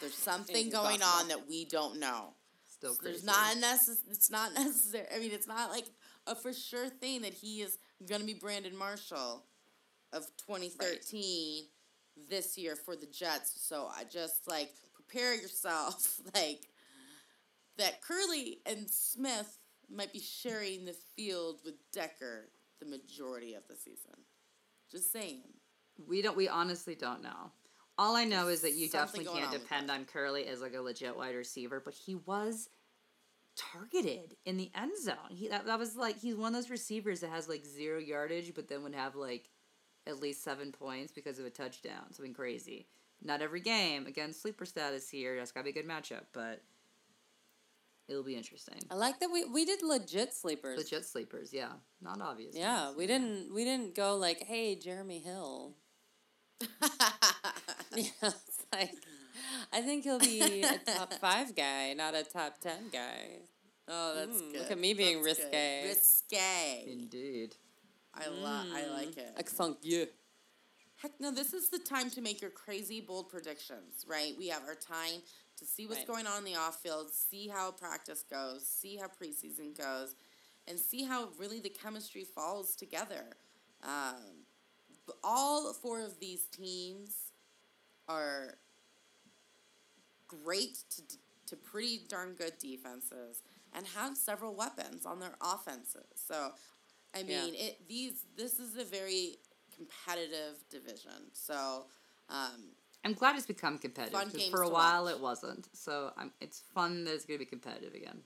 There's 0.00 0.14
something 0.30 0.70
going 0.70 1.00
possible. 1.00 1.20
on 1.20 1.28
that 1.28 1.48
we 1.48 1.64
don't 1.64 1.98
know. 1.98 2.34
Still 2.64 2.94
crazy. 2.94 3.12
There's 3.12 3.24
not 3.24 3.56
necess- 3.56 4.08
It's 4.10 4.30
not 4.30 4.54
necessary. 4.54 5.06
I 5.14 5.18
mean, 5.18 5.32
it's 5.32 5.46
not 5.46 5.70
like 5.70 5.86
a 6.26 6.34
for 6.34 6.52
sure 6.52 6.88
thing 6.88 7.22
that 7.22 7.34
he 7.34 7.62
is 7.62 7.78
going 8.08 8.20
to 8.20 8.26
be 8.26 8.34
Brandon 8.34 8.76
Marshall 8.76 9.44
of 10.12 10.26
2013 10.46 11.64
this 12.28 12.58
year 12.58 12.76
for 12.76 12.96
the 12.96 13.06
Jets. 13.06 13.52
So 13.62 13.88
I 13.94 14.04
just 14.04 14.48
like 14.48 14.70
prepare 14.94 15.34
yourself, 15.34 16.20
like 16.34 16.62
that 17.78 18.00
Kerley 18.02 18.58
and 18.66 18.88
Smith 18.90 19.58
might 19.92 20.12
be 20.12 20.20
sharing 20.20 20.84
the 20.84 20.96
field 21.16 21.60
with 21.64 21.74
Decker 21.92 22.50
the 22.80 22.86
majority 22.86 23.54
of 23.54 23.62
the 23.68 23.76
season. 23.76 24.14
Just 24.90 25.12
saying. 25.12 25.42
We 26.08 26.22
don't. 26.22 26.36
We 26.36 26.48
honestly 26.48 26.94
don't 26.94 27.22
know. 27.22 27.52
All 27.98 28.16
I 28.16 28.24
know 28.24 28.48
is 28.48 28.62
that 28.62 28.74
you 28.74 28.88
definitely 28.88 29.26
can't 29.32 29.52
on 29.52 29.52
depend 29.52 29.90
on 29.90 30.06
Kerley 30.06 30.46
as 30.46 30.60
like 30.60 30.74
a 30.74 30.80
legit 30.80 31.16
wide 31.16 31.34
receiver, 31.34 31.82
but 31.84 31.94
he 31.94 32.14
was 32.14 32.68
targeted 33.56 34.36
in 34.44 34.56
the 34.56 34.70
end 34.74 34.92
zone. 35.02 35.30
He 35.30 35.48
that, 35.48 35.66
that 35.66 35.78
was 35.78 35.96
like 35.96 36.18
he's 36.18 36.36
one 36.36 36.54
of 36.54 36.54
those 36.54 36.70
receivers 36.70 37.20
that 37.20 37.30
has 37.30 37.48
like 37.48 37.64
zero 37.64 37.98
yardage, 37.98 38.54
but 38.54 38.68
then 38.68 38.82
would 38.82 38.94
have 38.94 39.16
like 39.16 39.50
at 40.06 40.20
least 40.20 40.42
seven 40.42 40.72
points 40.72 41.12
because 41.12 41.38
of 41.38 41.44
a 41.44 41.50
touchdown. 41.50 42.12
Something 42.12 42.34
crazy. 42.34 42.86
Not 43.22 43.42
every 43.42 43.60
game. 43.60 44.06
Again, 44.06 44.32
sleeper 44.32 44.64
status 44.64 45.10
here. 45.10 45.36
That's 45.36 45.52
gotta 45.52 45.64
be 45.64 45.70
a 45.70 45.82
good 45.82 45.88
matchup, 45.88 46.24
but 46.32 46.62
it'll 48.10 48.24
be 48.24 48.34
interesting. 48.36 48.78
I 48.90 48.94
like 48.96 49.20
that 49.20 49.30
we, 49.32 49.44
we 49.44 49.64
did 49.64 49.82
legit 49.82 50.34
sleepers. 50.34 50.76
Legit 50.78 51.06
sleepers, 51.06 51.52
yeah. 51.52 51.70
Not 52.02 52.20
obvious. 52.20 52.54
Yeah, 52.56 52.92
we 52.96 53.06
didn't 53.06 53.54
we 53.54 53.64
didn't 53.64 53.94
go 53.94 54.16
like, 54.16 54.42
hey, 54.42 54.74
Jeremy 54.76 55.20
Hill. 55.20 55.76
Yeah, 57.96 58.04
it's 58.22 58.64
like 58.72 58.94
I 59.72 59.80
think 59.82 60.04
he'll 60.04 60.18
be 60.20 60.62
a 60.62 60.78
top 60.96 61.12
five 61.14 61.54
guy, 61.56 61.92
not 61.94 62.14
a 62.14 62.22
top 62.22 62.60
ten 62.60 62.88
guy. 62.92 63.40
Oh, 63.88 64.14
that's 64.14 64.40
Mm, 64.40 64.52
good. 64.52 64.60
look 64.60 64.70
at 64.70 64.78
me 64.78 64.94
being 64.94 65.22
That's 65.22 65.38
good. 65.38 65.46
risque. 65.46 65.88
Risque. 65.88 66.84
Indeed. 66.92 67.56
I 68.14 68.28
love. 68.28 68.66
I 68.72 68.86
like 68.86 69.16
it. 69.16 69.32
Accent 69.38 69.78
yeah. 69.82 70.04
Heck 71.02 71.12
no, 71.18 71.30
this 71.32 71.54
is 71.54 71.70
the 71.70 71.78
time 71.78 72.10
to 72.10 72.20
make 72.20 72.40
your 72.42 72.50
crazy 72.50 73.00
bold 73.00 73.30
predictions, 73.30 74.04
right? 74.06 74.34
We 74.38 74.48
have 74.48 74.62
our 74.68 74.74
time 74.74 75.22
to 75.60 75.66
see 75.66 75.86
what's 75.86 76.00
Right. 76.00 76.08
going 76.08 76.26
on 76.26 76.38
in 76.40 76.44
the 76.44 76.56
off 76.56 76.82
field, 76.82 77.12
see 77.12 77.48
how 77.48 77.70
practice 77.70 78.24
goes, 78.28 78.66
see 78.66 78.96
how 78.96 79.06
preseason 79.06 79.76
goes, 79.76 80.16
and 80.68 80.78
see 80.78 81.04
how 81.04 81.30
really 81.38 81.60
the 81.60 81.70
chemistry 81.70 82.24
falls 82.24 82.74
together. 82.76 83.36
Um, 83.82 84.46
all 85.24 85.72
four 85.74 86.00
of 86.00 86.18
these 86.20 86.44
teams 86.46 87.32
are 88.08 88.58
great 90.28 90.78
to, 90.90 91.02
to 91.46 91.56
pretty 91.56 92.00
darn 92.08 92.34
good 92.34 92.54
defenses 92.58 93.42
and 93.74 93.86
have 93.86 94.16
several 94.16 94.54
weapons 94.54 95.06
on 95.06 95.20
their 95.20 95.34
offenses. 95.40 96.04
So, 96.14 96.52
I 97.14 97.22
Yeah. 97.26 97.44
mean, 97.44 97.54
it 97.56 97.88
these 97.88 98.26
this 98.36 98.58
is 98.60 98.76
a 98.76 98.84
very 98.84 99.38
competitive 99.74 100.64
division. 100.70 101.30
So, 101.32 101.86
um, 102.28 102.72
I'm 103.04 103.14
glad 103.14 103.36
it's 103.36 103.46
become 103.46 103.78
competitive. 103.78 104.12
Fun 104.18 104.26
'cause 104.30 104.36
games 104.36 104.50
for 104.50 104.62
a 104.62 104.66
to 104.66 104.72
while 104.72 105.04
watch. 105.04 105.14
it 105.14 105.20
wasn't. 105.20 105.68
So 105.74 106.12
I'm, 106.16 106.32
it's 106.40 106.60
fun 106.74 107.04
that 107.04 107.14
it's 107.14 107.24
going 107.24 107.38
to 107.38 107.44
be 107.44 107.48
competitive 107.48 107.94
again. 107.94 108.20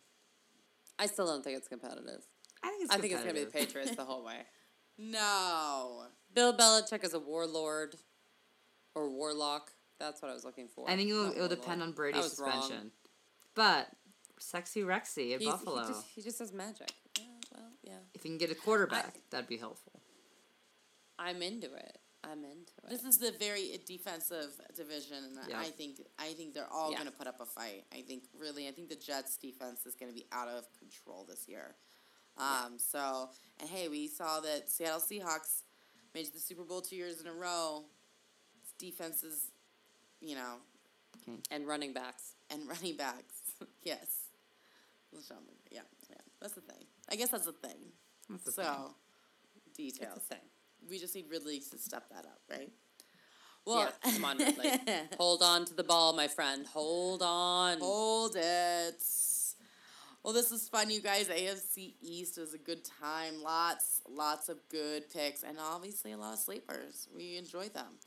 I 0.99 1.07
still 1.07 1.27
don't 1.27 1.43
think 1.45 1.57
it's 1.57 1.69
competitive. 1.69 2.27
I 2.63 2.69
think 2.71 2.85
it's 2.85 2.95
I 2.95 2.99
think 2.99 3.13
it's 3.13 3.23
gonna 3.23 3.35
be 3.35 3.45
the. 3.45 3.51
Patriots 3.51 3.95
the 3.95 4.05
whole 4.05 4.25
way. 4.25 4.39
no. 4.99 6.05
Bill 6.35 6.57
Belichick 6.57 7.05
is 7.05 7.15
a 7.15 7.19
warlord 7.19 7.97
or 8.95 9.11
warlock. 9.11 9.71
That's 10.01 10.23
what 10.23 10.31
I 10.31 10.35
was 10.35 10.45
looking 10.45 10.69
for. 10.69 10.89
I 10.91 10.97
think 10.97 11.11
it'll, 11.11 11.31
it'll 11.33 11.49
depend 11.49 11.83
on 11.83 11.91
I 11.91 11.93
Brady's 11.93 12.23
was 12.23 12.41
wrong. 12.41 12.63
suspension. 12.63 12.91
But 13.55 13.89
sexy 14.39 14.83
Rexy 14.83 15.35
at 15.35 15.41
He's- 15.41 15.53
Buffalo. 15.53 15.83
He 15.83 15.89
just, 15.89 16.07
he 16.17 16.23
just 16.23 16.39
does 16.39 16.53
magic. 16.53 16.91
Yeah, 17.19 17.25
well, 17.53 17.71
yeah. 17.83 17.93
if 18.15 18.25
you 18.25 18.31
can 18.31 18.39
get 18.39 18.51
a 18.51 18.55
quarterback, 18.55 19.15
that'd 19.31 19.49
be 19.49 19.57
helpful. 19.57 20.01
I'm 21.19 21.43
into 21.43 21.73
it. 21.75 21.99
I'm 22.31 22.45
into 22.45 22.73
it. 22.85 22.91
This 22.91 23.05
is 23.05 23.19
the 23.19 23.33
very 23.33 23.79
defensive 23.87 24.53
division, 24.77 25.25
and 25.25 25.39
Yeah. 25.49 25.61
I 25.61 25.71
think 25.71 26.01
I 26.19 26.33
think 26.35 26.55
they're 26.55 26.71
all 26.73 26.91
Yeah. 26.91 26.99
going 26.99 27.11
to 27.11 27.17
put 27.17 27.27
up 27.27 27.41
a 27.41 27.47
fight. 27.47 27.85
I 27.93 28.03
think 28.03 28.25
really, 28.39 28.69
I 28.69 28.73
think 28.73 28.89
the 28.89 28.97
Jets' 28.97 29.37
defense 29.37 29.87
is 29.87 29.95
going 29.95 30.11
to 30.11 30.15
be 30.15 30.27
out 30.33 30.49
of 30.49 30.67
control 30.79 31.25
this 31.25 31.47
year. 31.49 31.77
Um, 32.37 32.79
So, 32.79 33.31
and 33.61 33.69
hey, 33.71 33.89
we 33.89 34.09
saw 34.09 34.41
that 34.41 34.69
Seattle 34.71 35.01
Seahawks 35.01 35.63
made 36.15 36.33
the 36.33 36.41
Super 36.41 36.65
Bowl 36.65 36.81
two 36.81 36.97
years 36.97 37.21
in 37.21 37.27
a 37.27 37.33
row. 37.33 37.85
Its 38.63 38.73
defense 38.79 39.23
is, 39.23 39.51
you 40.21 40.35
know, 40.35 40.61
and 41.51 41.67
running 41.67 41.93
backs. 41.93 42.35
and 42.51 42.69
running 42.69 42.97
backs. 42.97 43.35
yes. 43.83 44.31
LeSean 45.15 45.37
McCoy. 45.47 45.71
Yeah, 45.71 45.81
yeah, 46.11 46.17
that's 46.41 46.55
the 46.55 46.61
thing. 46.61 46.85
I 47.09 47.17
guess 47.17 47.31
that's 47.31 47.47
the 47.47 47.53
thing. 47.53 47.93
That's 48.29 48.45
the 48.45 48.53
so, 48.53 48.63
thing. 48.63 48.95
details. 49.77 50.17
It's 50.17 50.27
a 50.31 50.35
thing. 50.35 50.49
We 50.89 50.99
just 50.99 51.15
need 51.15 51.27
Ridley 51.31 51.61
to 51.71 51.79
step 51.79 52.09
that 52.11 52.25
up, 52.25 52.41
right? 52.51 52.71
yeah, 53.67 53.89
come 54.13 54.25
on, 54.25 54.39
Ridley. 54.39 54.71
Hold 55.19 55.43
on 55.43 55.65
to 55.67 55.75
the 55.75 55.85
ball, 55.85 56.13
my 56.13 56.29
friend. 56.29 56.67
Hold 56.67 57.23
on. 57.23 57.79
Hold 57.81 58.37
it. 58.37 59.03
Well, 60.23 60.33
this 60.33 60.51
is 60.53 60.69
fun, 60.69 60.91
you 60.91 61.01
guys. 61.01 61.29
AFC 61.29 61.95
East 62.01 62.39
was 62.39 62.55
a 62.55 62.59
good 62.59 62.83
time. 62.85 63.43
Lots, 63.43 64.01
lots 64.09 64.49
of 64.49 64.59
good 64.71 65.11
picks, 65.11 65.43
and 65.43 65.59
obviously 65.61 66.13
a 66.13 66.17
lot 66.17 66.33
of 66.33 66.39
sleepers. 66.39 67.09
We 67.15 67.37
enjoy 67.37 67.69
them. 67.69 67.99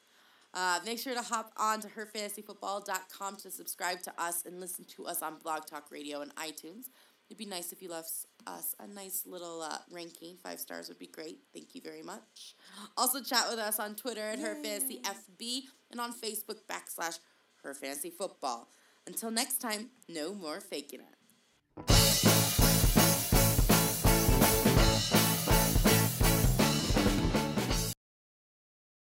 Uh, 0.53 0.79
make 0.83 0.97
sure 0.97 1.13
to 1.13 1.21
hop 1.21 1.51
on 1.57 1.79
to 1.81 1.87
herfantasyfootball.com 1.87 3.37
to 3.37 3.51
subscribe 3.51 4.01
to 4.01 4.11
us 4.17 4.45
and 4.47 4.59
listen 4.59 4.85
to 4.85 5.05
us 5.05 5.21
on 5.21 5.37
Blog 5.37 5.67
Talk 5.67 5.91
Radio 5.91 6.21
and 6.21 6.33
iTunes. 6.35 6.85
It'd 7.29 7.37
be 7.37 7.45
nice 7.45 7.73
if 7.73 7.81
you 7.81 7.89
left 7.89 8.09
us 8.45 8.73
a 8.79 8.87
nice 8.87 9.23
little 9.25 9.61
uh, 9.61 9.79
ranking. 9.91 10.37
Five 10.41 10.59
stars 10.59 10.87
would 10.87 10.99
be 10.99 11.07
great. 11.07 11.39
Thank 11.53 11.75
you 11.75 11.81
very 11.81 12.01
much. 12.01 12.55
Also, 12.95 13.21
chat 13.21 13.47
with 13.49 13.59
us 13.59 13.79
on 13.79 13.95
Twitter 13.95 14.21
at 14.21 14.39
HerFantasyFB 14.39 15.63
and 15.91 15.99
on 15.99 16.13
Facebook 16.13 16.59
backslash 16.69 17.19
HerFantasyFootball. 17.65 18.67
Until 19.05 19.31
next 19.31 19.59
time, 19.59 19.89
no 20.07 20.33
more 20.33 20.61
faking 20.61 21.01
it. 21.01 21.16